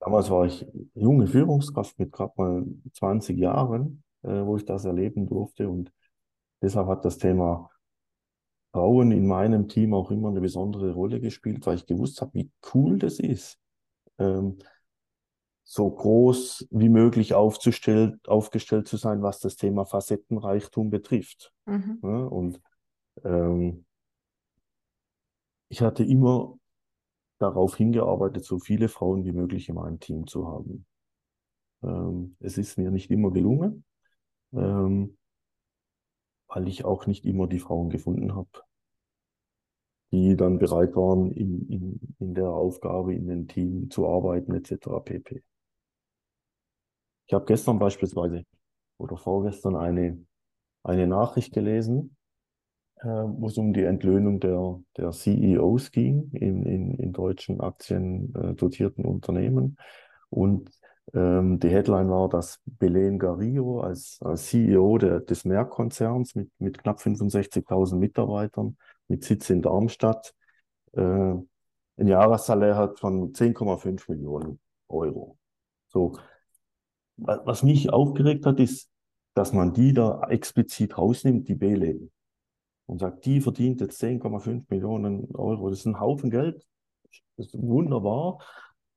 damals 0.00 0.30
war 0.30 0.46
ich 0.46 0.66
junge 0.94 1.26
Führungskraft 1.26 1.98
mit 1.98 2.10
gerade 2.10 2.32
mal 2.36 2.64
20 2.94 3.36
Jahren, 3.36 4.02
äh, 4.22 4.44
wo 4.44 4.56
ich 4.56 4.64
das 4.64 4.86
erleben 4.86 5.26
durfte. 5.26 5.68
Und 5.68 5.92
deshalb 6.62 6.88
hat 6.88 7.04
das 7.04 7.18
Thema 7.18 7.70
Frauen 8.72 9.10
in 9.12 9.26
meinem 9.26 9.68
Team 9.68 9.94
auch 9.94 10.10
immer 10.10 10.28
eine 10.28 10.40
besondere 10.40 10.92
Rolle 10.92 11.20
gespielt, 11.20 11.66
weil 11.66 11.76
ich 11.76 11.86
gewusst 11.86 12.20
habe, 12.20 12.34
wie 12.34 12.50
cool 12.74 12.98
das 12.98 13.18
ist, 13.18 13.58
ähm, 14.18 14.58
so 15.64 15.90
groß 15.90 16.68
wie 16.70 16.88
möglich 16.88 17.34
aufzustellt, 17.34 18.28
aufgestellt 18.28 18.86
zu 18.86 18.96
sein, 18.96 19.22
was 19.22 19.40
das 19.40 19.56
Thema 19.56 19.84
Facettenreichtum 19.84 20.90
betrifft. 20.90 21.52
Mhm. 21.66 21.98
Ja, 22.02 22.24
und 22.26 22.60
ähm, 23.24 23.84
ich 25.68 25.80
hatte 25.82 26.04
immer 26.04 26.56
darauf 27.38 27.76
hingearbeitet, 27.76 28.44
so 28.44 28.58
viele 28.58 28.88
Frauen 28.88 29.24
wie 29.24 29.32
möglich 29.32 29.68
in 29.68 29.74
meinem 29.74 29.98
Team 29.98 30.26
zu 30.26 30.46
haben. 30.46 30.86
Ähm, 31.82 32.36
es 32.40 32.58
ist 32.58 32.78
mir 32.78 32.90
nicht 32.90 33.10
immer 33.10 33.30
gelungen, 33.30 33.84
ähm, 34.52 35.16
weil 36.48 36.68
ich 36.68 36.84
auch 36.84 37.06
nicht 37.06 37.24
immer 37.24 37.46
die 37.46 37.58
Frauen 37.58 37.90
gefunden 37.90 38.34
habe, 38.34 38.48
die 40.12 40.36
dann 40.36 40.58
bereit 40.58 40.94
waren, 40.94 41.32
in, 41.32 41.68
in, 41.68 42.14
in 42.18 42.34
der 42.34 42.48
Aufgabe, 42.48 43.14
in 43.14 43.26
dem 43.26 43.48
Team 43.48 43.90
zu 43.90 44.06
arbeiten, 44.06 44.54
etc. 44.54 45.00
pp. 45.04 45.42
Ich 47.26 47.34
habe 47.34 47.44
gestern 47.44 47.78
beispielsweise 47.78 48.44
oder 48.98 49.16
vorgestern 49.16 49.76
eine, 49.76 50.24
eine 50.84 51.06
Nachricht 51.06 51.52
gelesen, 51.52 52.16
äh, 53.00 53.06
wo 53.06 53.48
es 53.48 53.58
um 53.58 53.72
die 53.72 53.82
Entlöhnung 53.82 54.40
der, 54.40 54.80
der 54.96 55.10
CEOs 55.10 55.90
ging 55.90 56.30
in, 56.32 56.64
in, 56.64 56.94
in 56.94 57.12
deutschen 57.12 57.60
aktiendotierten 57.60 59.04
Unternehmen. 59.04 59.76
Und 60.30 60.70
Ähm, 61.14 61.58
die 61.60 61.68
Headline 61.68 62.10
war, 62.10 62.28
dass 62.28 62.60
Belen 62.64 63.18
Garillo 63.18 63.80
als, 63.80 64.18
als 64.22 64.46
CEO 64.46 64.98
der, 64.98 65.20
des 65.20 65.44
Merck-Konzerns 65.44 66.34
mit, 66.34 66.50
mit 66.58 66.78
knapp 66.78 66.98
65.000 67.00 67.96
Mitarbeitern 67.96 68.76
mit 69.08 69.24
Sitz 69.24 69.50
in 69.50 69.62
Darmstadt 69.62 70.34
äh, 70.92 71.00
ein 71.98 72.08
Jahressalär 72.08 72.76
hat 72.76 72.98
von 72.98 73.32
10,5 73.32 74.10
Millionen 74.10 74.60
Euro. 74.88 75.38
So, 75.88 76.18
was 77.16 77.62
mich 77.62 77.90
aufgeregt 77.90 78.44
hat, 78.44 78.60
ist, 78.60 78.90
dass 79.34 79.52
man 79.52 79.72
die 79.72 79.92
da 79.92 80.22
explizit 80.28 80.98
rausnimmt, 80.98 81.48
die 81.48 81.54
Belen, 81.54 82.10
und 82.86 83.00
sagt, 83.00 83.24
die 83.24 83.40
verdient 83.40 83.80
jetzt 83.80 84.02
10,5 84.02 84.64
Millionen 84.68 85.34
Euro. 85.34 85.70
Das 85.70 85.80
ist 85.80 85.86
ein 85.86 86.00
Haufen 86.00 86.30
Geld, 86.30 86.64
das 87.36 87.46
ist 87.46 87.58
wunderbar, 87.60 88.38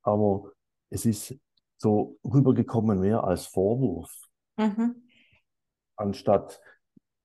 aber 0.02 0.52
es 0.90 1.06
ist 1.06 1.36
so 1.80 2.18
rübergekommen 2.24 3.00
mehr 3.00 3.24
als 3.24 3.46
Vorwurf, 3.48 4.12
Mhm. 4.58 4.96
anstatt, 5.96 6.62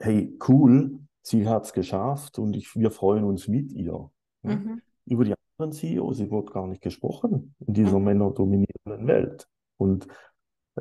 hey, 0.00 0.36
cool, 0.48 1.00
sie 1.22 1.48
hat 1.48 1.64
es 1.64 1.72
geschafft 1.72 2.38
und 2.38 2.56
ich, 2.56 2.74
wir 2.76 2.90
freuen 2.90 3.24
uns 3.24 3.48
mit 3.48 3.72
ihr. 3.72 4.10
Mhm. 4.42 4.80
Über 5.06 5.24
die 5.24 5.34
anderen 5.58 5.72
CEOs 5.72 6.18
wird 6.18 6.52
gar 6.52 6.66
nicht 6.66 6.82
gesprochen 6.82 7.54
in 7.66 7.74
dieser 7.74 7.98
Mhm. 7.98 8.04
männerdominierenden 8.04 9.06
Welt. 9.06 9.48
Und 9.76 10.06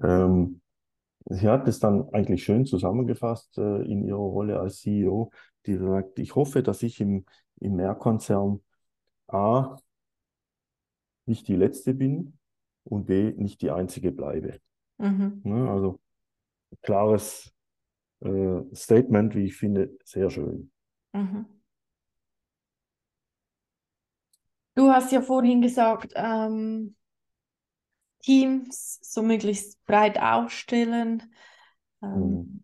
ähm, 0.02 0.62
sie 1.26 1.48
hat 1.50 1.68
es 1.68 1.80
dann 1.80 2.10
eigentlich 2.14 2.44
schön 2.44 2.66
zusammengefasst 2.66 3.58
äh, 3.58 3.82
in 3.84 4.04
ihrer 4.04 4.18
Rolle 4.18 4.60
als 4.60 4.80
CEO, 4.82 5.32
die 5.66 5.78
sagt, 5.78 6.20
ich 6.20 6.36
hoffe, 6.36 6.62
dass 6.64 6.84
ich 6.84 7.00
im, 7.02 7.26
im 7.60 7.76
Merck-Konzern 7.76 8.62
A 9.28 9.78
nicht 11.26 11.48
die 11.48 11.56
Letzte 11.56 11.94
bin 11.94 12.38
und 12.86 13.06
B 13.06 13.34
nicht 13.38 13.62
die 13.62 13.72
Einzige 13.72 14.12
bleibe. 14.12 14.60
Mhm. 15.00 15.42
Ne? 15.44 15.70
Also 15.70 16.00
klares 16.82 17.54
äh, 18.22 18.62
Statement, 18.76 19.36
wie 19.36 19.46
ich 19.46 19.56
finde, 19.56 19.92
sehr 20.06 20.30
schön. 20.30 20.72
Mhm. 21.14 21.46
Du 24.76 24.90
hast 24.92 25.12
ja 25.12 25.22
vorhin 25.22 25.62
gesagt, 25.62 26.14
ähm, 26.16 26.96
Teams 28.24 29.00
so 29.02 29.22
möglichst 29.22 29.84
breit 29.86 30.20
aufstellen, 30.20 31.34
Mhm. 32.02 32.04
ähm, 32.04 32.64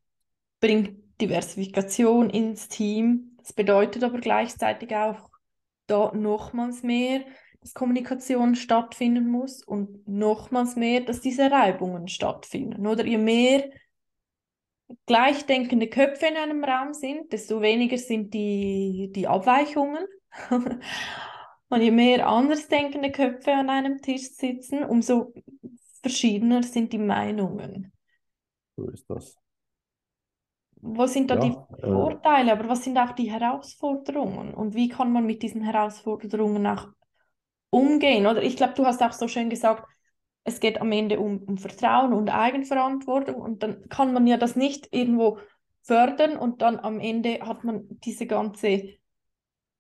bringt 0.60 1.22
Diversifikation 1.22 2.30
ins 2.30 2.68
Team. 2.70 3.38
Das 3.40 3.54
bedeutet 3.54 4.04
aber 4.04 4.20
gleichzeitig 4.20 4.96
auch 4.96 5.30
da 5.88 6.12
nochmals 6.14 6.84
mehr, 6.84 7.26
dass 7.62 7.74
Kommunikation 7.74 8.56
stattfinden 8.56 9.30
muss 9.30 9.64
und 9.64 10.08
nochmals 10.08 10.76
mehr, 10.76 11.02
dass 11.02 11.22
diese 11.22 11.52
Reibungen 11.52 12.08
stattfinden. 12.08 12.88
Oder 12.88 13.06
je 13.06 13.18
mehr 13.18 13.70
gleichdenkende 15.06 15.88
Köpfe 15.88 16.28
in 16.28 16.38
einem 16.38 16.64
Raum 16.64 16.94
sind, 16.94 17.32
desto 17.32 17.62
weniger 17.62 17.98
sind 17.98 18.34
die, 18.34 19.12
die 19.14 19.28
Abweichungen. 19.28 20.06
Und 21.72 21.82
je 21.82 21.92
mehr 21.92 22.28
andersdenkende 22.28 23.12
Köpfe 23.12 23.54
an 23.54 23.70
einem 23.70 24.02
Tisch 24.02 24.32
sitzen, 24.32 24.84
umso 24.84 25.34
verschiedener 26.02 26.64
sind 26.64 26.94
die 26.94 26.98
Meinungen. 26.98 27.92
So 28.76 28.90
ist 28.90 29.08
das. 29.10 29.38
Was 30.82 31.14
sind 31.14 31.30
da 31.30 31.36
die 31.36 31.50
Ja, 31.50 31.68
äh, 31.78 31.82
Vorteile, 31.82 32.54
aber 32.54 32.70
was 32.70 32.84
sind 32.84 32.98
auch 32.98 33.12
die 33.12 33.32
Herausforderungen? 33.32 34.54
Und 34.54 34.76
wie 34.76 34.88
kann 34.90 35.12
man 35.12 35.26
mit 35.26 35.44
diesen 35.44 35.62
Herausforderungen 35.62 36.66
auch 36.66 36.88
umgehen? 37.70 38.28
Oder 38.28 38.44
ich 38.44 38.58
glaube, 38.58 38.74
du 38.76 38.86
hast 38.86 39.02
auch 39.02 39.14
so 39.14 39.28
schön 39.28 39.50
gesagt, 39.50 39.88
es 40.44 40.60
geht 40.60 40.82
am 40.82 40.92
Ende 40.92 41.20
um, 41.20 41.44
um 41.44 41.58
Vertrauen 41.58 42.14
und 42.14 42.30
Eigenverantwortung 42.30 43.36
und 43.36 43.64
dann 43.64 43.88
kann 43.90 44.14
man 44.14 44.26
ja 44.26 44.38
das 44.38 44.56
nicht 44.56 44.88
irgendwo 44.92 45.40
fördern 45.84 46.38
und 46.38 46.62
dann 46.62 46.80
am 46.80 47.00
Ende 47.00 47.40
hat 47.42 47.64
man 47.64 47.88
diese 48.04 48.26
ganze 48.26 48.98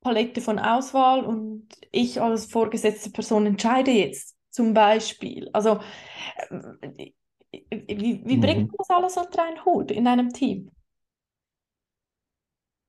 Palette 0.01 0.41
von 0.41 0.59
Auswahl 0.59 1.25
und 1.25 1.67
ich 1.91 2.21
als 2.21 2.45
vorgesetzte 2.45 3.11
Person 3.11 3.45
entscheide 3.45 3.91
jetzt 3.91 4.37
zum 4.49 4.73
Beispiel. 4.73 5.49
Also 5.53 5.79
äh, 6.49 7.11
wie, 7.51 8.23
wie 8.25 8.37
bringt 8.37 8.61
mhm. 8.61 8.67
man 8.67 8.75
das 8.77 8.89
alles 8.89 9.17
unter 9.17 9.43
einen 9.43 9.65
Hut 9.65 9.91
in 9.91 10.07
einem 10.07 10.31
Team? 10.31 10.71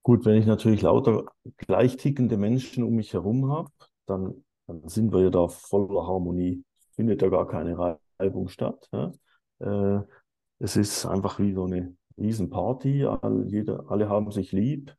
Gut, 0.03 0.25
wenn 0.25 0.37
ich 0.37 0.47
natürlich 0.47 0.83
lauter 0.83 1.27
gleich 1.57 1.97
tickende 1.97 2.37
Menschen 2.37 2.85
um 2.85 2.95
mich 2.95 3.13
herum 3.13 3.51
habe, 3.51 3.71
dann, 4.07 4.45
dann 4.71 4.89
sind 4.89 5.13
wir 5.13 5.23
ja 5.23 5.31
da 5.31 5.49
voller 5.49 6.07
Harmonie. 6.07 6.65
Findet 6.95 7.23
ja 7.23 7.29
gar 7.29 7.47
keine 7.47 7.99
Reibung 8.19 8.49
statt. 8.49 8.89
Ja? 8.93 9.13
Äh, 9.59 10.03
es 10.59 10.77
ist 10.77 11.07
einfach 11.07 11.39
wie 11.39 11.53
so 11.53 11.65
eine 11.65 11.97
Riesenparty. 12.19 13.05
All, 13.05 13.47
jeder, 13.49 13.91
alle 13.91 14.09
haben 14.09 14.31
sich 14.31 14.53
lieb. 14.53 14.95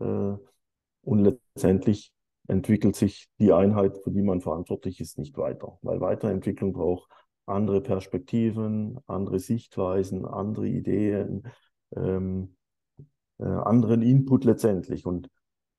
Äh, 0.00 0.34
und 1.02 1.18
letztendlich 1.18 2.12
entwickelt 2.46 2.96
sich 2.96 3.28
die 3.38 3.52
Einheit, 3.52 3.98
für 3.98 4.10
die 4.10 4.22
man 4.22 4.40
verantwortlich 4.40 5.00
ist, 5.00 5.18
nicht 5.18 5.36
weiter. 5.36 5.78
Weil 5.82 6.00
Weiterentwicklung 6.00 6.72
braucht 6.72 7.10
andere 7.46 7.80
Perspektiven, 7.80 8.98
andere 9.06 9.38
Sichtweisen, 9.38 10.26
andere 10.26 10.68
Ideen. 10.68 11.44
Ähm, 11.96 12.56
äh, 13.38 13.44
anderen 13.44 14.02
Input 14.02 14.44
letztendlich. 14.44 15.06
Und 15.06 15.28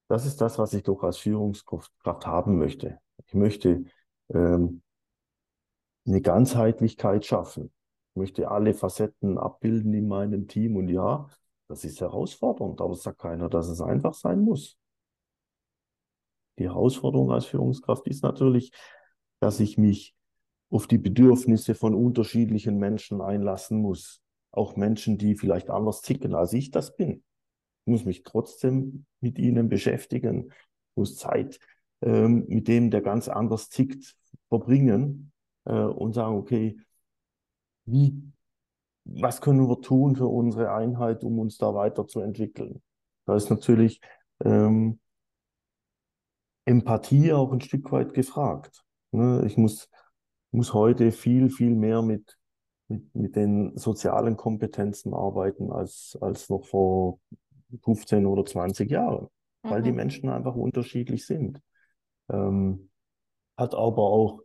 das 0.08 0.26
ist 0.26 0.40
das, 0.40 0.58
was 0.58 0.74
ich 0.74 0.82
doch 0.82 1.04
als 1.04 1.18
Führungskraft 1.18 2.26
haben 2.26 2.58
möchte. 2.58 2.98
Ich 3.30 3.34
möchte 3.34 3.84
ähm, 4.30 4.82
eine 6.04 6.20
Ganzheitlichkeit 6.20 7.24
schaffen. 7.24 7.70
Ich 8.10 8.16
möchte 8.16 8.50
alle 8.50 8.74
Facetten 8.74 9.38
abbilden 9.38 9.94
in 9.94 10.08
meinem 10.08 10.48
Team. 10.48 10.74
Und 10.74 10.88
ja, 10.88 11.28
das 11.68 11.84
ist 11.84 12.00
herausfordernd, 12.00 12.80
aber 12.80 12.94
es 12.94 13.04
sagt 13.04 13.20
keiner, 13.20 13.48
dass 13.48 13.68
es 13.68 13.80
einfach 13.80 14.14
sein 14.14 14.40
muss. 14.40 14.76
Die 16.58 16.64
Herausforderung 16.64 17.30
als 17.30 17.46
Führungskraft 17.46 18.08
ist 18.08 18.24
natürlich, 18.24 18.72
dass 19.38 19.60
ich 19.60 19.78
mich 19.78 20.16
auf 20.68 20.88
die 20.88 20.98
Bedürfnisse 20.98 21.76
von 21.76 21.94
unterschiedlichen 21.94 22.78
Menschen 22.78 23.20
einlassen 23.20 23.80
muss. 23.80 24.20
Auch 24.50 24.74
Menschen, 24.74 25.18
die 25.18 25.36
vielleicht 25.36 25.70
anders 25.70 26.02
ticken, 26.02 26.34
als 26.34 26.52
ich 26.52 26.72
das 26.72 26.96
bin. 26.96 27.22
Ich 27.84 27.92
muss 27.92 28.04
mich 28.04 28.24
trotzdem 28.24 29.06
mit 29.20 29.38
ihnen 29.38 29.68
beschäftigen, 29.68 30.52
muss 30.96 31.14
Zeit 31.14 31.60
ähm, 32.02 32.46
mit 32.48 32.68
dem, 32.68 32.90
der 32.90 33.02
ganz 33.02 33.28
anders 33.28 33.68
tickt, 33.68 34.16
verbringen 34.48 35.32
äh, 35.64 35.72
und 35.74 36.14
sagen, 36.14 36.36
okay, 36.36 36.76
wie, 37.86 38.22
was 39.04 39.40
können 39.40 39.68
wir 39.68 39.80
tun 39.80 40.16
für 40.16 40.26
unsere 40.26 40.72
Einheit, 40.72 41.24
um 41.24 41.38
uns 41.38 41.58
da 41.58 41.74
weiterzuentwickeln? 41.74 42.82
Da 43.26 43.36
ist 43.36 43.50
natürlich 43.50 44.00
ähm, 44.44 45.00
Empathie 46.64 47.32
auch 47.32 47.52
ein 47.52 47.60
Stück 47.60 47.90
weit 47.92 48.14
gefragt. 48.14 48.84
Ne? 49.12 49.44
Ich 49.46 49.56
muss, 49.56 49.88
muss 50.52 50.72
heute 50.74 51.12
viel, 51.12 51.50
viel 51.50 51.74
mehr 51.74 52.02
mit, 52.02 52.38
mit, 52.88 53.14
mit 53.14 53.36
den 53.36 53.76
sozialen 53.76 54.36
Kompetenzen 54.36 55.14
arbeiten 55.14 55.72
als, 55.72 56.16
als 56.20 56.48
noch 56.48 56.64
vor 56.64 57.18
15 57.82 58.26
oder 58.26 58.44
20 58.44 58.90
Jahren, 58.90 59.28
weil 59.62 59.82
die 59.82 59.90
Mhm. 59.90 59.96
Menschen 59.96 60.28
einfach 60.28 60.54
unterschiedlich 60.54 61.26
sind. 61.26 61.60
Ähm, 62.30 62.90
hat 63.56 63.74
aber 63.74 64.02
auch 64.02 64.40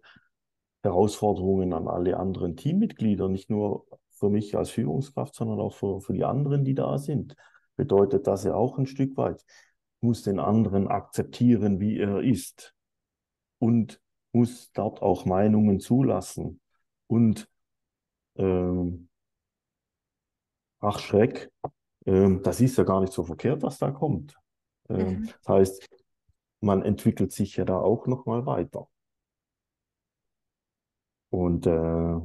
Herausforderungen 0.84 1.74
an 1.74 1.88
alle 1.88 2.18
anderen 2.18 2.56
Teammitglieder, 2.58 3.28
nicht 3.28 3.50
nur 3.50 3.86
für 4.12 4.30
mich 4.30 4.56
als 4.56 4.70
Führungskraft, 4.70 5.36
sondern 5.36 5.60
auch 5.60 5.74
für, 5.74 6.02
für 6.02 6.14
die 6.14 6.24
anderen, 6.24 6.64
die 6.64 6.76
da 6.76 6.98
sind. 6.98 7.36
Bedeutet 7.76 8.28
das 8.28 8.44
ja 8.44 8.54
auch 8.56 8.78
ein 8.78 8.86
Stück 8.88 9.18
weit, 9.18 9.44
muss 10.02 10.24
den 10.24 10.40
anderen 10.40 10.88
akzeptieren, 10.88 11.80
wie 11.80 11.98
er 12.00 12.22
ist 12.22 12.74
und 13.60 14.00
muss 14.32 14.72
dort 14.74 15.02
auch 15.02 15.26
Meinungen 15.26 15.80
zulassen. 15.80 16.62
Und 17.08 17.50
ähm, 18.36 19.10
ach 20.80 21.00
Schreck, 21.00 21.52
ähm, 22.06 22.42
das 22.44 22.62
ist 22.62 22.78
ja 22.78 22.84
gar 22.84 23.02
nicht 23.02 23.14
so 23.14 23.24
verkehrt, 23.24 23.64
was 23.64 23.78
da 23.78 23.92
kommt. 23.92 24.38
Ähm, 24.90 25.22
Mhm. 25.22 25.26
das 25.44 25.48
heißt, 25.48 25.90
man 26.62 26.82
entwickelt 26.82 27.32
sich 27.32 27.58
ja 27.58 27.66
da 27.66 27.78
auch 27.80 28.08
noch 28.08 28.26
mal 28.26 28.46
weiter. 28.46 28.90
Und 31.30 31.66
äh, 31.68 32.20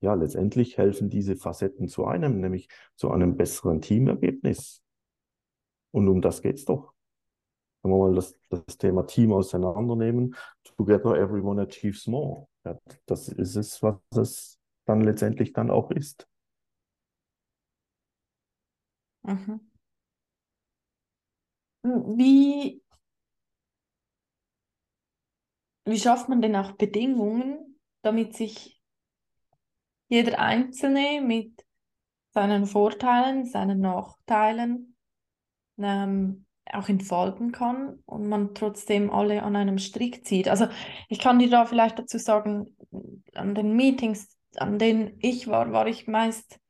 ja, 0.00 0.14
letztendlich 0.14 0.78
helfen 0.78 1.10
diese 1.10 1.36
Facetten 1.36 1.88
zu 1.88 2.06
einem, 2.06 2.40
nämlich 2.40 2.68
zu 2.96 3.10
einem 3.10 3.36
besseren 3.36 3.80
Teamergebnis. 3.80 4.82
Und 5.92 6.08
um 6.08 6.20
das 6.20 6.42
geht's 6.42 6.64
doch. 6.64 6.94
Wenn 7.82 7.92
wir 7.92 7.98
mal 7.98 8.14
das, 8.14 8.36
das 8.48 8.78
Thema 8.78 9.06
Team 9.06 9.32
auseinandernehmen, 9.32 10.34
together 10.64 11.16
everyone 11.16 11.62
achieves 11.62 12.06
more. 12.06 12.48
Ja, 12.64 12.78
das 13.06 13.28
ist 13.28 13.56
es, 13.56 13.82
was 13.82 13.96
es 14.16 14.58
dann 14.84 15.02
letztendlich 15.02 15.52
dann 15.52 15.70
auch 15.70 15.90
ist. 15.90 16.28
Mhm. 19.22 19.60
Wie, 21.82 22.82
wie 25.88 25.98
schafft 25.98 26.28
man 26.28 26.42
denn 26.42 26.56
auch 26.56 26.72
Bedingungen, 26.72 27.78
damit 28.02 28.36
sich 28.36 28.80
jeder 30.08 30.38
Einzelne 30.38 31.20
mit 31.22 31.64
seinen 32.30 32.66
Vorteilen, 32.66 33.44
seinen 33.44 33.80
Nachteilen 33.80 34.96
ähm, 35.78 36.46
auch 36.72 36.88
entfalten 36.88 37.52
kann 37.52 38.00
und 38.04 38.28
man 38.28 38.54
trotzdem 38.54 39.10
alle 39.10 39.42
an 39.42 39.56
einem 39.56 39.78
Strick 39.78 40.26
zieht. 40.26 40.48
Also 40.48 40.68
ich 41.08 41.18
kann 41.18 41.38
dir 41.38 41.50
da 41.50 41.66
vielleicht 41.66 41.98
dazu 41.98 42.18
sagen, 42.18 42.76
an 43.34 43.54
den 43.54 43.74
Meetings, 43.74 44.36
an 44.56 44.78
denen 44.78 45.18
ich 45.20 45.48
war, 45.48 45.72
war 45.72 45.86
ich 45.86 46.06
meist 46.06 46.60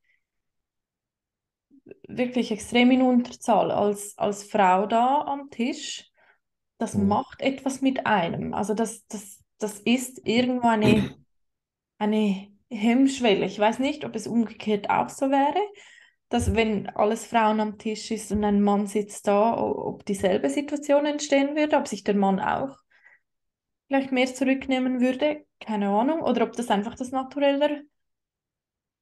wirklich 2.07 2.50
extrem 2.50 2.90
in 2.90 3.02
Unterzahl 3.02 3.70
als, 3.70 4.16
als 4.18 4.44
Frau 4.44 4.87
da 4.87 5.22
am 5.22 5.50
Tisch. 5.50 6.11
Das 6.78 6.94
mhm. 6.94 7.08
macht 7.08 7.40
etwas 7.40 7.80
mit 7.80 8.06
einem. 8.06 8.54
Also 8.54 8.74
das, 8.74 9.06
das, 9.08 9.42
das 9.58 9.80
ist 9.80 10.26
irgendwo 10.26 10.68
eine, 10.68 11.16
eine 11.98 12.48
Hemmschwelle. 12.70 13.46
Ich 13.46 13.58
weiß 13.58 13.78
nicht, 13.80 14.04
ob 14.04 14.14
es 14.14 14.26
umgekehrt 14.26 14.90
auch 14.90 15.08
so 15.08 15.30
wäre, 15.30 15.60
dass 16.28 16.54
wenn 16.54 16.88
alles 16.90 17.26
Frauen 17.26 17.60
am 17.60 17.78
Tisch 17.78 18.10
ist 18.10 18.30
und 18.32 18.44
ein 18.44 18.62
Mann 18.62 18.86
sitzt 18.86 19.26
da, 19.26 19.56
ob 19.58 20.04
dieselbe 20.04 20.50
Situation 20.50 21.06
entstehen 21.06 21.56
würde, 21.56 21.76
ob 21.76 21.88
sich 21.88 22.04
der 22.04 22.14
Mann 22.14 22.38
auch 22.40 22.76
vielleicht 23.86 24.12
mehr 24.12 24.26
zurücknehmen 24.26 25.00
würde, 25.00 25.46
keine 25.60 25.88
Ahnung, 25.88 26.20
oder 26.20 26.44
ob 26.44 26.52
das 26.52 26.68
einfach 26.68 26.94
das 26.94 27.10
Naturelle 27.10 27.58
der 27.58 27.82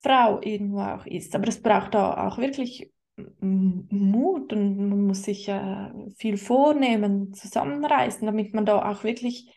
Frau 0.01 0.41
irgendwo 0.41 0.81
auch 0.81 1.05
ist. 1.07 1.35
Aber 1.35 1.49
es 1.49 1.61
braucht 1.61 1.95
da 1.95 2.27
auch 2.29 2.39
wirklich 2.39 2.93
Mut 3.17 4.53
und 4.53 4.89
man 4.89 5.07
muss 5.07 5.23
sich 5.23 5.49
äh, 5.49 5.91
viel 6.17 6.37
vornehmen, 6.37 7.33
zusammenreißen, 7.33 8.27
damit 8.27 8.53
man 8.53 8.67
da 8.67 8.91
auch 8.91 9.05
wirklich 9.05 9.51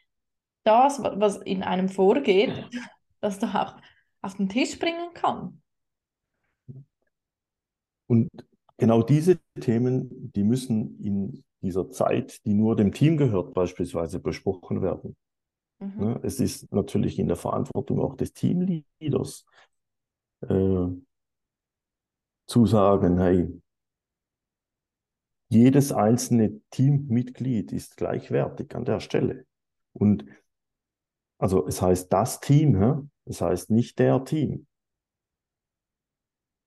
das, 0.64 1.02
was 1.02 1.38
in 1.38 1.64
einem 1.64 1.90
vorgeht, 1.90 2.54
das 3.22 3.40
da 3.40 3.64
auch 3.64 3.82
auf 4.22 4.36
den 4.36 4.50
Tisch 4.50 4.80
bringen 4.80 5.14
kann. 5.14 5.62
Und 8.08 8.30
genau 8.78 9.04
diese 9.04 9.40
Themen, 9.60 10.32
die 10.34 10.44
müssen 10.44 11.00
in 11.00 11.44
dieser 11.62 11.90
Zeit, 11.90 12.44
die 12.46 12.54
nur 12.54 12.76
dem 12.76 12.94
Team 12.94 13.18
gehört, 13.18 13.54
beispielsweise 13.54 14.20
besprochen 14.20 14.82
werden. 14.82 15.16
Mhm. 15.80 15.94
Ne, 15.98 16.20
es 16.24 16.40
ist 16.40 16.72
natürlich 16.74 17.20
in 17.20 17.28
der 17.28 17.38
Verantwortung 17.38 18.00
auch 18.00 18.16
des 18.16 18.34
Teamleaders, 18.34 19.46
äh, 20.42 20.88
zu 22.50 22.66
sagen, 22.66 23.20
hey, 23.20 23.62
jedes 25.50 25.92
einzelne 25.92 26.60
Teammitglied 26.72 27.72
ist 27.72 27.96
gleichwertig 27.96 28.76
an 28.76 28.86
der 28.86 29.00
Stelle. 29.00 29.46
Und 29.94 30.26
also 31.38 31.68
es 31.68 31.82
heißt 31.82 32.12
das 32.12 32.40
Team, 32.40 33.12
es 33.26 33.42
heißt 33.42 33.70
nicht 33.70 34.00
der 34.00 34.24
Team. 34.26 34.66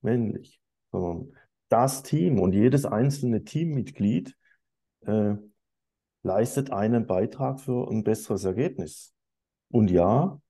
Männlich 0.03 0.61
sondern 0.93 1.37
das 1.69 2.03
Team 2.03 2.39
und 2.39 2.53
jedes 2.53 2.85
einzelne 2.85 3.45
Teammitglied 3.45 4.37
äh, 5.07 5.35
leistet 6.23 6.71
einen 6.71 7.07
Beitrag 7.07 7.61
für 7.61 7.91
ein 7.91 8.05
besseres 8.05 8.45
Ergebnis. 8.45 9.15
Und 9.71 9.91
ja, 9.91 10.41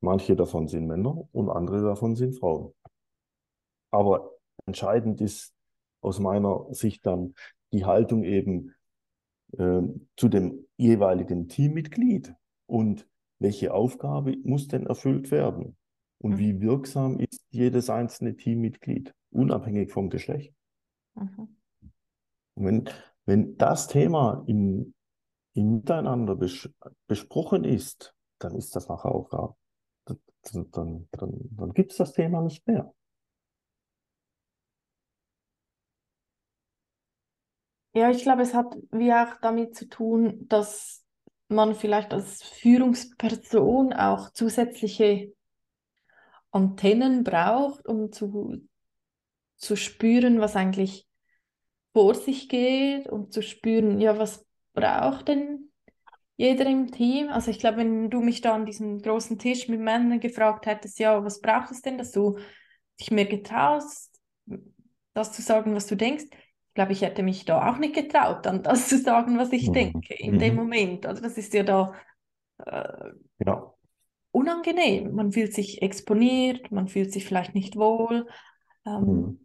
manche 0.00 0.36
davon 0.36 0.68
sind 0.68 0.86
Männer 0.86 1.28
und 1.32 1.50
andere 1.50 1.82
davon 1.82 2.16
sind 2.16 2.38
Frauen. 2.38 2.72
Aber 3.90 4.37
entscheidend 4.68 5.20
ist 5.20 5.54
aus 6.00 6.20
meiner 6.20 6.66
Sicht 6.70 7.04
dann 7.06 7.34
die 7.72 7.84
Haltung 7.84 8.22
eben 8.22 8.74
äh, 9.58 9.80
zu 10.16 10.28
dem 10.28 10.66
jeweiligen 10.76 11.48
Teammitglied 11.48 12.34
und 12.66 13.08
welche 13.40 13.72
Aufgabe 13.72 14.36
muss 14.44 14.68
denn 14.68 14.86
erfüllt 14.86 15.30
werden 15.30 15.76
und 16.18 16.32
mhm. 16.32 16.38
wie 16.38 16.60
wirksam 16.60 17.18
ist 17.18 17.44
jedes 17.50 17.90
einzelne 17.90 18.36
Teammitglied 18.36 19.14
unabhängig 19.30 19.92
vom 19.92 20.10
Geschlecht. 20.10 20.54
Mhm. 21.14 21.56
Und 22.54 22.64
wenn, 22.64 22.90
wenn 23.24 23.56
das 23.56 23.86
Thema 23.86 24.44
im, 24.46 24.94
im 25.54 25.76
Miteinander 25.76 26.36
bes 26.36 26.68
besprochen 27.06 27.64
ist, 27.64 28.14
dann 28.38 28.54
ist 28.54 28.74
das 28.76 28.88
nachher 28.88 29.14
auch 29.14 29.28
da. 29.30 29.56
Dann, 30.04 30.70
dann, 30.70 31.08
dann, 31.12 31.32
dann 31.50 31.72
gibt 31.72 31.92
es 31.92 31.98
das 31.98 32.12
Thema 32.12 32.42
nicht 32.42 32.66
mehr. 32.66 32.92
Ja, 37.98 38.10
ich 38.10 38.22
glaube, 38.22 38.42
es 38.42 38.54
hat 38.54 38.76
wie 38.92 39.12
auch 39.12 39.40
damit 39.42 39.74
zu 39.74 39.88
tun, 39.88 40.46
dass 40.48 41.04
man 41.48 41.74
vielleicht 41.74 42.12
als 42.12 42.44
Führungsperson 42.44 43.92
auch 43.92 44.30
zusätzliche 44.30 45.32
Antennen 46.52 47.24
braucht, 47.24 47.88
um 47.88 48.12
zu, 48.12 48.62
zu 49.56 49.74
spüren, 49.74 50.40
was 50.40 50.54
eigentlich 50.54 51.08
vor 51.92 52.14
sich 52.14 52.48
geht 52.48 53.08
und 53.08 53.32
zu 53.32 53.42
spüren, 53.42 54.00
ja, 54.00 54.16
was 54.16 54.46
braucht 54.74 55.26
denn 55.26 55.72
jeder 56.36 56.66
im 56.66 56.92
Team? 56.92 57.30
Also 57.30 57.50
ich 57.50 57.58
glaube, 57.58 57.78
wenn 57.78 58.10
du 58.10 58.20
mich 58.20 58.42
da 58.42 58.54
an 58.54 58.64
diesem 58.64 59.02
großen 59.02 59.40
Tisch 59.40 59.66
mit 59.66 59.80
Männern 59.80 60.20
gefragt 60.20 60.66
hättest, 60.66 61.00
ja, 61.00 61.24
was 61.24 61.40
braucht 61.40 61.72
es 61.72 61.82
denn, 61.82 61.98
dass 61.98 62.12
du 62.12 62.38
dich 63.00 63.10
mehr 63.10 63.26
getraust, 63.26 64.20
das 65.14 65.32
zu 65.32 65.42
sagen, 65.42 65.74
was 65.74 65.88
du 65.88 65.96
denkst, 65.96 66.26
glaube, 66.78 66.92
ich 66.92 67.02
hätte 67.02 67.22
mich 67.22 67.44
da 67.44 67.68
auch 67.68 67.78
nicht 67.78 67.94
getraut, 67.94 68.46
dann 68.46 68.62
das 68.62 68.88
zu 68.88 68.98
sagen, 68.98 69.38
was 69.38 69.52
ich 69.52 69.68
mhm. 69.68 69.72
denke 69.72 70.14
in 70.14 70.34
mhm. 70.34 70.38
dem 70.38 70.54
Moment. 70.54 71.06
Also 71.06 71.22
das 71.22 71.36
ist 71.36 71.52
ja 71.54 71.62
da 71.62 71.94
äh, 72.64 73.10
ja. 73.44 73.74
unangenehm. 74.30 75.14
Man 75.14 75.32
fühlt 75.32 75.52
sich 75.54 75.82
exponiert, 75.82 76.70
man 76.70 76.88
fühlt 76.88 77.12
sich 77.12 77.26
vielleicht 77.26 77.54
nicht 77.54 77.76
wohl. 77.76 78.26
Ähm, 78.86 79.04
mhm 79.04 79.38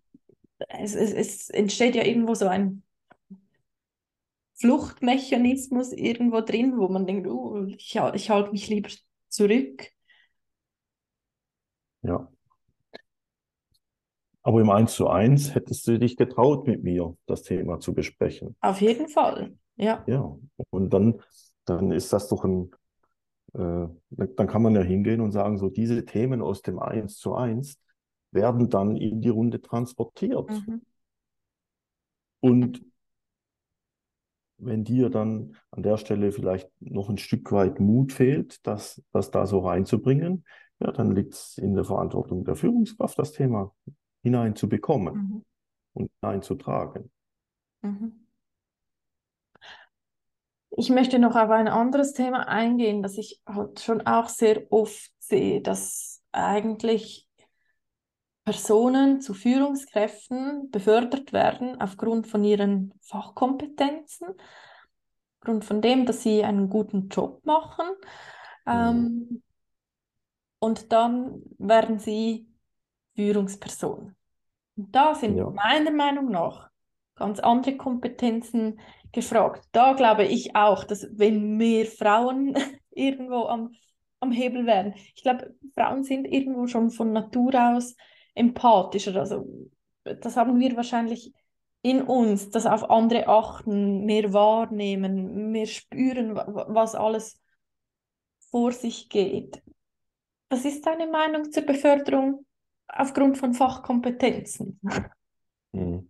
es, 0.70 0.96
es, 0.96 1.14
es 1.14 1.50
entsteht 1.50 1.96
ja 1.96 2.04
irgendwo 2.04 2.36
so 2.36 2.48
ein 2.48 2.84
Fluchtmechanismus 4.56 5.92
irgendwo 5.92 6.42
drin, 6.42 6.78
wo 6.78 6.88
man 6.88 7.06
denkt, 7.06 7.28
uh, 7.28 7.66
ich, 7.68 7.96
ich 8.14 8.30
halte 8.30 8.52
mich 8.52 8.68
lieber 8.70 8.90
zurück. 9.28 9.90
Ja. 12.02 12.32
Aber 14.44 14.60
im 14.60 14.70
1 14.70 14.94
zu 14.94 15.10
1 15.10 15.56
hättest 15.56 15.88
du 15.88 15.98
dich 15.98 16.18
getraut, 16.18 16.68
mit 16.68 16.84
mir 16.84 17.16
das 17.26 17.44
Thema 17.44 17.80
zu 17.80 17.94
besprechen. 17.94 18.56
Auf 18.60 18.82
jeden 18.82 19.08
Fall, 19.08 19.56
ja. 19.78 20.04
Ja, 20.06 20.38
und 20.70 20.94
dann, 20.94 21.22
dann 21.66 21.92
ist 21.92 22.12
das 22.12 22.28
doch 22.28 22.44
ein, 22.44 22.72
äh, 23.54 23.88
dann 24.10 24.48
kann 24.48 24.62
man 24.62 24.76
ja 24.76 24.82
hingehen 24.82 25.22
und 25.22 25.32
sagen, 25.32 25.58
so 25.58 25.70
diese 25.70 26.04
Themen 26.06 26.42
aus 26.42 26.62
dem 26.62 26.78
1 26.78 27.18
zu 27.18 27.36
1, 27.36 27.80
werden 28.32 28.70
dann 28.70 28.98
in 28.98 29.22
die 29.22 29.30
Runde 29.30 29.62
transportiert. 29.62 30.50
Mhm. 30.50 30.82
Und 32.42 32.84
wenn 34.58 34.84
dir 34.84 35.10
dann 35.10 35.56
an 35.72 35.84
der 35.84 35.98
Stelle 35.98 36.32
vielleicht 36.32 36.70
noch 36.82 37.10
ein 37.10 37.18
Stück 37.18 37.52
weit 37.52 37.80
Mut 37.80 38.12
fehlt, 38.12 38.66
das, 38.68 39.02
das 39.12 39.32
da 39.32 39.46
so 39.46 39.60
reinzubringen, 39.60 40.46
ja, 40.80 40.92
dann 40.92 41.16
liegt 41.16 41.34
es 41.34 41.58
in 41.58 41.76
der 41.76 41.86
Verantwortung 41.86 42.44
der 42.44 42.56
Führungskraft, 42.56 43.18
das 43.18 43.32
Thema 43.32 43.74
hineinzubekommen 44.24 45.16
mhm. 45.16 45.46
und 45.94 46.12
hineinzutragen. 46.20 47.12
Mhm. 47.82 48.28
Ich 50.76 50.90
möchte 50.90 51.20
noch 51.20 51.36
auf 51.36 51.52
ein 51.52 51.68
anderes 51.68 52.14
Thema 52.14 52.48
eingehen, 52.48 53.04
das 53.04 53.18
ich 53.20 53.40
halt 53.46 53.80
schon 53.80 54.02
auch 54.08 54.28
sehr 54.28 54.72
oft 54.72 55.12
sehe, 55.20 55.62
dass 55.62 56.24
eigentlich 56.32 57.30
Personen 58.44 59.22
zu 59.22 59.34
Führungskräften 59.34 60.72
befördert 60.72 61.32
werden 61.32 61.80
aufgrund 61.80 62.28
von 62.28 62.44
ihren 62.44 62.94
Fachkompetenzen, 63.02 64.30
aufgrund 65.40 65.64
von 65.64 65.82
dem, 65.82 66.06
dass 66.06 66.24
sie 66.24 66.44
einen 66.44 66.70
guten 66.70 67.08
Job 67.10 67.46
machen. 67.46 67.86
Ähm, 68.66 69.44
und 70.60 70.92
dann 70.92 71.44
werden 71.58 72.00
sie 72.00 72.48
Führungspersonen. 73.16 74.16
Und 74.76 74.96
da 74.96 75.16
sind 75.16 75.38
ja. 75.38 75.50
meiner 75.50 75.92
Meinung 75.92 76.30
nach 76.30 76.70
ganz 77.16 77.40
andere 77.40 77.78
Kompetenzen 77.78 78.80
gefragt. 79.12 79.64
Da 79.72 79.94
glaube 79.94 80.26
ich 80.26 80.56
auch, 80.56 80.84
dass 80.84 81.08
wenn 81.12 81.58
mehr 81.58 81.86
Frauen 81.86 82.58
irgendwo 82.92 83.46
am, 83.46 83.74
am 84.20 84.32
Hebel 84.32 84.66
wären, 84.66 84.94
ich 85.16 85.24
glaube, 85.24 85.56
Frauen 85.76 86.04
sind 86.04 86.26
irgendwo 86.26 86.68
schon 86.68 86.90
von 86.90 87.14
Natur 87.14 87.54
aus 87.56 87.96
empathischer. 88.34 89.16
Also 89.16 89.46
das 90.04 90.36
haben 90.36 90.60
wir 90.60 90.76
wahrscheinlich 90.76 91.34
in 91.84 92.02
uns, 92.02 92.50
das 92.50 92.66
auf 92.66 92.90
andere 92.90 93.28
achten, 93.28 94.06
mehr 94.06 94.34
wahrnehmen, 94.34 95.52
mehr 95.52 95.66
spüren, 95.66 96.36
was 96.36 96.96
alles 96.96 97.40
vor 98.50 98.72
sich 98.72 99.10
geht. 99.10 99.62
Was 100.50 100.66
ist 100.66 100.86
deine 100.86 101.08
Meinung 101.08 101.52
zur 101.52 101.64
Beförderung 101.64 102.46
aufgrund 102.96 103.38
von 103.38 103.54
Fachkompetenzen? 103.54 104.80
Mhm. 105.74 106.08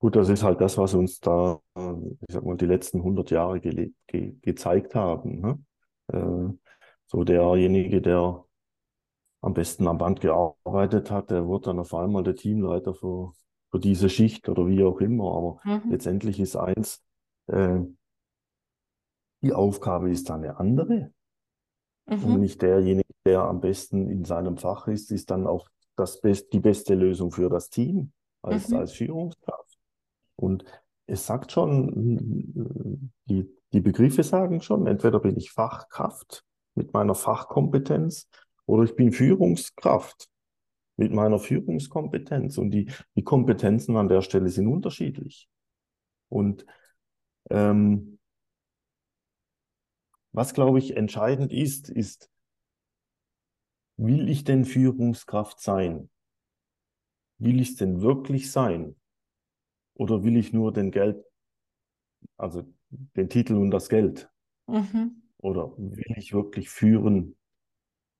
Gut, 0.00 0.14
das 0.14 0.28
ist 0.28 0.42
halt 0.44 0.60
das, 0.60 0.78
was 0.78 0.94
uns 0.94 1.18
da, 1.20 1.60
ich 1.76 2.32
sag 2.34 2.44
mal, 2.44 2.56
die 2.56 2.66
letzten 2.66 3.02
100 3.02 3.30
Jahre 3.30 3.60
ge 3.60 3.92
ge 4.06 4.36
gezeigt 4.42 4.94
haben. 4.94 5.40
Ne? 5.40 5.58
Äh, 6.12 6.52
so 7.06 7.24
derjenige, 7.24 8.00
der 8.00 8.44
am 9.42 9.54
besten 9.54 9.88
am 9.88 9.98
Band 9.98 10.20
gearbeitet 10.20 11.10
hat, 11.10 11.30
der 11.30 11.48
wird 11.48 11.66
dann 11.66 11.78
auf 11.80 11.94
einmal 11.94 12.22
der 12.22 12.36
Teamleiter 12.36 12.94
für, 12.94 13.32
für 13.70 13.80
diese 13.80 14.08
Schicht 14.08 14.48
oder 14.48 14.66
wie 14.68 14.84
auch 14.84 15.00
immer. 15.00 15.32
Aber 15.36 15.60
Mhm. 15.64 15.90
letztendlich 15.90 16.40
ist 16.40 16.56
eins, 16.56 17.02
äh, 17.48 17.80
die 19.42 19.52
Aufgabe 19.52 20.10
ist 20.12 20.30
dann 20.30 20.44
eine 20.44 20.58
andere. 20.60 21.12
Und 22.20 22.34
Mhm. 22.34 22.40
nicht 22.40 22.62
derjenige, 22.62 23.07
der 23.28 23.42
am 23.42 23.60
besten 23.60 24.08
in 24.08 24.24
seinem 24.24 24.56
Fach 24.56 24.88
ist, 24.88 25.12
ist 25.12 25.30
dann 25.30 25.46
auch 25.46 25.68
das 25.96 26.20
best, 26.20 26.52
die 26.54 26.60
beste 26.60 26.94
Lösung 26.94 27.30
für 27.30 27.50
das 27.50 27.68
Team 27.68 28.12
als, 28.40 28.68
Mhm. 28.68 28.76
als 28.76 28.92
Führungskraft. 28.92 29.78
Und 30.36 30.64
es 31.06 31.26
sagt 31.26 31.52
schon, 31.52 33.12
die, 33.26 33.46
die 33.72 33.80
Begriffe 33.80 34.22
sagen 34.22 34.62
schon, 34.62 34.86
entweder 34.86 35.20
bin 35.20 35.36
ich 35.36 35.50
Fachkraft 35.50 36.42
mit 36.74 36.94
meiner 36.94 37.14
Fachkompetenz 37.14 38.28
oder 38.64 38.84
ich 38.84 38.96
bin 38.96 39.12
Führungskraft 39.12 40.28
mit 40.96 41.12
meiner 41.12 41.38
Führungskompetenz. 41.38 42.56
Und 42.56 42.70
die, 42.70 42.90
die 43.14 43.24
Kompetenzen 43.24 43.96
an 43.96 44.08
der 44.08 44.22
Stelle 44.22 44.48
sind 44.48 44.68
unterschiedlich. 44.68 45.48
Und 46.30 46.64
ähm, 47.50 48.18
was, 50.32 50.54
glaube 50.54 50.78
ich, 50.78 50.96
entscheidend 50.96 51.52
ist, 51.52 51.90
ist, 51.90 52.30
will 53.98 54.28
ich 54.28 54.44
denn 54.44 54.64
Führungskraft 54.64 55.60
sein? 55.60 56.08
Will 57.38 57.60
ich 57.60 57.70
es 57.70 57.76
denn 57.76 58.00
wirklich 58.00 58.50
sein? 58.50 58.96
Oder 59.94 60.24
will 60.24 60.36
ich 60.36 60.52
nur 60.52 60.72
den 60.72 60.90
Geld, 60.90 61.22
also 62.36 62.62
den 62.90 63.28
Titel 63.28 63.54
und 63.54 63.70
das 63.70 63.88
Geld? 63.88 64.30
Mhm. 64.66 65.22
Oder 65.38 65.76
will 65.76 66.14
ich 66.16 66.32
wirklich 66.32 66.70
führen? 66.70 67.36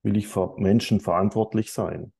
Will 0.03 0.16
ich 0.16 0.29
für 0.29 0.57
Menschen 0.59 1.01
verantwortlich 1.01 1.72
sein? 1.72 2.12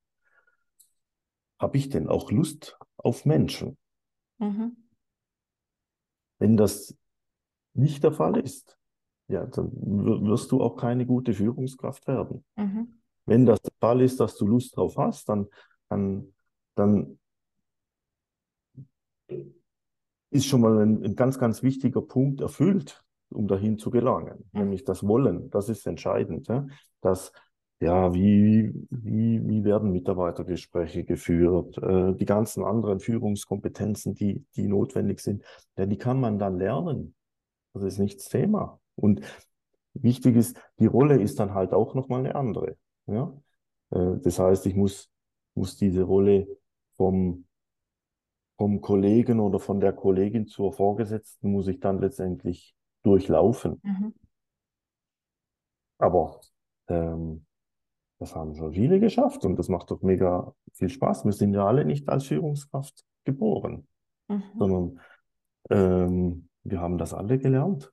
Habe 1.59 1.77
ich 1.77 1.89
denn 1.89 2.07
auch 2.07 2.31
Lust 2.31 2.77
auf 2.97 3.25
Menschen? 3.25 3.77
Mhm. 4.37 4.77
Wenn 6.37 6.55
das 6.55 6.97
nicht 7.73 8.03
der 8.03 8.13
Fall 8.13 8.37
ist, 8.37 8.77
ja, 9.27 9.45
dann 9.45 9.71
wirst 9.73 10.51
du 10.51 10.61
auch 10.61 10.77
keine 10.77 11.05
gute 11.05 11.33
Führungskraft 11.33 12.07
werden. 12.07 12.43
Mhm. 12.55 12.98
Wenn 13.29 13.45
das 13.45 13.61
der 13.61 13.71
Fall 13.79 14.01
ist, 14.01 14.19
dass 14.19 14.35
du 14.37 14.47
Lust 14.47 14.75
drauf 14.75 14.97
hast, 14.97 15.29
dann, 15.29 15.47
dann, 15.87 16.33
dann 16.75 17.19
ist 20.31 20.47
schon 20.47 20.61
mal 20.61 20.79
ein, 20.79 21.03
ein 21.03 21.15
ganz, 21.15 21.37
ganz 21.37 21.61
wichtiger 21.61 22.01
Punkt 22.01 22.41
erfüllt, 22.41 23.03
um 23.29 23.47
dahin 23.47 23.77
zu 23.77 23.91
gelangen, 23.91 24.49
nämlich 24.51 24.83
das 24.83 25.05
Wollen. 25.05 25.51
Das 25.51 25.69
ist 25.69 25.85
entscheidend. 25.85 26.47
Ja? 26.47 26.65
Das, 27.01 27.31
ja, 27.79 28.13
wie, 28.15 28.73
wie, 28.89 29.47
wie 29.47 29.63
werden 29.63 29.91
Mitarbeitergespräche 29.91 31.03
geführt? 31.03 31.77
Äh, 31.77 32.15
die 32.15 32.25
ganzen 32.25 32.63
anderen 32.63 32.99
Führungskompetenzen, 32.99 34.15
die, 34.15 34.43
die 34.55 34.67
notwendig 34.67 35.19
sind, 35.19 35.43
ja, 35.77 35.85
die 35.85 35.97
kann 35.97 36.19
man 36.19 36.39
dann 36.39 36.57
lernen. 36.57 37.13
Das 37.73 37.83
ist 37.83 37.99
nicht 37.99 38.19
das 38.19 38.29
Thema. 38.29 38.79
Und 38.95 39.21
wichtig 39.93 40.35
ist, 40.35 40.59
die 40.79 40.87
Rolle 40.87 41.21
ist 41.21 41.39
dann 41.39 41.53
halt 41.53 41.73
auch 41.73 41.93
nochmal 41.93 42.19
eine 42.19 42.33
andere. 42.33 42.75
Ja? 43.13 43.33
Äh, 43.91 44.19
das 44.21 44.39
heißt, 44.39 44.65
ich 44.65 44.75
muss, 44.75 45.09
muss 45.55 45.77
diese 45.77 46.03
Rolle 46.03 46.47
vom 46.97 47.45
vom 48.57 48.81
Kollegen 48.81 49.39
oder 49.39 49.59
von 49.59 49.79
der 49.79 49.93
Kollegin 49.93 50.45
zur 50.45 50.73
Vorgesetzten 50.73 51.51
muss 51.51 51.67
ich 51.67 51.79
dann 51.79 51.99
letztendlich 51.99 52.75
durchlaufen. 53.03 53.79
Mhm. 53.83 54.13
Aber 55.97 56.41
ähm, 56.87 57.45
das 58.19 58.35
haben 58.35 58.55
schon 58.55 58.73
viele 58.73 58.99
geschafft 58.99 59.45
und 59.45 59.57
das 59.57 59.69
macht 59.69 59.91
doch 59.91 60.01
mega 60.01 60.53
viel 60.73 60.89
Spaß. 60.89 61.25
Wir 61.25 61.33
sind 61.33 61.53
ja 61.53 61.65
alle 61.65 61.85
nicht 61.85 62.09
als 62.09 62.25
Führungskraft 62.25 63.05
geboren, 63.25 63.87
Mhm. 64.27 64.43
sondern 64.57 64.99
ähm, 65.69 66.49
wir 66.63 66.81
haben 66.81 66.97
das 66.97 67.13
alle 67.13 67.39
gelernt. 67.39 67.91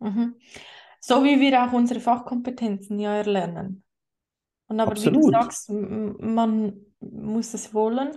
Mhm. 0.00 0.34
So 1.04 1.24
wie 1.24 1.40
wir 1.40 1.64
auch 1.64 1.72
unsere 1.72 1.98
Fachkompetenzen 1.98 3.00
ja 3.00 3.12
erlernen. 3.16 3.82
Und 4.68 4.78
aber 4.78 4.92
wie 4.92 5.02
du 5.02 5.18
Absolut. 5.18 5.32
sagst, 5.32 5.70
man 5.70 6.74
muss 7.00 7.54
es 7.54 7.74
wollen, 7.74 8.16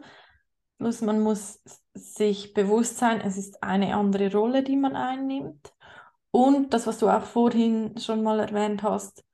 plus 0.77 1.01
man 1.01 1.19
muss 1.19 1.61
sich 1.95 2.53
bewusst 2.53 2.97
sein, 2.97 3.21
es 3.21 3.37
ist 3.37 3.63
eine 3.63 3.95
andere 3.95 4.31
Rolle, 4.31 4.61
die 4.61 4.77
man 4.77 4.95
einnimmt. 4.95 5.73
Und 6.29 6.75
das, 6.75 6.85
was 6.85 6.99
du 6.99 7.09
auch 7.09 7.23
vorhin 7.23 7.97
schon 7.97 8.21
mal 8.21 8.39
erwähnt 8.39 8.83
hast, 8.83 9.25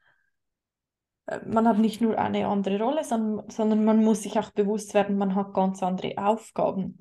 äh, 1.26 1.40
man 1.46 1.68
hat 1.68 1.78
nicht 1.78 2.00
nur 2.00 2.18
eine 2.18 2.48
andere 2.48 2.80
Rolle, 2.82 3.04
sondern, 3.04 3.50
sondern 3.50 3.84
man 3.84 4.02
muss 4.02 4.24
sich 4.24 4.40
auch 4.40 4.52
bewusst 4.52 4.94
werden, 4.94 5.18
man 5.18 5.36
hat 5.36 5.54
ganz 5.54 5.84
andere 5.84 6.14
Aufgaben. 6.18 7.00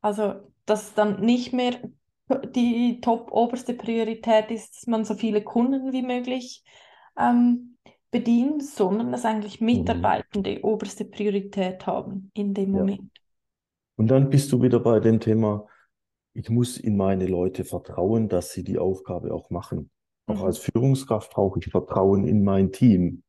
Also, 0.00 0.40
dass 0.66 0.94
dann 0.94 1.20
nicht 1.20 1.52
mehr 1.52 1.78
die 2.54 3.00
top 3.00 3.32
oberste 3.32 3.74
Priorität 3.74 4.50
ist, 4.50 4.76
dass 4.76 4.86
man 4.86 5.04
so 5.04 5.14
viele 5.14 5.42
Kunden 5.42 5.92
wie 5.92 6.02
möglich 6.02 6.64
ähm, 7.18 7.78
bedient, 8.10 8.64
sondern 8.64 9.12
dass 9.12 9.24
eigentlich 9.24 9.60
Mhm. 9.72 10.18
Mitarbeitende 10.24 10.62
oberste 10.64 11.04
Priorität 11.04 11.86
haben 11.86 12.30
in 12.34 12.54
dem 12.54 12.70
Ja. 12.72 12.88
Moment. 12.88 13.10
Und 13.96 14.08
dann 14.08 14.30
bist 14.30 14.50
du 14.52 14.62
wieder 14.62 14.80
bei 14.80 14.98
dem 15.00 15.20
Thema, 15.20 15.66
ich 16.34 16.50
muss 16.50 16.78
in 16.78 16.96
meine 16.96 17.26
Leute 17.26 17.64
vertrauen, 17.64 18.28
dass 18.28 18.52
sie 18.52 18.64
die 18.64 18.78
Aufgabe 18.78 19.34
auch 19.34 19.50
machen. 19.50 19.90
Auch 20.26 20.42
Mhm. 20.42 20.44
als 20.44 20.58
Führungskraft 20.58 21.32
brauche 21.32 21.60
ich 21.60 21.66
Vertrauen 21.68 22.26
in 22.26 22.44
mein 22.44 22.72
Team. 22.72 23.24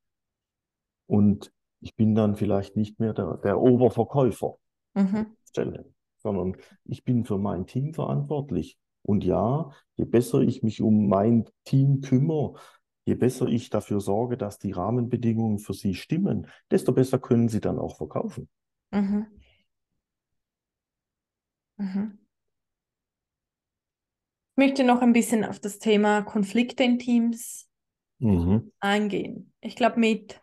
Und 1.08 1.52
ich 1.82 1.96
bin 1.96 2.16
dann 2.16 2.36
vielleicht 2.36 2.76
nicht 2.76 3.00
mehr 3.00 3.14
der, 3.14 3.38
der 3.38 3.60
Oberverkäufer 3.60 4.58
Mhm. 4.96 5.36
Stelle, 5.46 5.94
sondern 6.20 6.58
ich 6.86 7.04
bin 7.06 7.26
für 7.26 7.38
mein 7.38 7.68
Team 7.68 7.94
verantwortlich. 7.94 8.78
Und 9.04 9.24
ja, 9.24 9.72
je 9.96 10.06
besser 10.06 10.42
ich 10.42 10.64
mich 10.64 10.82
um 10.82 11.08
mein 11.08 11.46
Team 11.66 12.02
kümmere, 12.02 12.56
je 13.06 13.16
besser 13.16 13.48
ich 13.48 13.70
dafür 13.70 14.02
sorge, 14.02 14.38
dass 14.38 14.60
die 14.60 14.72
Rahmenbedingungen 14.72 15.60
für 15.60 15.74
sie 15.74 15.96
stimmen, 15.96 16.48
desto 16.72 16.92
besser 16.94 17.20
können 17.20 17.50
sie 17.50 17.62
dann 17.62 17.80
auch 17.80 17.98
verkaufen. 17.98 18.50
Mhm. 18.92 19.40
Mhm. 21.78 22.20
Ich 24.54 24.58
möchte 24.58 24.84
noch 24.84 25.02
ein 25.02 25.12
bisschen 25.14 25.44
auf 25.44 25.60
das 25.60 25.80
Thema 25.80 26.22
Konflikte 26.22 26.84
in 26.84 27.00
Teams 27.00 27.68
Mhm. 28.20 28.70
eingehen. 28.82 29.54
Ich 29.62 29.76
glaube, 29.76 30.00
mit 30.00 30.42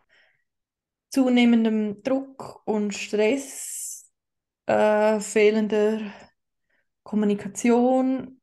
zunehmendem 1.09 2.03
Druck 2.03 2.61
und 2.65 2.93
Stress, 2.93 4.11
äh, 4.67 5.19
fehlender 5.19 6.01
Kommunikation, 7.03 8.41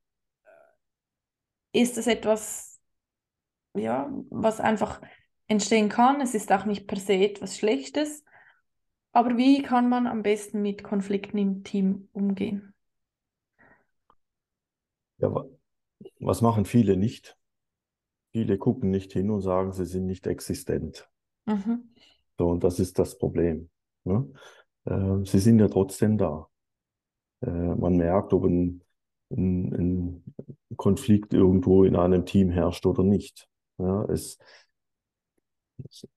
ist 1.75 1.99
es 1.99 2.09
etwas, 2.09 2.81
ja, 3.75 4.11
was 4.31 4.61
einfach 4.61 5.01
entstehen 5.49 5.89
kann. 5.89 6.21
Es 6.21 6.35
ist 6.35 6.53
auch 6.53 6.65
nicht 6.67 6.87
per 6.89 6.99
se 6.99 7.15
etwas 7.15 7.59
Schlechtes. 7.59 8.25
Aber 9.13 9.37
wie 9.39 9.63
kann 9.63 9.89
man 9.89 10.07
am 10.07 10.23
besten 10.23 10.63
mit 10.63 10.85
Konflikten 10.85 11.39
im 11.39 11.65
Team 11.65 12.09
umgehen? 12.13 12.75
Ja, 15.19 15.35
wa- 15.35 15.47
was 16.21 16.43
machen 16.43 16.65
viele 16.67 16.97
nicht? 16.97 17.37
Viele 18.33 18.59
gucken 18.59 18.91
nicht 18.91 19.13
hin 19.15 19.31
und 19.31 19.43
sagen, 19.43 19.73
sie 19.73 19.87
sind 19.87 20.07
nicht 20.07 20.27
existent. 20.27 21.09
Mhm. 21.47 21.95
So, 22.39 22.49
und 22.49 22.65
das 22.65 22.79
ist 22.81 22.99
das 22.99 23.19
Problem. 23.19 23.71
Ne? 24.05 24.29
Äh, 24.87 25.25
sie 25.27 25.39
sind 25.41 25.59
ja 25.61 25.69
trotzdem 25.69 26.19
da. 26.19 26.49
Äh, 27.43 27.51
man 27.51 27.97
merkt, 27.99 28.35
ob 28.35 28.47
ein, 28.47 28.84
ein, 29.37 29.75
ein 29.75 30.35
Konflikt 30.77 31.35
irgendwo 31.35 31.85
in 31.85 31.97
einem 31.97 32.25
Team 32.27 32.51
herrscht 32.51 32.87
oder 32.87 33.03
nicht. 33.03 33.49
Ja, 33.79 34.05
es, 34.05 34.39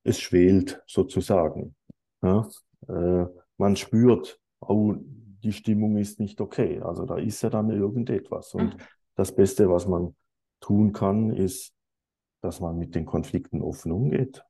es, 0.03 0.20
schwelt 0.20 0.82
sozusagen. 0.88 1.76
Ja? 2.22 2.47
Äh, 2.88 3.26
man 3.57 3.76
spürt, 3.76 4.39
oh, 4.59 4.93
die 4.97 5.53
Stimmung 5.53 5.97
ist 5.97 6.20
nicht 6.20 6.41
okay. 6.41 6.80
Also 6.82 7.05
da 7.05 7.18
ist 7.18 7.41
ja 7.41 7.49
dann 7.49 7.70
irgendetwas. 7.70 8.53
Und 8.53 8.76
Mhm. 8.76 8.82
das 9.15 9.36
Beste, 9.36 9.70
was 9.70 9.88
man 9.88 10.15
tun 10.59 10.93
kann, 10.93 11.32
ist, 11.32 11.74
dass 12.41 12.59
man 12.59 12.78
mit 12.78 12.95
den 12.95 13.05
Konflikten 13.05 13.61
offen 13.61 13.91
umgeht 13.91 14.43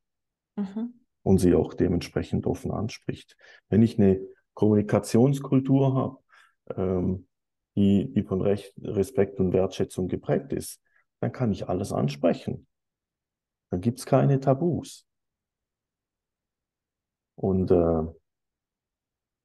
Mhm. 0.58 0.94
und 1.24 1.40
sie 1.40 1.56
auch 1.56 1.74
dementsprechend 1.74 2.46
offen 2.48 2.72
anspricht. 2.72 3.38
Wenn 3.70 3.82
ich 3.82 3.98
eine 4.00 4.20
Kommunikationskultur 4.54 5.94
habe, 5.94 6.18
ähm, 6.76 7.28
die, 7.78 8.12
die 8.14 8.24
von 8.24 8.42
Recht, 8.42 8.74
Respekt 8.82 9.40
und 9.40 9.54
Wertschätzung 9.54 10.10
geprägt 10.10 10.52
ist, 10.54 10.82
dann 11.22 11.32
kann 11.32 11.54
ich 11.54 11.70
alles 11.70 11.94
ansprechen. 11.94 12.68
Dann 13.72 13.82
gibt 13.82 14.00
es 14.00 14.06
keine 14.06 14.40
Tabus. 14.42 15.08
Und 17.36 17.72
äh, 17.72 18.04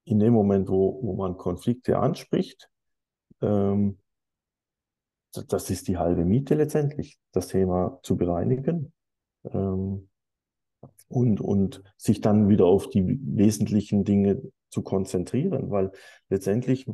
in 0.05 0.19
dem 0.21 0.33
Moment, 0.33 0.69
wo, 0.69 1.01
wo 1.03 1.15
man 1.17 1.37
Konflikte 1.37 1.99
anspricht, 1.99 2.69
ähm, 3.43 3.99
das- 5.49 5.71
ist 5.71 5.89
die 5.89 5.97
halbe 5.99 6.25
Miete 6.25 6.55
letztendlich, 6.55 7.19
das 7.33 7.49
Thema 7.49 7.99
zu 8.03 8.17
bereinigen. 8.17 8.93
Ähm, 9.45 10.09
und, 11.09 11.41
und 11.41 11.83
sich 11.97 12.21
dann 12.21 12.49
wieder 12.49 12.65
auf 12.67 12.89
die 12.89 13.19
wesentlichen 13.23 14.05
Dinge 14.05 14.41
zu 14.71 14.83
konzentrieren, 14.83 15.71
weil 15.71 15.93
letztendlich 16.29 16.87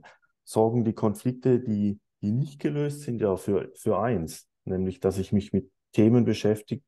sorgen 0.49 0.83
die 0.83 0.95
Konflikte, 0.95 1.61
die, 1.61 2.01
die 2.23 2.33
nicht 2.33 2.59
gelöst 2.59 3.03
sind, 3.03 3.21
ja 3.21 3.37
für, 3.37 3.71
für 3.75 3.99
eins, 4.01 4.49
nämlich 4.65 4.99
dass 4.99 5.19
ich 5.19 5.31
mich 5.31 5.53
mit 5.53 5.71
Themen 5.93 6.25
beschäftige, 6.25 6.83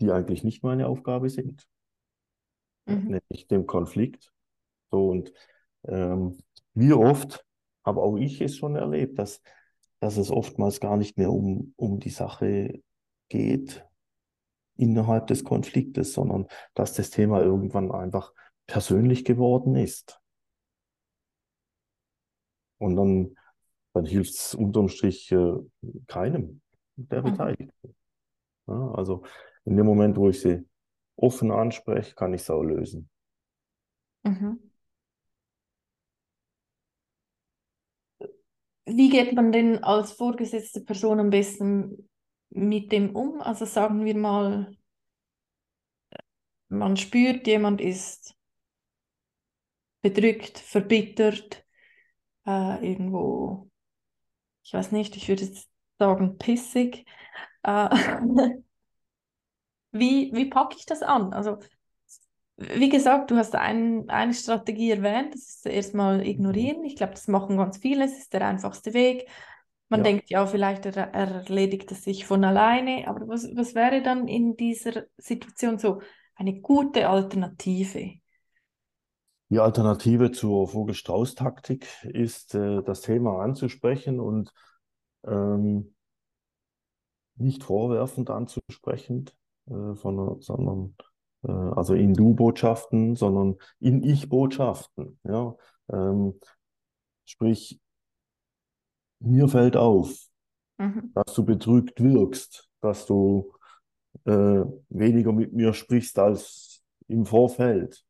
die 0.00 0.12
eigentlich 0.12 0.44
nicht 0.44 0.62
meine 0.62 0.86
Aufgabe 0.86 1.28
sind, 1.28 1.66
mhm. 2.86 3.18
nämlich 3.28 3.48
dem 3.48 3.66
Konflikt. 3.66 4.32
So 4.92 5.08
und 5.08 5.32
ähm, 5.88 6.38
wie 6.74 6.92
oft 6.92 7.44
habe 7.84 8.00
auch 8.00 8.16
ich 8.16 8.40
es 8.40 8.56
schon 8.56 8.76
erlebt, 8.76 9.18
dass, 9.18 9.42
dass 9.98 10.16
es 10.16 10.30
oftmals 10.30 10.78
gar 10.78 10.96
nicht 10.96 11.18
mehr 11.18 11.32
um, 11.32 11.74
um 11.74 11.98
die 11.98 12.10
Sache 12.10 12.82
geht 13.28 13.84
innerhalb 14.76 15.26
des 15.26 15.42
Konfliktes, 15.42 16.12
sondern 16.12 16.46
dass 16.74 16.94
das 16.94 17.10
Thema 17.10 17.42
irgendwann 17.42 17.90
einfach 17.90 18.32
persönlich 18.68 19.24
geworden 19.24 19.74
ist. 19.74 20.20
Und 22.78 22.96
dann, 22.96 23.36
dann 23.94 24.04
hilft 24.04 24.34
es 24.34 24.54
unterm 24.54 24.88
Strich 24.88 25.30
äh, 25.32 25.54
keinem 26.06 26.60
der. 26.96 27.22
Beteiligten. 27.22 27.94
Ja, 28.66 28.90
also 28.92 29.22
in 29.64 29.76
dem 29.76 29.86
Moment, 29.86 30.16
wo 30.16 30.28
ich 30.28 30.40
sie 30.40 30.66
offen 31.16 31.50
anspreche, 31.50 32.14
kann 32.14 32.34
ich 32.34 32.42
es 32.42 32.50
auch 32.50 32.62
lösen. 32.62 33.08
Mhm. 34.24 34.58
Wie 38.86 39.08
geht 39.08 39.34
man 39.34 39.50
denn 39.50 39.82
als 39.82 40.12
vorgesetzte 40.12 40.80
Person 40.80 41.18
am 41.18 41.30
besten 41.30 42.08
mit 42.50 42.92
dem 42.92 43.16
um? 43.16 43.40
Also 43.40 43.64
sagen 43.64 44.04
wir 44.04 44.16
mal, 44.16 44.76
man 46.68 46.96
spürt, 46.96 47.46
jemand 47.46 47.80
ist 47.80 48.36
bedrückt, 50.02 50.58
verbittert, 50.58 51.65
äh, 52.46 52.90
irgendwo, 52.90 53.68
ich 54.62 54.72
weiß 54.72 54.92
nicht, 54.92 55.16
ich 55.16 55.28
würde 55.28 55.44
jetzt 55.44 55.68
sagen 55.98 56.38
pissig. 56.38 57.04
Äh, 57.62 57.88
wie, 59.92 60.30
wie 60.32 60.46
packe 60.46 60.76
ich 60.78 60.86
das 60.86 61.02
an? 61.02 61.32
Also, 61.32 61.58
wie 62.56 62.88
gesagt, 62.88 63.30
du 63.30 63.36
hast 63.36 63.54
ein, 63.54 64.08
eine 64.08 64.32
Strategie 64.32 64.90
erwähnt, 64.90 65.34
das 65.34 65.42
ist 65.42 65.66
erstmal 65.66 66.26
ignorieren. 66.26 66.84
Ich 66.84 66.96
glaube, 66.96 67.12
das 67.12 67.28
machen 67.28 67.58
ganz 67.58 67.78
viele, 67.78 68.04
es 68.04 68.18
ist 68.18 68.32
der 68.32 68.46
einfachste 68.46 68.94
Weg. 68.94 69.28
Man 69.88 70.00
ja. 70.00 70.04
denkt 70.04 70.30
ja, 70.30 70.46
vielleicht 70.46 70.86
er, 70.86 70.96
er 70.96 71.28
erledigt 71.42 71.92
es 71.92 72.02
sich 72.02 72.26
von 72.26 72.44
alleine, 72.44 73.06
aber 73.06 73.28
was, 73.28 73.44
was 73.54 73.74
wäre 73.74 74.02
dann 74.02 74.26
in 74.26 74.56
dieser 74.56 75.04
Situation 75.16 75.78
so 75.78 76.00
eine 76.34 76.60
gute 76.60 77.08
Alternative? 77.08 78.14
Die 79.48 79.60
Alternative 79.60 80.32
zur 80.32 80.66
Vogel-Strauß-Taktik 80.68 81.86
ist, 82.04 82.54
äh, 82.54 82.82
das 82.82 83.00
Thema 83.02 83.40
anzusprechen 83.42 84.18
und 84.18 84.52
ähm, 85.24 85.94
nicht 87.36 87.62
vorwerfend 87.62 88.30
anzusprechen, 88.30 89.30
äh, 89.68 89.94
von, 89.94 90.40
sondern 90.40 90.96
äh, 91.42 91.50
also 91.50 91.94
in 91.94 92.14
Du-Botschaften, 92.14 93.14
sondern 93.14 93.56
in 93.78 94.02
Ich-Botschaften. 94.02 95.18
Ja? 95.24 95.54
Ähm, 95.92 96.40
sprich, 97.24 97.80
mir 99.20 99.48
fällt 99.48 99.76
auf, 99.76 100.26
mhm. 100.78 101.12
dass 101.14 101.34
du 101.34 101.44
betrügt 101.44 102.02
wirkst, 102.02 102.68
dass 102.80 103.06
du 103.06 103.52
äh, 104.24 104.64
weniger 104.88 105.32
mit 105.32 105.52
mir 105.52 105.72
sprichst 105.72 106.18
als 106.18 106.82
im 107.08 107.24
Vorfeld. 107.24 108.05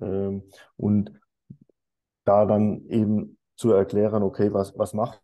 Ähm, 0.00 0.42
und 0.76 1.12
da 2.24 2.44
dann 2.46 2.86
eben 2.88 3.38
zu 3.56 3.72
erklären, 3.72 4.22
okay, 4.22 4.52
was, 4.52 4.76
was 4.78 4.92
macht 4.92 5.20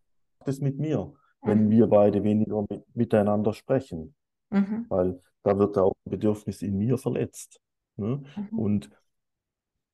es 0.46 0.60
mit 0.60 0.78
mir, 0.78 1.12
wenn 1.42 1.66
mhm. 1.66 1.70
wir 1.70 1.86
beide 1.86 2.22
weniger 2.22 2.64
mit, 2.68 2.84
miteinander 2.94 3.52
sprechen? 3.52 4.14
Mhm. 4.50 4.86
Weil 4.88 5.20
da 5.42 5.58
wird 5.58 5.76
auch 5.78 5.94
ein 6.06 6.10
Bedürfnis 6.10 6.62
in 6.62 6.78
mir 6.78 6.98
verletzt. 6.98 7.60
Ne? 7.96 8.22
Mhm. 8.36 8.58
Und 8.58 8.90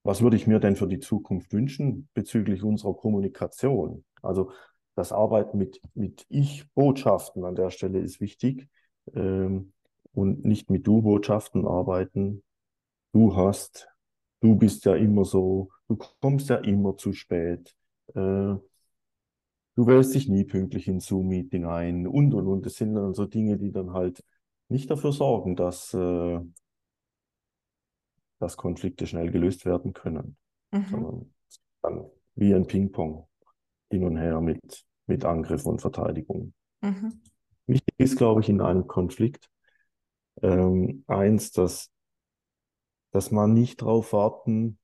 was 0.03 0.23
würde 0.23 0.37
ich 0.37 0.47
mir 0.47 0.61
denn 0.61 0.77
für 0.77 0.87
die 0.87 1.01
Zukunft 1.01 1.53
wünschen 1.53 2.09
bezüglich 2.15 2.63
unserer 2.63 2.95
Kommunikation? 2.95 4.05
Also 4.23 4.53
das 4.95 5.13
Arbeiten 5.13 5.59
mit, 5.59 5.81
mit 5.95 6.27
Ich-Botschaften 6.29 7.45
an 7.45 7.55
der 7.55 7.71
Stelle 7.71 8.01
ist 8.01 8.21
wichtig 8.21 8.69
ähm, 9.15 9.73
und 10.13 10.45
nicht 10.45 10.71
mit 10.71 10.87
Du-Botschaften 10.87 11.67
arbeiten. 11.67 12.43
Du 13.13 13.37
hast, 13.37 13.89
du 14.41 14.57
bist 14.57 14.85
ja 14.85 14.95
immer 14.95 15.25
so, 15.25 15.71
du 15.89 15.97
kommst 16.21 16.49
ja 16.49 16.57
immer 16.57 16.97
zu 16.97 17.13
spät, 17.13 17.75
äh, 18.15 18.55
du 19.79 19.87
wählst 19.87 20.15
dich 20.15 20.29
nie 20.29 20.45
pünktlich 20.45 20.89
ins 20.89 21.07
Zoom-Meeting 21.07 21.65
ein 21.65 22.07
und 22.07 22.35
und 22.35 22.47
und. 22.47 22.67
Das 22.67 22.75
sind 22.75 22.95
dann 22.95 23.15
so 23.15 23.27
Dinge, 23.27 23.57
die 23.59 23.73
dann 23.73 23.93
halt 23.93 24.25
nicht 24.69 24.91
dafür 24.91 25.13
sorgen, 25.13 25.57
dass, 25.57 25.95
äh, 25.95 26.41
dass 28.39 28.57
Konflikte 28.57 29.07
schnell 29.07 29.31
gelöst 29.31 29.65
werden 29.65 29.93
können, 29.93 30.37
mhm. 30.73 30.85
sondern 30.91 31.35
dann 31.83 32.11
wie 32.35 32.55
ein 32.55 32.67
Ping-Pong 32.67 33.27
hin 33.91 34.05
und 34.05 34.17
her 34.17 34.41
mit, 34.41 34.85
mit 35.07 35.25
Angriff 35.25 35.65
und 35.67 35.81
Verteidigung. 35.81 36.53
Mhm. 36.83 37.21
Wichtig 37.67 37.95
ist, 37.99 38.17
glaube 38.17 38.41
ich, 38.41 38.49
in 38.49 38.61
einem 38.61 38.87
Konflikt 38.87 39.51
ähm, 40.43 41.05
eins, 41.07 41.51
dass 41.53 41.91
dass 43.19 43.33
man 43.33 43.53
nicht 43.53 43.83
darauf 43.83 44.13
warten 44.13 44.79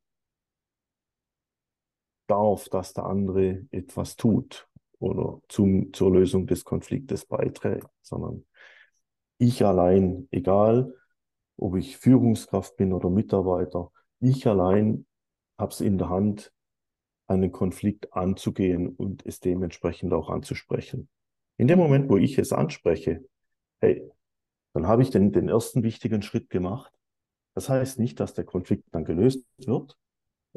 darf, 2.26 2.68
dass 2.68 2.92
der 2.92 3.04
andere 3.04 3.64
etwas 3.70 4.16
tut 4.16 4.68
oder 4.98 5.40
zum, 5.48 5.92
zur 5.92 6.14
Lösung 6.14 6.48
des 6.48 6.64
Konfliktes 6.64 7.26
beiträgt, 7.26 7.86
sondern 8.02 8.44
ich 9.38 9.64
allein, 9.64 10.26
egal 10.32 10.96
ob 11.56 11.76
ich 11.76 11.96
Führungskraft 11.96 12.76
bin 12.76 12.92
oder 12.92 13.08
Mitarbeiter, 13.08 13.92
ich 14.18 14.48
allein 14.48 15.06
habe 15.56 15.70
es 15.70 15.80
in 15.80 15.96
der 15.96 16.08
Hand, 16.08 16.52
einen 17.28 17.52
Konflikt 17.52 18.14
anzugehen 18.14 18.88
und 18.88 19.24
es 19.24 19.38
dementsprechend 19.38 20.12
auch 20.12 20.28
anzusprechen. 20.28 21.08
In 21.56 21.68
dem 21.68 21.78
Moment, 21.78 22.10
wo 22.10 22.16
ich 22.16 22.36
es 22.36 22.52
anspreche, 22.52 23.24
hey, 23.80 24.10
dann 24.72 24.88
habe 24.88 25.02
ich 25.02 25.10
den, 25.10 25.30
den 25.30 25.48
ersten 25.48 25.84
wichtigen 25.84 26.20
Schritt 26.20 26.50
gemacht 26.50 26.92
das 27.54 27.68
heißt 27.68 27.98
nicht, 27.98 28.20
dass 28.20 28.34
der 28.34 28.44
Konflikt 28.44 28.84
dann 28.92 29.04
gelöst 29.04 29.46
wird, 29.58 29.96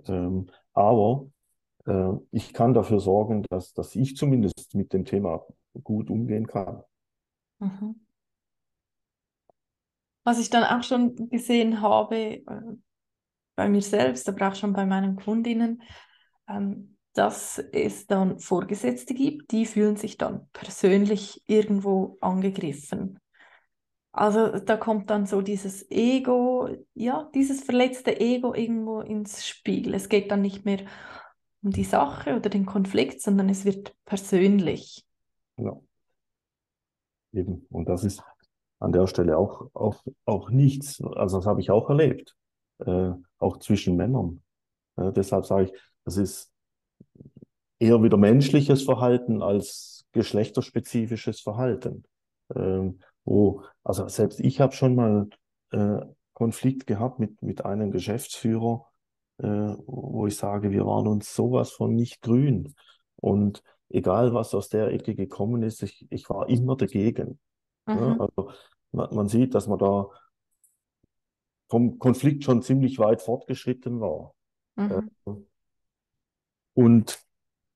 ähm, 0.06 0.48
aber 0.74 1.28
äh, 1.86 2.14
ich 2.32 2.54
kann 2.54 2.74
dafür 2.74 3.00
sorgen, 3.00 3.44
dass, 3.50 3.74
dass 3.74 3.96
ich 3.96 4.16
zumindest 4.16 4.76
mit 4.76 4.94
dem 4.94 5.06
Thema 5.06 5.46
gut 5.84 6.10
umgehen 6.10 6.48
kann. 6.48 6.84
Mhm. 7.60 8.08
Was 10.24 10.40
ich 10.40 10.50
dann 10.50 10.64
auch 10.64 10.84
schon 10.84 11.30
gesehen 11.30 11.82
habe, 11.82 12.16
äh, 12.16 12.44
bei 13.56 13.70
mir 13.70 13.82
selbst, 13.82 14.30
aber 14.30 14.50
auch 14.50 14.56
schon 14.56 14.74
bei 14.74 14.86
meinen 14.86 15.16
Kundinnen, 15.16 15.82
ähm, 16.48 16.98
dass 17.14 17.58
es 17.72 18.06
dann 18.06 18.40
Vorgesetzte 18.40 19.16
gibt, 19.16 19.52
die 19.52 19.66
fühlen 19.66 19.96
sich 19.96 20.18
dann 20.18 20.48
persönlich 20.54 21.42
irgendwo 21.48 22.18
angegriffen. 22.22 23.20
Also 24.18 24.58
da 24.58 24.78
kommt 24.78 25.12
dann 25.12 25.28
so 25.28 25.44
dieses 25.44 25.92
Ego, 25.92 26.70
ja, 26.96 27.30
dieses 27.36 27.64
verletzte 27.64 28.20
Ego 28.20 28.56
irgendwo 28.56 29.02
ins 29.02 29.46
Spiel. 29.46 29.94
Es 29.94 30.10
geht 30.10 30.32
dann 30.32 30.42
nicht 30.42 30.66
mehr 30.66 30.80
um 31.62 31.70
die 31.70 31.84
Sache 31.84 32.36
oder 32.36 32.50
den 32.50 32.66
Konflikt, 32.66 33.22
sondern 33.22 33.48
es 33.48 33.64
wird 33.64 33.96
persönlich. 34.06 35.06
Ja. 35.58 35.80
Eben. 37.32 37.68
Und 37.70 37.88
das 37.88 38.04
ist 38.04 38.24
an 38.80 38.92
der 38.92 39.06
Stelle 39.06 39.38
auch, 39.38 39.70
auch, 39.76 40.04
auch 40.26 40.50
nichts. 40.50 41.00
Also 41.00 41.38
das 41.38 41.46
habe 41.46 41.62
ich 41.62 41.70
auch 41.70 41.88
erlebt. 41.88 42.36
Äh, 42.80 43.12
auch 43.38 43.58
zwischen 43.60 43.98
Männern. 43.98 44.42
Äh, 44.96 45.12
deshalb 45.12 45.46
sage 45.46 45.66
ich, 45.66 45.74
das 46.06 46.18
ist 46.18 46.52
eher 47.78 48.02
wieder 48.02 48.18
menschliches 48.18 48.82
Verhalten 48.82 49.44
als 49.44 50.08
geschlechterspezifisches 50.12 51.40
Verhalten. 51.40 52.04
Ähm, 52.56 53.00
wo, 53.28 53.64
also 53.84 54.08
selbst 54.08 54.40
ich 54.40 54.62
habe 54.62 54.74
schon 54.74 54.96
mal 54.96 55.30
äh, 55.72 56.00
Konflikt 56.34 56.88
gehabt 56.88 57.20
mit, 57.20 57.42
mit 57.42 57.66
einem 57.66 57.92
Geschäftsführer, 57.92 58.88
äh, 59.40 59.46
wo 59.46 60.28
ich 60.28 60.38
sage, 60.38 60.72
wir 60.72 60.86
waren 60.86 61.08
uns 61.08 61.36
sowas 61.36 61.72
von 61.72 61.94
nicht 61.94 62.22
grün. 62.22 62.74
Und 63.18 63.64
egal, 63.90 64.34
was 64.34 64.56
aus 64.56 64.70
der 64.70 64.94
Ecke 64.94 65.14
gekommen 65.14 65.62
ist, 65.64 65.84
ich, 65.84 66.08
ich 66.10 66.30
war 66.30 66.48
immer 66.48 66.78
dagegen. 66.78 67.38
Mhm. 67.86 67.98
Ja, 67.98 68.18
also 68.18 68.52
man, 68.92 69.14
man, 69.14 69.28
sieht, 69.28 69.56
dass 69.56 69.68
man 69.68 69.80
da 69.80 70.08
vom 71.68 72.00
Konflikt 72.00 72.46
schon 72.46 72.62
ziemlich 72.62 72.98
weit 72.98 73.22
fortgeschritten 73.22 74.00
war. 74.00 74.36
Mhm. 74.78 75.12
Äh, 75.26 75.32
und 76.76 77.20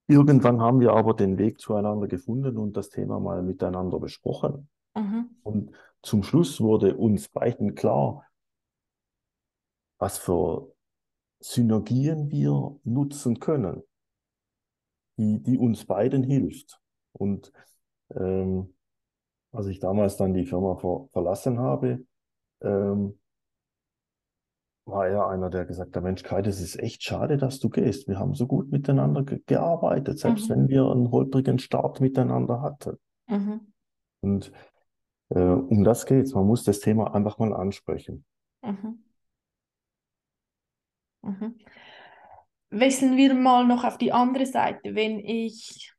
irgendwann 0.08 0.62
haben 0.62 0.80
wir 0.80 0.93
aber 0.93 1.14
den 1.14 1.38
Weg 1.38 1.60
zueinander 1.60 2.08
gefunden 2.08 2.58
und 2.58 2.78
das 2.78 2.89
Thema 2.89 3.20
mal 3.20 3.43
miteinander 3.43 3.99
besprochen. 3.99 4.70
Mhm. 4.95 5.29
Und 5.43 5.71
zum 6.01 6.23
Schluss 6.23 6.59
wurde 6.61 6.97
uns 6.97 7.29
beiden 7.29 7.75
klar, 7.75 8.25
was 9.99 10.17
für 10.17 10.73
Synergien 11.39 12.31
wir 12.31 12.79
nutzen 12.83 13.39
können, 13.39 13.83
die, 15.17 15.41
die 15.41 15.57
uns 15.57 15.85
beiden 15.85 16.23
hilft. 16.23 16.79
Und 17.13 17.51
ähm, 18.15 18.73
als 19.51 19.67
ich 19.67 19.79
damals 19.79 20.17
dann 20.17 20.33
die 20.33 20.45
Firma 20.45 20.75
ver 20.75 21.07
verlassen 21.11 21.59
habe, 21.59 22.05
ähm, 22.61 23.19
war 24.85 25.07
er 25.07 25.27
einer, 25.27 25.49
der 25.49 25.65
gesagt 25.65 25.95
hat, 25.95 26.03
Mensch 26.03 26.23
Kai, 26.23 26.41
das 26.41 26.59
ist 26.59 26.79
echt 26.79 27.03
schade, 27.03 27.37
dass 27.37 27.59
du 27.59 27.69
gehst. 27.69 28.07
Wir 28.07 28.17
haben 28.17 28.33
so 28.33 28.47
gut 28.47 28.71
miteinander 28.71 29.23
ge 29.23 29.41
gearbeitet, 29.45 30.19
selbst 30.19 30.49
mhm. 30.49 30.53
wenn 30.53 30.69
wir 30.69 30.89
einen 30.89 31.11
holprigen 31.11 31.59
Start 31.59 32.01
miteinander 32.01 32.61
hatten. 32.61 32.97
Mhm. 33.27 33.73
Und 34.21 34.51
äh, 35.34 35.39
um 35.39 35.84
das 35.84 36.05
geht's. 36.05 36.34
Man 36.34 36.45
muss 36.45 36.63
das 36.63 36.79
Thema 36.79 37.13
einfach 37.13 37.38
mal 37.38 37.53
ansprechen. 37.53 38.25
Mhm. 38.61 39.03
Mhm. 41.21 41.55
Wechseln 42.69 43.17
wir 43.17 43.34
mal 43.34 43.65
noch 43.65 43.84
auf 43.84 43.97
die 43.97 44.11
andere 44.11 44.45
Seite. 44.45 44.95
Wenn 44.95 45.19
ich 45.19 45.93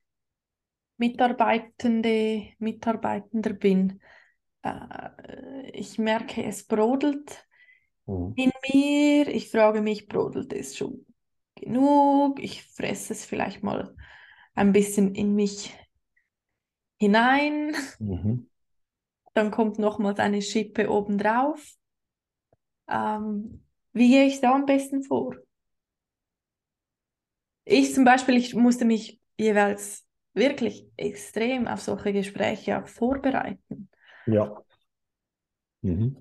Mitarbeitende, 0.97 2.49
Mitarbeitender 2.59 3.53
bin, 3.53 4.01
äh, 4.62 5.70
ich 5.72 5.99
merke, 5.99 6.45
es 6.45 6.66
brodelt 6.66 7.47
mhm. 8.07 8.33
in 8.37 8.53
mir. 8.72 9.28
Ich 9.28 9.51
frage 9.51 9.80
mich, 9.80 10.09
brodelt 10.09 10.53
es 10.53 10.76
schon 10.76 11.07
genug? 11.55 12.41
Ich 12.41 12.64
fresse 12.64 13.12
es 13.12 13.24
vielleicht 13.24 13.62
mal 13.62 13.95
ein 14.55 14.72
bisschen 14.72 15.14
in 15.14 15.35
mich 15.35 15.74
hinein. 16.99 17.74
Mhm. 17.99 18.49
Dann 19.35 19.51
kommt 19.51 19.78
nochmals 19.78 20.18
eine 20.18 20.43
Schippe 20.43 20.91
obendrauf. 20.91 21.76
Ähm, 22.89 23.64
wie 23.93 24.11
gehe 24.11 24.26
ich 24.26 24.41
da 24.41 24.55
am 24.55 24.66
besten 24.66 25.03
vor? 25.03 25.37
Ich 27.64 27.95
zum 27.95 28.05
Beispiel, 28.05 28.37
ich 28.37 28.55
musste 28.55 28.85
mich 28.85 29.20
jeweils 29.39 30.05
wirklich 30.35 30.87
extrem 30.97 31.68
auf 31.68 31.80
solche 31.80 32.12
Gespräche 32.12 32.83
auch 32.83 32.89
vorbereiten. 32.89 33.89
Ja. 34.26 34.62
Mhm. 35.83 36.16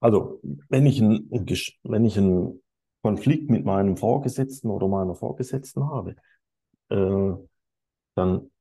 Also, 0.00 0.40
wenn 0.68 0.86
ich, 0.86 1.00
ein, 1.00 1.28
wenn 1.30 2.04
ich 2.04 2.18
einen 2.18 2.60
Konflikt 3.02 3.50
mit 3.50 3.64
meinem 3.64 3.96
Vorgesetzten 3.96 4.68
oder 4.70 4.88
meiner 4.88 5.14
Vorgesetzten 5.14 5.88
habe, 5.88 6.16
äh, 6.88 7.32
dann 8.14 8.51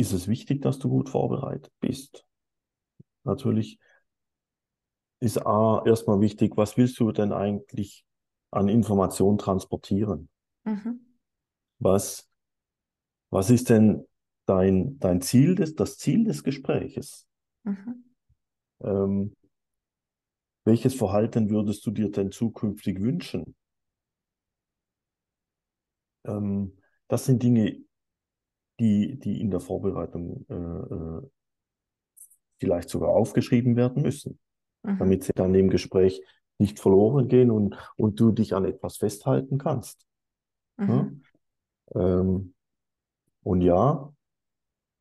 ist 0.00 0.12
es 0.12 0.28
wichtig, 0.28 0.62
dass 0.62 0.78
du 0.78 0.88
gut 0.88 1.10
vorbereitet 1.10 1.72
bist. 1.80 2.24
Natürlich 3.24 3.78
ist 5.20 5.46
A 5.46 5.82
erstmal 5.84 6.20
wichtig, 6.20 6.56
was 6.56 6.78
willst 6.78 6.98
du 6.98 7.12
denn 7.12 7.32
eigentlich 7.32 8.06
an 8.50 8.68
Informationen 8.68 9.36
transportieren? 9.36 10.30
Mhm. 10.64 11.00
Was, 11.78 12.28
was 13.28 13.50
ist 13.50 13.68
denn 13.68 14.06
dein, 14.46 14.98
dein 14.98 15.20
Ziel, 15.20 15.54
des, 15.54 15.74
das 15.74 15.98
Ziel 15.98 16.24
des 16.24 16.42
Gespräches? 16.42 17.28
Mhm. 17.64 18.04
Ähm, 18.80 19.36
welches 20.64 20.94
Verhalten 20.94 21.50
würdest 21.50 21.84
du 21.84 21.90
dir 21.90 22.10
denn 22.10 22.32
zukünftig 22.32 23.00
wünschen? 23.00 23.54
Ähm, 26.24 26.78
das 27.08 27.26
sind 27.26 27.42
Dinge, 27.42 27.84
die, 28.80 29.18
die 29.18 29.40
in 29.40 29.50
der 29.50 29.60
Vorbereitung 29.60 30.46
äh, 30.48 30.54
äh, 30.54 31.30
vielleicht 32.58 32.90
sogar 32.90 33.10
aufgeschrieben 33.10 33.76
werden 33.76 34.02
müssen 34.02 34.38
mhm. 34.82 34.98
damit 34.98 35.24
sie 35.24 35.32
dann 35.34 35.54
im 35.54 35.70
Gespräch 35.70 36.22
nicht 36.58 36.78
verloren 36.78 37.28
gehen 37.28 37.50
und, 37.50 37.76
und 37.96 38.20
du 38.20 38.32
dich 38.32 38.54
an 38.54 38.64
etwas 38.64 38.98
festhalten 38.98 39.58
kannst. 39.58 40.06
Mhm. 40.76 41.22
Ja? 41.94 42.02
Ähm, 42.02 42.54
und 43.42 43.62
ja, 43.62 44.12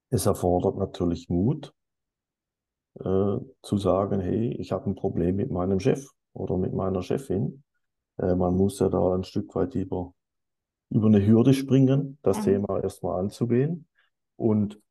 es 0.10 0.26
erfordert 0.26 0.78
natürlich 0.78 1.30
Mut, 1.30 1.74
äh, 3.00 3.38
zu 3.62 3.78
sagen, 3.78 4.22
hey, 4.22 4.54
ich 4.54 4.72
habe 4.72 4.90
ein 4.90 4.96
Problem 4.96 5.36
mit 5.36 5.52
meinem 5.52 5.80
Chef 5.80 6.08
oder 6.34 6.58
mit 6.58 6.74
meiner 6.74 7.02
Chefin. 7.02 7.64
Äh, 8.18 8.36
man 8.36 8.56
muss 8.56 8.80
ja 8.80 8.90
da 8.90 9.14
ein 9.14 9.24
Stück 9.24 9.54
weit 9.56 9.76
über, 9.76 10.14
über 10.90 11.08
eine 11.08 11.26
Hürde 11.26 11.54
springen, 11.54 12.18
das 12.22 12.40
mhm. 12.40 12.44
Thema 12.44 12.82
erstmal 12.82 13.20
anzugehen. 13.20 13.88
Und 14.36 14.82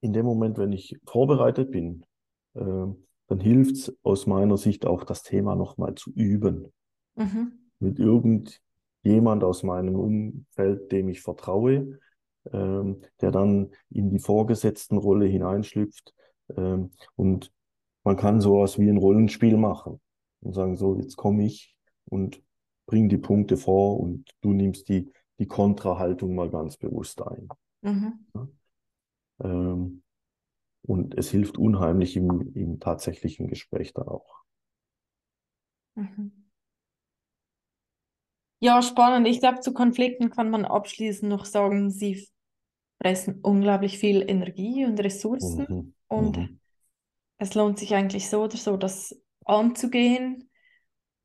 in 0.00 0.12
dem 0.12 0.24
Moment, 0.24 0.58
wenn 0.58 0.72
ich 0.72 0.98
vorbereitet 1.04 1.70
bin, 1.70 2.04
äh, 2.54 2.60
dann 3.28 3.40
hilft 3.40 3.76
es 3.76 3.96
aus 4.02 4.26
meiner 4.26 4.56
Sicht 4.56 4.86
auch, 4.86 5.04
das 5.04 5.22
Thema 5.22 5.56
nochmal 5.56 5.94
zu 5.94 6.10
üben. 6.12 6.72
Mhm. 7.16 7.52
Mit 7.80 7.98
irgendjemand 7.98 9.44
aus 9.44 9.62
meinem 9.62 9.96
Umfeld, 9.96 10.92
dem 10.92 11.08
ich 11.08 11.20
vertraue, 11.20 11.98
ähm, 12.52 13.02
der 13.20 13.32
dann 13.32 13.72
in 13.90 14.10
die 14.10 14.20
vorgesetzten 14.20 14.96
Rolle 14.96 15.26
hineinschlüpft. 15.26 16.14
Ähm, 16.56 16.92
und 17.16 17.52
man 18.04 18.16
kann 18.16 18.40
sowas 18.40 18.78
wie 18.78 18.88
ein 18.88 18.98
Rollenspiel 18.98 19.56
machen 19.56 20.00
und 20.40 20.54
sagen, 20.54 20.76
so, 20.76 20.96
jetzt 20.96 21.16
komme 21.16 21.44
ich 21.44 21.75
und 22.06 22.42
bring 22.86 23.08
die 23.08 23.18
Punkte 23.18 23.56
vor 23.56 23.98
und 24.00 24.30
du 24.40 24.52
nimmst 24.52 24.88
die, 24.88 25.10
die 25.38 25.46
Kontrahaltung 25.46 26.34
mal 26.34 26.50
ganz 26.50 26.76
bewusst 26.76 27.20
ein. 27.22 27.48
Mhm. 27.82 28.26
Ja? 28.34 28.48
Ähm, 29.44 30.02
und 30.82 31.18
es 31.18 31.30
hilft 31.30 31.58
unheimlich 31.58 32.16
im, 32.16 32.52
im 32.54 32.78
tatsächlichen 32.78 33.48
Gespräch 33.48 33.92
dann 33.92 34.06
auch. 34.08 34.42
Mhm. 35.96 36.46
Ja, 38.60 38.80
spannend. 38.82 39.26
Ich 39.28 39.40
glaube, 39.40 39.60
zu 39.60 39.74
Konflikten 39.74 40.30
kann 40.30 40.50
man 40.50 40.64
abschließend 40.64 41.28
noch 41.28 41.44
sagen, 41.44 41.90
sie 41.90 42.26
fressen 43.02 43.40
unglaublich 43.42 43.98
viel 43.98 44.28
Energie 44.28 44.84
und 44.84 44.98
Ressourcen. 45.00 45.66
Mhm. 45.68 45.94
Und 46.08 46.36
mhm. 46.38 46.60
es 47.38 47.54
lohnt 47.54 47.78
sich 47.78 47.94
eigentlich 47.94 48.28
so 48.28 48.44
oder 48.44 48.56
so, 48.56 48.76
das 48.76 49.20
anzugehen. 49.44 50.45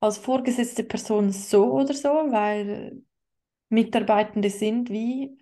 Als 0.02 0.18
vorgesetzte 0.18 0.82
Person 0.82 1.30
so 1.30 1.72
oder 1.74 1.94
so, 1.94 2.08
weil 2.08 3.02
Mitarbeitende 3.68 4.50
sind 4.50 4.90
wie 4.90 5.38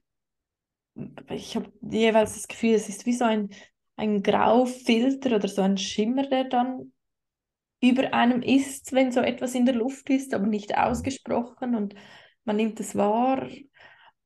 ich 1.30 1.56
habe 1.56 1.72
jeweils 1.80 2.34
das 2.34 2.48
Gefühl, 2.48 2.74
es 2.74 2.88
ist 2.88 3.06
wie 3.06 3.14
so 3.14 3.24
ein, 3.24 3.50
ein 3.96 4.22
Graufilter 4.22 5.36
oder 5.36 5.48
so 5.48 5.62
ein 5.62 5.78
Schimmer, 5.78 6.26
der 6.26 6.44
dann 6.44 6.92
über 7.82 8.12
einem 8.12 8.42
ist, 8.42 8.92
wenn 8.92 9.12
so 9.12 9.20
etwas 9.20 9.54
in 9.54 9.64
der 9.64 9.74
Luft 9.74 10.10
ist, 10.10 10.34
aber 10.34 10.46
nicht 10.46 10.76
ausgesprochen 10.76 11.74
und 11.74 11.94
man 12.44 12.56
nimmt 12.56 12.78
es 12.80 12.94
wahr. 12.94 13.48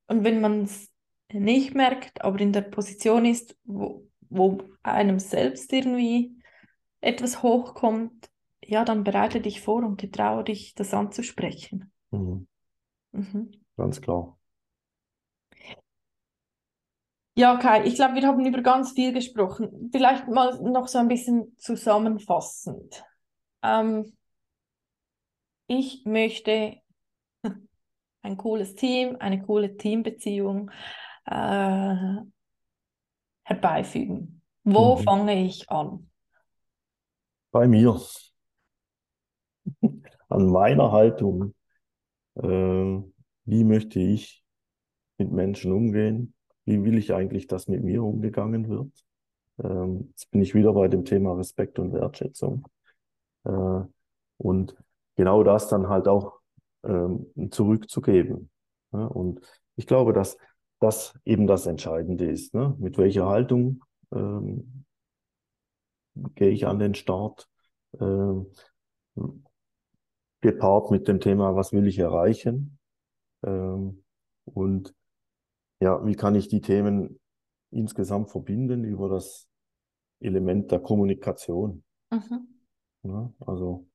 Und 0.07 0.23
wenn 0.23 0.41
man 0.41 0.63
es 0.63 0.91
nicht 1.31 1.73
merkt, 1.73 2.21
aber 2.21 2.39
in 2.41 2.51
der 2.51 2.61
Position 2.61 3.25
ist, 3.25 3.55
wo, 3.63 4.05
wo 4.29 4.61
einem 4.83 5.19
selbst 5.19 5.71
irgendwie 5.71 6.35
etwas 6.99 7.41
hochkommt, 7.41 8.29
ja, 8.67 8.85
dann 8.85 9.03
bereite 9.03 9.41
dich 9.41 9.61
vor 9.61 9.83
und 9.83 9.99
getraue 9.99 10.43
dich, 10.43 10.73
das 10.75 10.93
anzusprechen. 10.93 11.91
Mhm. 12.11 12.47
Mhm. 13.11 13.51
Ganz 13.77 14.01
klar. 14.01 14.37
Ja, 17.37 17.57
Kai, 17.57 17.85
ich 17.85 17.95
glaube, 17.95 18.15
wir 18.15 18.27
haben 18.27 18.45
über 18.45 18.61
ganz 18.61 18.93
viel 18.93 19.11
gesprochen. 19.11 19.89
Vielleicht 19.91 20.27
mal 20.29 20.57
noch 20.61 20.87
so 20.87 20.99
ein 20.99 21.09
bisschen 21.09 21.53
zusammenfassend. 21.57 23.03
Ähm, 23.61 24.15
ich 25.67 26.05
möchte 26.05 26.77
ein 28.21 28.37
cooles 28.37 28.75
Team, 28.75 29.17
eine 29.19 29.41
coole 29.41 29.75
Teambeziehung 29.75 30.71
äh, 31.25 32.15
herbeifügen. 33.43 34.41
Wo 34.63 34.95
mhm. 34.95 35.03
fange 35.03 35.45
ich 35.45 35.69
an? 35.69 36.09
Bei 37.51 37.67
mir. 37.67 37.99
An 40.29 40.47
meiner 40.49 40.91
Haltung. 40.91 41.53
Äh, 42.35 43.01
wie 43.45 43.63
möchte 43.63 43.99
ich 43.99 44.43
mit 45.17 45.31
Menschen 45.31 45.71
umgehen? 45.71 46.35
wie 46.65 46.83
will 46.83 46.97
ich 46.97 47.13
eigentlich, 47.13 47.47
dass 47.47 47.67
mit 47.67 47.83
mir 47.83 48.03
umgegangen 48.03 48.67
wird? 48.67 48.91
Ähm, 49.63 50.07
jetzt 50.09 50.31
bin 50.31 50.41
ich 50.41 50.53
wieder 50.55 50.73
bei 50.73 50.87
dem 50.87 51.05
Thema 51.05 51.33
Respekt 51.33 51.79
und 51.79 51.93
Wertschätzung. 51.93 52.67
Äh, 53.45 53.81
und 54.37 54.75
genau 55.15 55.43
das 55.43 55.67
dann 55.69 55.87
halt 55.87 56.07
auch 56.07 56.39
ähm, 56.83 57.27
zurückzugeben. 57.51 58.49
Ja? 58.91 59.05
Und 59.05 59.41
ich 59.75 59.87
glaube, 59.87 60.11
dass 60.11 60.37
das 60.79 61.17
eben 61.23 61.47
das 61.47 61.67
Entscheidende 61.67 62.25
ist. 62.25 62.53
Ne? 62.53 62.75
Mit 62.79 62.97
welcher 62.97 63.27
Haltung 63.27 63.83
ähm, 64.13 64.85
gehe 66.35 66.49
ich 66.49 66.65
an 66.65 66.79
den 66.79 66.95
Start? 66.95 67.47
Ähm, 67.99 68.47
gepaart 70.45 70.91
mit 70.91 71.07
dem 71.07 71.19
Thema, 71.19 71.55
was 71.55 71.73
will 71.73 71.87
ich 71.87 71.97
erreichen? 71.99 72.77
Ähm, 73.43 74.03
und 74.45 74.93
ja, 75.79 76.05
wie 76.05 76.15
kann 76.15 76.35
ich 76.35 76.47
die 76.47 76.61
Themen 76.61 77.19
insgesamt 77.71 78.29
verbinden 78.29 78.83
über 78.83 79.09
das 79.09 79.47
Element 80.19 80.71
der 80.71 80.79
Kommunikation? 80.79 81.83
Mhm. 82.11 82.47
Ja, 83.03 83.33
also 83.39 83.87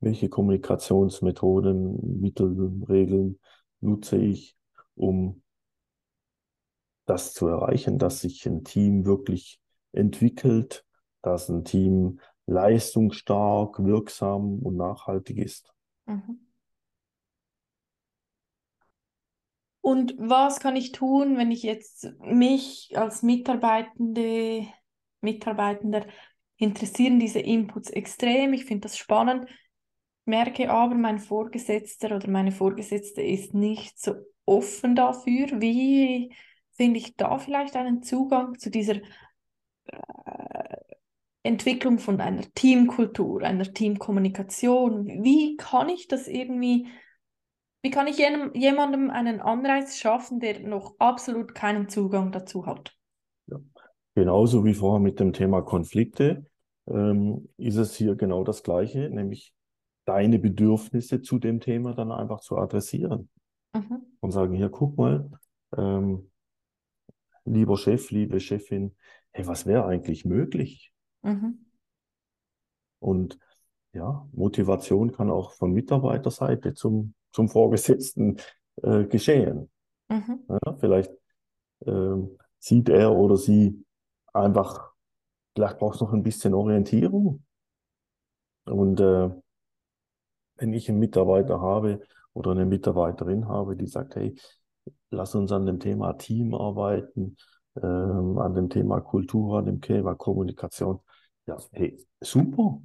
welche 0.00 0.28
Kommunikationsmethoden, 0.28 2.20
Mittel, 2.20 2.84
Regeln 2.88 3.38
nutze 3.80 4.16
ich, 4.16 4.56
um 4.94 5.42
das 7.06 7.32
zu 7.32 7.46
erreichen, 7.46 7.98
dass 7.98 8.20
sich 8.20 8.46
ein 8.46 8.64
Team 8.64 9.06
wirklich 9.06 9.60
entwickelt, 9.92 10.84
dass 11.22 11.48
ein 11.48 11.64
Team 11.64 12.20
leistungsstark, 12.46 13.84
wirksam 13.84 14.60
und 14.60 14.76
nachhaltig 14.76 15.38
ist. 15.38 15.74
Mhm. 16.06 16.40
Und 19.80 20.16
was 20.18 20.58
kann 20.58 20.74
ich 20.74 20.90
tun, 20.90 21.36
wenn 21.36 21.52
ich 21.52 21.62
jetzt 21.62 22.08
mich 22.20 22.90
als 22.96 23.22
Mitarbeitende, 23.22 24.66
Mitarbeitender 25.20 26.06
interessieren 26.56 27.20
diese 27.20 27.38
Inputs 27.38 27.90
extrem, 27.90 28.52
ich 28.52 28.64
finde 28.64 28.88
das 28.88 28.96
spannend, 28.96 29.46
merke 30.24 30.70
aber, 30.70 30.96
mein 30.96 31.20
Vorgesetzter 31.20 32.16
oder 32.16 32.28
meine 32.28 32.50
Vorgesetzte 32.50 33.22
ist 33.22 33.54
nicht 33.54 33.98
so 33.98 34.14
offen 34.44 34.96
dafür. 34.96 35.60
Wie 35.60 36.34
finde 36.72 36.98
ich 36.98 37.16
da 37.16 37.38
vielleicht 37.38 37.76
einen 37.76 38.02
Zugang 38.02 38.58
zu 38.58 38.70
dieser 38.70 38.96
äh, 39.86 40.55
Entwicklung 41.46 41.98
von 41.98 42.20
einer 42.20 42.42
Teamkultur, 42.54 43.42
einer 43.42 43.64
Teamkommunikation? 43.72 45.06
Wie 45.22 45.56
kann 45.56 45.88
ich 45.88 46.08
das 46.08 46.28
irgendwie, 46.28 46.88
wie 47.82 47.90
kann 47.90 48.06
ich 48.06 48.18
jenem, 48.18 48.52
jemandem 48.54 49.10
einen 49.10 49.40
Anreiz 49.40 49.96
schaffen, 49.96 50.40
der 50.40 50.60
noch 50.60 50.96
absolut 50.98 51.54
keinen 51.54 51.88
Zugang 51.88 52.32
dazu 52.32 52.66
hat? 52.66 52.96
Ja. 53.46 53.58
Genauso 54.14 54.64
wie 54.64 54.74
vorher 54.74 55.00
mit 55.00 55.20
dem 55.20 55.32
Thema 55.32 55.62
Konflikte 55.62 56.46
ähm, 56.88 57.48
ist 57.58 57.76
es 57.76 57.96
hier 57.96 58.16
genau 58.16 58.44
das 58.44 58.62
Gleiche, 58.62 59.10
nämlich 59.10 59.54
deine 60.06 60.38
Bedürfnisse 60.38 61.20
zu 61.20 61.38
dem 61.38 61.60
Thema 61.60 61.94
dann 61.94 62.12
einfach 62.12 62.40
zu 62.40 62.56
adressieren 62.56 63.28
Mhm. 63.74 64.06
und 64.20 64.30
sagen, 64.30 64.54
hier, 64.54 64.70
guck 64.70 64.96
mal, 64.96 65.30
ähm, 65.76 66.30
lieber 67.44 67.76
Chef, 67.76 68.10
liebe 68.10 68.40
Chefin, 68.40 68.94
hey, 69.32 69.46
was 69.46 69.66
wäre 69.66 69.84
eigentlich 69.86 70.24
möglich? 70.24 70.92
Mhm. 71.26 71.58
Und 73.00 73.38
ja, 73.92 74.26
Motivation 74.32 75.12
kann 75.12 75.30
auch 75.30 75.52
von 75.52 75.72
Mitarbeiterseite 75.72 76.74
zum, 76.74 77.14
zum 77.32 77.48
Vorgesetzten 77.48 78.36
äh, 78.82 79.04
geschehen. 79.04 79.70
Mhm. 80.08 80.40
Ja, 80.48 80.76
vielleicht 80.78 81.12
ähm, 81.84 82.38
sieht 82.58 82.88
er 82.88 83.12
oder 83.12 83.36
sie 83.36 83.84
einfach, 84.32 84.92
vielleicht 85.54 85.78
braucht 85.78 85.96
es 85.96 86.00
noch 86.00 86.12
ein 86.12 86.22
bisschen 86.22 86.54
Orientierung. 86.54 87.42
Und 88.64 89.00
äh, 89.00 89.30
wenn 90.56 90.72
ich 90.72 90.88
einen 90.88 90.98
Mitarbeiter 90.98 91.60
habe 91.60 92.00
oder 92.34 92.52
eine 92.52 92.66
Mitarbeiterin 92.66 93.48
habe, 93.48 93.76
die 93.76 93.86
sagt, 93.86 94.16
hey, 94.16 94.34
lass 95.10 95.34
uns 95.34 95.52
an 95.52 95.66
dem 95.66 95.80
Thema 95.80 96.14
Team 96.14 96.54
arbeiten, 96.54 97.36
ähm, 97.82 98.38
an 98.38 98.54
dem 98.54 98.68
Thema 98.68 99.00
Kultur, 99.00 99.58
an 99.58 99.66
dem 99.66 99.80
Thema 99.80 100.14
Kommunikation. 100.14 101.00
Ja, 101.46 101.58
hey, 101.72 101.96
super. 102.20 102.80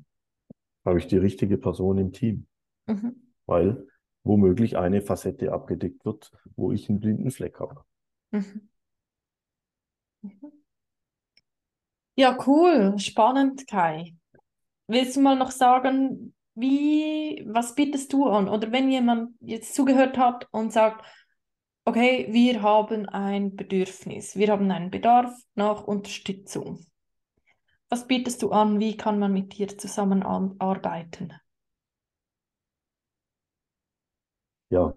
Habe 0.86 0.99
ich 0.99 1.07
die 1.07 1.18
richtige 1.18 1.57
Person 1.57 1.97
im 1.97 2.12
Team, 2.12 2.47
Mhm. 2.88 3.16
weil 3.45 3.88
womöglich 4.24 4.78
eine 4.78 5.01
Facette 5.01 5.51
abgedeckt 5.51 6.05
wird, 6.05 6.32
wo 6.55 6.72
ich 6.72 6.89
einen 6.89 6.99
blinden 6.99 7.32
Fleck 7.32 7.59
habe. 7.59 7.84
Mhm. 8.32 8.70
Mhm. 10.24 10.51
Ja, 12.16 12.38
cool, 12.45 12.99
spannend, 12.99 13.68
Kai. 13.68 14.16
Willst 14.88 15.16
du 15.16 15.22
mal 15.22 15.36
noch 15.38 15.51
sagen, 15.51 16.34
wie, 16.55 17.43
was 17.47 17.76
bietest 17.76 18.12
du 18.14 18.28
an? 18.28 18.49
Oder 18.49 18.72
wenn 18.72 18.91
jemand 18.91 19.36
jetzt 19.39 19.74
zugehört 19.74 20.18
hat 20.18 20.47
und 20.51 20.74
sagt, 20.74 21.05
okay, 21.86 22.28
wir 22.32 22.62
haben 22.62 23.07
ein 23.07 23.55
Bedürfnis, 23.55 24.36
wir 24.36 24.49
haben 24.51 24.70
einen 24.70 24.91
Bedarf 24.91 25.34
nach 25.55 25.84
Unterstützung. 25.84 26.86
Was 27.92 28.08
bietest 28.08 28.42
du 28.42 28.52
an? 28.52 28.80
Wie 28.80 28.96
kann 28.96 29.20
man 29.20 29.34
mit 29.34 29.58
dir 29.58 29.68
zusammenarbeiten? 29.68 31.34
Ja, 34.70 34.94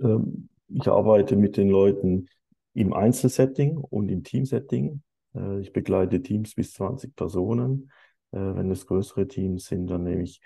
ähm, 0.00 0.48
ich 0.68 0.88
arbeite 0.88 1.36
mit 1.36 1.58
den 1.58 1.68
Leuten 1.68 2.30
im 2.72 2.94
Einzelsetting 2.94 3.76
und 3.76 4.08
im 4.08 4.24
Teamsetting. 4.24 5.02
Äh, 5.34 5.60
ich 5.60 5.74
begleite 5.74 6.22
Teams 6.22 6.54
bis 6.54 6.72
20 6.72 7.14
Personen. 7.14 7.92
Äh, 8.30 8.38
wenn 8.38 8.70
es 8.70 8.86
größere 8.86 9.28
Teams 9.28 9.66
sind, 9.66 9.88
dann 9.88 10.04
nehme 10.04 10.22
ich 10.22 10.40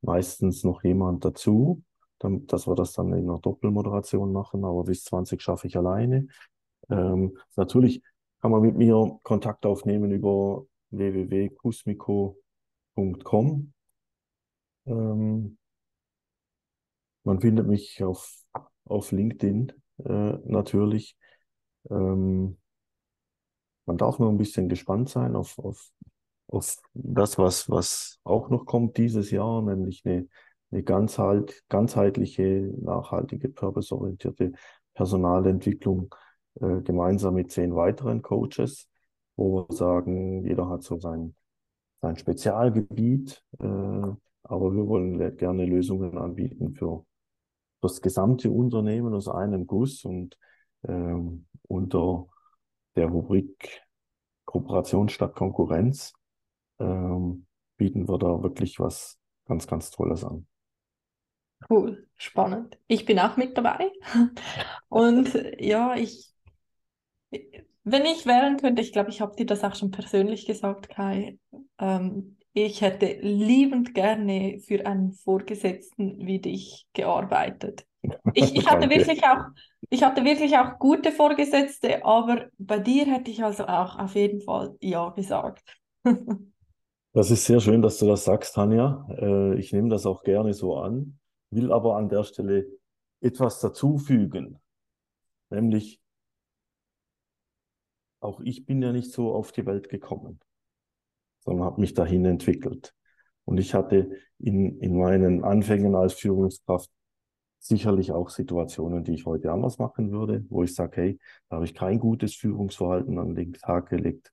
meistens 0.00 0.64
noch 0.64 0.82
jemand 0.82 1.24
dazu, 1.24 1.84
dass 2.18 2.66
wir 2.66 2.74
das 2.74 2.94
dann 2.94 3.12
in 3.12 3.30
einer 3.30 3.38
Doppelmoderation 3.38 4.32
machen, 4.32 4.64
aber 4.64 4.82
bis 4.82 5.04
20 5.04 5.40
schaffe 5.40 5.68
ich 5.68 5.76
alleine. 5.76 6.26
Ähm, 6.90 7.38
natürlich 7.54 8.02
kann 8.40 8.50
man 8.50 8.62
mit 8.62 8.76
mir 8.76 9.20
Kontakt 9.22 9.64
aufnehmen 9.66 10.10
über 10.10 10.66
www.kusmiko.com. 10.90 13.72
Ähm, 14.86 15.58
man 17.24 17.40
findet 17.40 17.66
mich 17.66 18.02
auf, 18.02 18.44
auf 18.84 19.12
LinkedIn 19.12 19.72
äh, 20.04 20.38
natürlich. 20.44 21.16
Ähm, 21.90 22.58
man 23.86 23.96
darf 23.96 24.18
nur 24.18 24.30
ein 24.30 24.38
bisschen 24.38 24.68
gespannt 24.68 25.08
sein 25.08 25.34
auf, 25.34 25.58
auf, 25.58 25.90
auf 26.48 26.76
das, 26.94 27.38
was, 27.38 27.70
was 27.70 28.18
auch 28.24 28.50
noch 28.50 28.66
kommt 28.66 28.96
dieses 28.96 29.30
Jahr, 29.30 29.62
nämlich 29.62 30.02
eine, 30.04 30.28
eine 30.70 30.82
ganzheit, 30.82 31.62
ganzheitliche, 31.68 32.70
nachhaltige, 32.80 33.48
purpose-orientierte 33.48 34.52
Personalentwicklung 34.94 36.14
äh, 36.60 36.82
gemeinsam 36.82 37.34
mit 37.34 37.50
zehn 37.50 37.74
weiteren 37.74 38.20
Coaches, 38.20 38.88
wo 39.38 39.68
wir 39.68 39.74
sagen, 39.74 40.44
jeder 40.44 40.68
hat 40.68 40.82
so 40.82 40.98
sein, 40.98 41.34
sein 42.02 42.16
Spezialgebiet, 42.16 43.42
äh, 43.60 43.64
aber 43.64 44.74
wir 44.74 44.86
wollen 44.88 45.36
gerne 45.36 45.64
Lösungen 45.64 46.18
anbieten 46.18 46.74
für 46.74 47.06
das 47.80 48.02
gesamte 48.02 48.50
Unternehmen 48.50 49.14
aus 49.14 49.28
einem 49.28 49.66
Guss 49.66 50.04
und 50.04 50.36
ähm, 50.86 51.46
unter 51.62 52.26
der 52.96 53.06
Rubrik 53.06 53.82
Kooperation 54.44 55.08
statt 55.08 55.36
Konkurrenz 55.36 56.14
ähm, 56.80 57.46
bieten 57.76 58.08
wir 58.08 58.18
da 58.18 58.42
wirklich 58.42 58.80
was 58.80 59.20
ganz, 59.46 59.68
ganz 59.68 59.90
Tolles 59.90 60.24
an. 60.24 60.46
Cool, 61.70 62.08
spannend. 62.16 62.78
Ich 62.88 63.04
bin 63.04 63.18
auch 63.20 63.36
mit 63.36 63.56
dabei. 63.56 63.92
Und 64.88 65.32
ja, 65.58 65.94
ich, 65.96 66.32
wenn 67.90 68.04
ich 68.04 68.26
wählen 68.26 68.56
könnte, 68.56 68.82
ich 68.82 68.92
glaube, 68.92 69.10
ich 69.10 69.20
habe 69.20 69.36
dir 69.36 69.46
das 69.46 69.64
auch 69.64 69.74
schon 69.74 69.90
persönlich 69.90 70.46
gesagt, 70.46 70.88
Kai, 70.88 71.38
ähm, 71.78 72.36
ich 72.52 72.80
hätte 72.80 73.18
liebend 73.20 73.94
gerne 73.94 74.58
für 74.60 74.86
einen 74.86 75.12
Vorgesetzten 75.12 76.26
wie 76.26 76.40
dich 76.40 76.86
gearbeitet. 76.92 77.86
Ich, 78.34 78.54
ich 78.54 78.66
hatte 78.70 78.90
wirklich 78.90 79.22
auch, 79.24 79.44
ich 79.90 80.02
hatte 80.02 80.24
wirklich 80.24 80.56
auch 80.56 80.78
gute 80.78 81.12
Vorgesetzte, 81.12 82.04
aber 82.04 82.46
bei 82.58 82.78
dir 82.78 83.06
hätte 83.06 83.30
ich 83.30 83.44
also 83.44 83.66
auch 83.66 83.98
auf 83.98 84.14
jeden 84.14 84.40
Fall 84.40 84.76
Ja 84.80 85.10
gesagt. 85.10 85.62
Das 87.14 87.30
ist 87.32 87.46
sehr 87.46 87.58
schön, 87.58 87.82
dass 87.82 87.98
du 87.98 88.06
das 88.06 88.24
sagst, 88.24 88.54
Tanja. 88.54 89.04
Äh, 89.10 89.58
ich 89.58 89.72
nehme 89.72 89.88
das 89.88 90.06
auch 90.06 90.22
gerne 90.22 90.52
so 90.52 90.76
an, 90.76 91.18
will 91.50 91.72
aber 91.72 91.96
an 91.96 92.08
der 92.08 92.22
Stelle 92.22 92.66
etwas 93.20 93.60
dazufügen. 93.60 94.60
Nämlich, 95.50 96.00
auch 98.20 98.40
ich 98.40 98.66
bin 98.66 98.82
ja 98.82 98.92
nicht 98.92 99.12
so 99.12 99.32
auf 99.32 99.52
die 99.52 99.66
Welt 99.66 99.88
gekommen, 99.88 100.40
sondern 101.40 101.66
habe 101.66 101.80
mich 101.80 101.94
dahin 101.94 102.24
entwickelt. 102.24 102.94
Und 103.44 103.58
ich 103.58 103.74
hatte 103.74 104.10
in, 104.38 104.78
in 104.80 104.98
meinen 104.98 105.44
Anfängen 105.44 105.94
als 105.94 106.14
Führungskraft 106.14 106.90
sicherlich 107.58 108.12
auch 108.12 108.30
Situationen, 108.30 109.04
die 109.04 109.14
ich 109.14 109.26
heute 109.26 109.52
anders 109.52 109.78
machen 109.78 110.12
würde, 110.12 110.44
wo 110.48 110.62
ich 110.62 110.74
sage, 110.74 110.96
hey, 110.96 111.20
da 111.48 111.56
habe 111.56 111.64
ich 111.64 111.74
kein 111.74 111.98
gutes 111.98 112.34
Führungsverhalten 112.34 113.18
an 113.18 113.34
den 113.34 113.52
Tag 113.54 113.88
gelegt. 113.88 114.32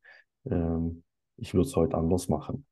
Ähm, 0.49 1.03
ich 1.37 1.53
würde 1.53 1.67
es 1.67 1.75
heute 1.75 1.97
anders 1.97 2.29
machen. 2.29 2.65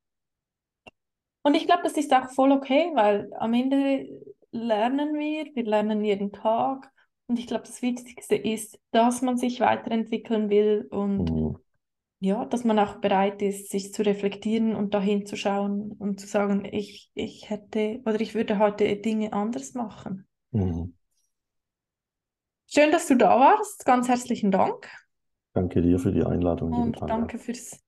Und 1.43 1.55
ich 1.55 1.65
glaube, 1.65 1.83
das 1.83 1.97
ist 1.97 2.13
auch 2.13 2.29
voll 2.29 2.51
okay, 2.51 2.91
weil 2.95 3.29
am 3.37 3.53
Ende 3.53 4.07
lernen 4.51 5.15
wir, 5.15 5.53
wir 5.53 5.63
lernen 5.65 6.03
jeden 6.03 6.31
Tag. 6.31 6.92
Und 7.33 7.39
ich 7.39 7.47
glaube, 7.47 7.63
das 7.65 7.81
Wichtigste 7.81 8.35
ist, 8.35 8.79
dass 8.91 9.23
man 9.23 9.37
sich 9.37 9.59
weiterentwickeln 9.59 10.51
will 10.51 10.87
und 10.91 11.31
Mhm. 11.31 11.57
ja, 12.19 12.45
dass 12.45 12.63
man 12.63 12.77
auch 12.77 12.97
bereit 12.97 13.41
ist, 13.41 13.71
sich 13.71 13.91
zu 13.91 14.03
reflektieren 14.05 14.75
und 14.75 14.93
dahin 14.93 15.25
zu 15.25 15.35
schauen 15.35 15.93
und 15.93 16.19
zu 16.19 16.27
sagen, 16.27 16.63
ich, 16.63 17.09
ich 17.15 17.49
hätte 17.49 18.01
oder 18.05 18.21
ich 18.21 18.35
würde 18.35 18.59
heute 18.59 18.95
Dinge 18.97 19.33
anders 19.33 19.73
machen. 19.73 20.27
Mhm. 20.51 20.93
Schön, 22.67 22.91
dass 22.91 23.07
du 23.07 23.15
da 23.15 23.39
warst. 23.39 23.83
Ganz 23.83 24.07
herzlichen 24.07 24.51
Dank 24.51 24.87
Danke 25.53 25.81
dir 25.81 25.97
für 25.97 26.11
die 26.11 26.23
Einladung, 26.23 26.71
und 26.71 26.93
Tanja. 26.99 27.17
danke 27.17 27.39
fürs, 27.39 27.79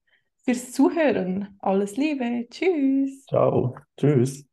fürs 0.44 0.72
Zuhören. 0.72 1.56
Alles 1.60 1.98
Liebe. 1.98 2.48
Tschüss. 2.50 3.28
Ciao. 3.28 3.76
Tschüss. 3.96 4.44